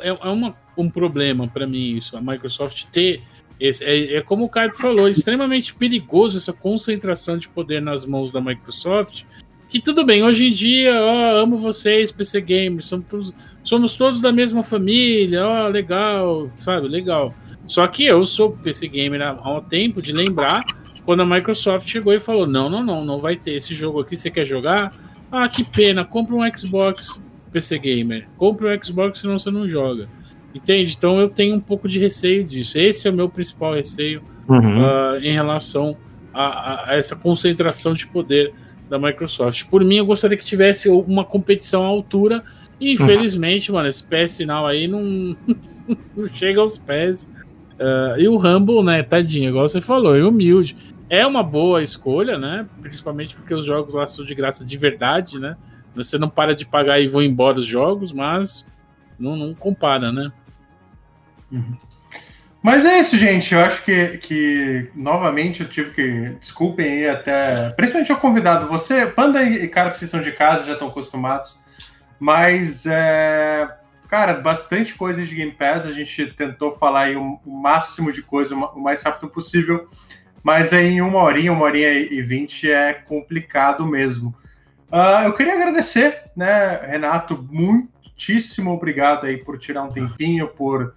[0.00, 2.16] é, é uma, um problema para mim isso.
[2.16, 3.22] A Microsoft ter
[3.58, 8.04] esse, é, é, como o Caio falou, é extremamente perigoso essa concentração de poder nas
[8.04, 9.24] mãos da Microsoft.
[9.68, 14.20] Que tudo bem, hoje em dia, ó, amo vocês, PC Games, somos todos, somos todos
[14.20, 17.32] da mesma família, ó, legal, sabe, legal.
[17.70, 20.64] Só que eu sou PC Gamer há um tempo de lembrar
[21.04, 24.16] quando a Microsoft chegou e falou: não, não, não, não vai ter esse jogo aqui,
[24.16, 24.92] você quer jogar?
[25.30, 27.22] Ah, que pena, compra um Xbox
[27.52, 28.26] PC Gamer.
[28.36, 30.08] Compre um Xbox, senão você não joga.
[30.52, 30.96] Entende?
[30.98, 32.76] Então eu tenho um pouco de receio disso.
[32.76, 34.82] Esse é o meu principal receio uhum.
[34.82, 35.96] uh, em relação
[36.34, 38.52] a, a, essa concentração de poder
[38.88, 39.66] da Microsoft.
[39.66, 42.42] Por mim, eu gostaria que tivesse uma competição à altura.
[42.80, 43.76] E infelizmente, uhum.
[43.76, 45.36] mano, esse PS sinal aí não,
[46.16, 47.28] não chega aos pés
[47.80, 50.76] Uh, e o Rumble, né, tadinho, igual você falou, é humilde.
[51.08, 52.66] É uma boa escolha, né?
[52.82, 55.56] Principalmente porque os jogos lá são de graça de verdade, né?
[55.96, 58.70] Você não para de pagar e vão embora os jogos, mas
[59.18, 60.30] não, não compara, né?
[61.50, 61.76] Uhum.
[62.62, 63.54] Mas é isso, gente.
[63.54, 66.36] Eu acho que, que novamente eu tive que.
[66.38, 67.70] Desculpem aí até.
[67.70, 68.68] Principalmente o convidado.
[68.68, 71.58] Você, Panda e cara que são de casa já estão acostumados.
[72.18, 73.66] Mas é,
[74.10, 75.86] Cara, bastante coisa de Game Pass.
[75.86, 79.86] A gente tentou falar aí o, máximo de coisa o mais rápido possível.
[80.42, 84.34] Mas aí em uma horinha, uma horinha e vinte é complicado mesmo.
[84.90, 87.46] Uh, eu queria agradecer, né, Renato?
[87.52, 90.92] Muitíssimo obrigado aí por tirar um tempinho, por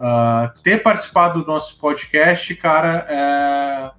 [0.00, 3.06] uh, ter participado do nosso podcast, cara.
[3.10, 3.90] É...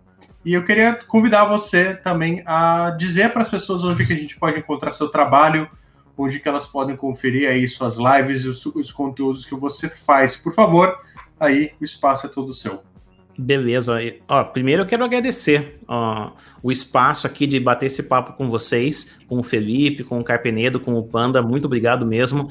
[0.43, 4.39] E eu queria convidar você também a dizer para as pessoas onde que a gente
[4.39, 5.69] pode encontrar seu trabalho,
[6.17, 10.35] onde que elas podem conferir aí suas lives e os, os conteúdos que você faz.
[10.37, 10.97] Por favor,
[11.39, 12.81] aí o espaço é todo seu.
[13.37, 13.99] Beleza.
[14.29, 16.31] Ó, primeiro eu quero agradecer ó,
[16.63, 20.79] o espaço aqui de bater esse papo com vocês, com o Felipe, com o Carpenedo,
[20.79, 21.41] com o Panda.
[21.41, 22.47] Muito obrigado mesmo.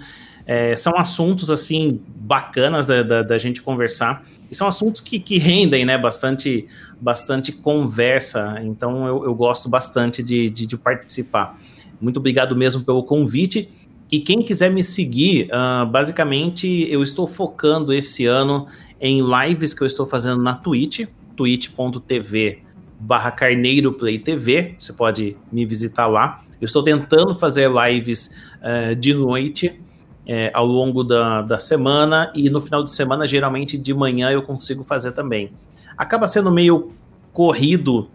[0.47, 5.39] É, são assuntos assim bacanas da, da, da, gente conversar e são assuntos que, que
[5.39, 6.67] rendem né, bastante,
[7.01, 8.61] bastante conversa.
[8.63, 11.59] Então eu, eu gosto bastante de, de, de participar.
[12.05, 13.71] Muito obrigado mesmo pelo convite.
[14.13, 18.67] E quem quiser me seguir, uh, basicamente eu estou focando esse ano
[19.01, 21.07] em lives que eu estou fazendo na Twitch.
[21.35, 22.63] twitch.tv
[23.01, 26.43] barra Carneiro Play TV, você pode me visitar lá.
[26.61, 29.81] Eu estou tentando fazer lives uh, de noite
[30.27, 34.43] é, ao longo da, da semana e no final de semana, geralmente de manhã, eu
[34.43, 35.51] consigo fazer também.
[35.97, 36.93] Acaba sendo meio
[37.33, 38.09] corrido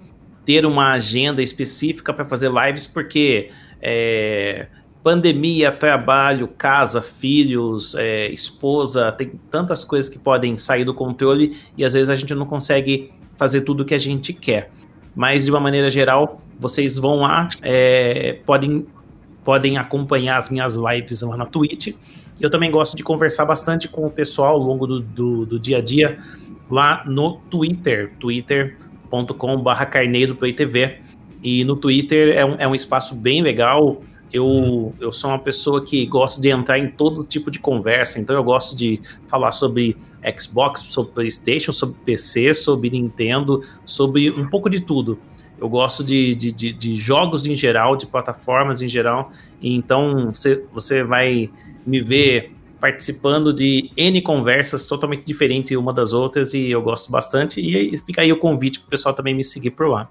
[0.44, 3.52] ter uma agenda específica para fazer lives, porque
[3.82, 4.68] é,
[5.04, 11.86] pandemia, trabalho, casa, filhos, é, esposa, tem tantas coisas que podem sair do controle e
[11.86, 14.72] às vezes a gente não consegue fazer tudo o que a gente quer.
[15.16, 18.86] Mas de uma maneira geral, vocês vão lá, é, podem
[19.44, 21.96] podem acompanhar as minhas lives lá na Twitch.
[22.40, 25.78] Eu também gosto de conversar bastante com o pessoal ao longo do, do, do dia
[25.78, 26.20] a dia
[26.70, 31.00] lá no Twitter, twitter.com.br Carneiro Play TV.
[31.42, 34.02] E no Twitter é um, é um espaço bem legal.
[34.32, 38.36] Eu, eu sou uma pessoa que gosto de entrar em todo tipo de conversa, então
[38.36, 39.98] eu gosto de falar sobre
[40.38, 45.18] Xbox, sobre PlayStation, sobre PC, sobre Nintendo, sobre um pouco de tudo.
[45.60, 49.32] Eu gosto de, de, de, de, jogos em geral, de plataformas em geral.
[49.62, 51.50] então você, você vai
[51.86, 57.60] me ver participando de N conversas totalmente diferentes uma das outras e eu gosto bastante.
[57.60, 60.10] E fica aí o convite para o pessoal também me seguir por lá.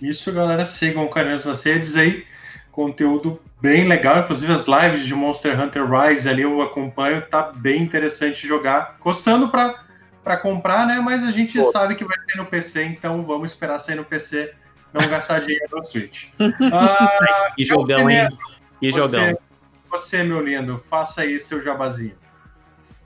[0.00, 0.64] Isso, galera.
[0.64, 2.24] Sigam o Carneiros nas redes aí.
[2.70, 4.18] Conteúdo bem legal.
[4.20, 7.22] Inclusive as lives de Monster Hunter Rise ali eu acompanho.
[7.22, 8.96] Tá bem interessante jogar.
[8.98, 11.00] Coçando para comprar, né?
[11.00, 11.70] Mas a gente Pô.
[11.70, 14.52] sabe que vai ser no PC, então vamos esperar sair no PC
[14.94, 16.28] não gastar dinheiro no Switch.
[16.72, 18.28] Ah, que jogão, hein?
[18.80, 19.38] Que você, jogão.
[19.90, 22.14] Você, meu lindo, faça aí seu jabazinho.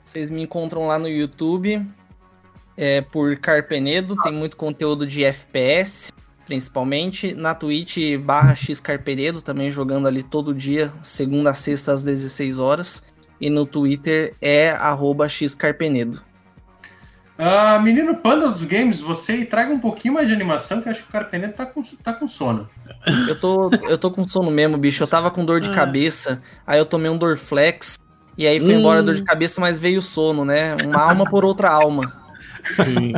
[0.05, 1.85] Vocês me encontram lá no YouTube
[2.77, 6.13] é, por Carpenedo, tem muito conteúdo de FPS,
[6.49, 7.35] principalmente.
[7.35, 13.07] Na Twitch, barra Xcarpenedo, também jogando ali todo dia, segunda a sexta às 16 horas.
[13.39, 16.21] E no Twitter é arroba xcarpenedo.
[17.39, 21.03] Uh, menino Panda dos games, você traga um pouquinho mais de animação, que eu acho
[21.03, 22.69] que o Carpenedo tá com, tá com sono.
[23.29, 25.05] Eu tô, eu tô com sono mesmo, bicho.
[25.05, 25.73] Eu tava com dor de ah.
[25.73, 27.97] cabeça, aí eu tomei um Dorflex,
[28.37, 28.81] e aí foi hum.
[28.81, 30.75] embora a dor de cabeça, mas veio o sono, né?
[30.85, 32.13] Uma alma por outra alma.
[32.65, 33.13] Sim.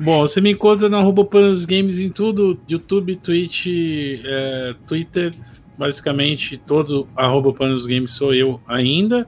[0.00, 3.66] Bom, você me encontra no arroba Panos Games em tudo, YouTube, Twitch,
[4.24, 5.34] é, Twitter,
[5.78, 9.26] basicamente todo arroba Panos Games sou eu ainda.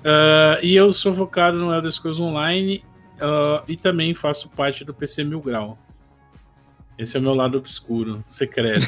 [0.00, 2.84] Uh, e eu sou focado no Elder Scrolls Online
[3.14, 5.78] Uh, e também faço parte do PC Mil Grau.
[6.98, 8.86] Esse é o meu lado obscuro, secreto.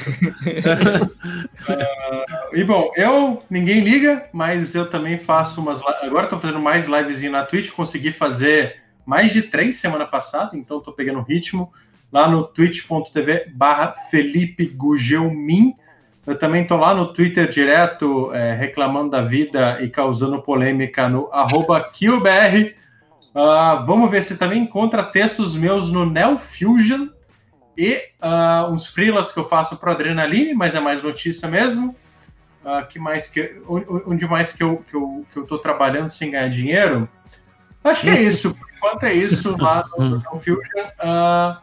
[1.69, 5.81] uh, e bom, eu ninguém liga, mas eu também faço umas.
[6.03, 7.70] Agora estou fazendo mais lives na Twitch.
[7.70, 11.73] Consegui fazer mais de três semana passada, então estou pegando ritmo
[12.12, 15.74] lá no twitch.tv/barra Felipe Gugelmin.
[16.27, 21.33] Eu também estou lá no Twitter direto, é, reclamando da vida e causando polêmica no
[21.33, 22.74] arroba QBR.
[23.33, 27.09] Uh, vamos ver se também encontra textos meus no Neo Fusion
[27.77, 31.95] e uh, uns freelas que eu faço para Adrenaline, mas é mais notícia mesmo.
[32.65, 36.31] Uh, que mais que onde mais que eu, que eu que eu tô trabalhando sem
[36.31, 37.09] ganhar dinheiro?
[37.85, 38.57] Acho que é isso.
[38.87, 40.61] Enquanto é isso lá no Neo Fusion.
[41.01, 41.57] Uh,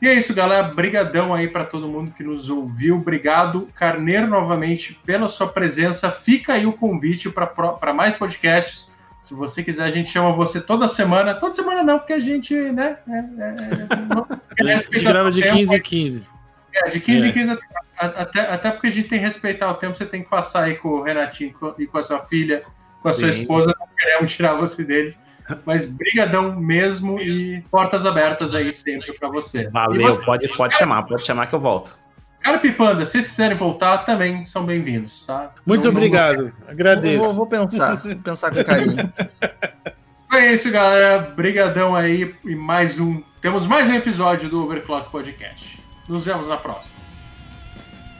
[0.00, 0.62] e é isso, galera.
[0.62, 2.96] Brigadão aí para todo mundo que nos ouviu.
[2.96, 6.10] Obrigado, Carneiro, novamente pela sua presença.
[6.12, 8.88] Fica aí o convite para mais podcasts.
[9.24, 11.34] Se você quiser, a gente chama você toda semana.
[11.34, 12.98] Toda semana não, porque a gente, né?
[13.08, 16.26] É, é, é a gente grava de 15 em 15.
[16.72, 17.58] É, de 15 em 15
[17.98, 19.96] até, até porque a gente tem que respeitar o tempo.
[19.96, 22.62] Você tem que passar aí com o Renatinho e com a sua filha,
[23.02, 23.20] com a Sim.
[23.20, 23.74] sua esposa.
[23.78, 25.18] Não queremos tirar você deles.
[25.64, 29.68] Mas brigadão mesmo e portas abertas aí sempre para você.
[29.68, 31.98] Valeu, você, pode, pode chamar, pode chamar que eu volto.
[32.40, 35.52] Cara Pipanda, se vocês quiserem voltar, também são bem-vindos, tá?
[35.66, 36.70] Muito não, obrigado, não...
[36.70, 37.26] agradeço.
[37.26, 39.12] Vou, vou, pensar, vou pensar com carinho.
[40.32, 41.18] É isso, galera.
[41.18, 43.20] Brigadão aí e mais um.
[43.40, 45.80] Temos mais um episódio do Overclock Podcast.
[46.08, 46.94] Nos vemos na próxima.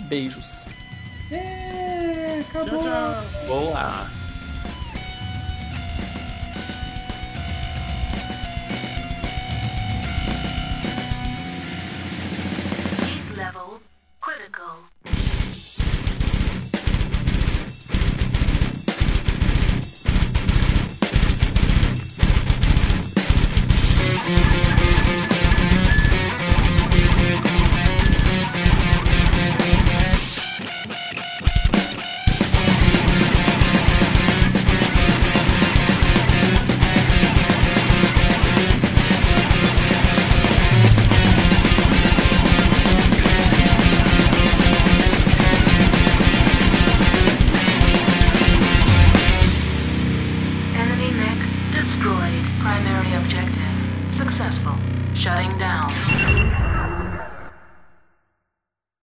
[0.09, 0.65] Beijos.
[1.31, 2.83] É, acabou.
[2.83, 3.47] Tchau, tchau.
[3.47, 4.20] Boa.
[13.41, 13.81] level
[14.21, 14.90] critical.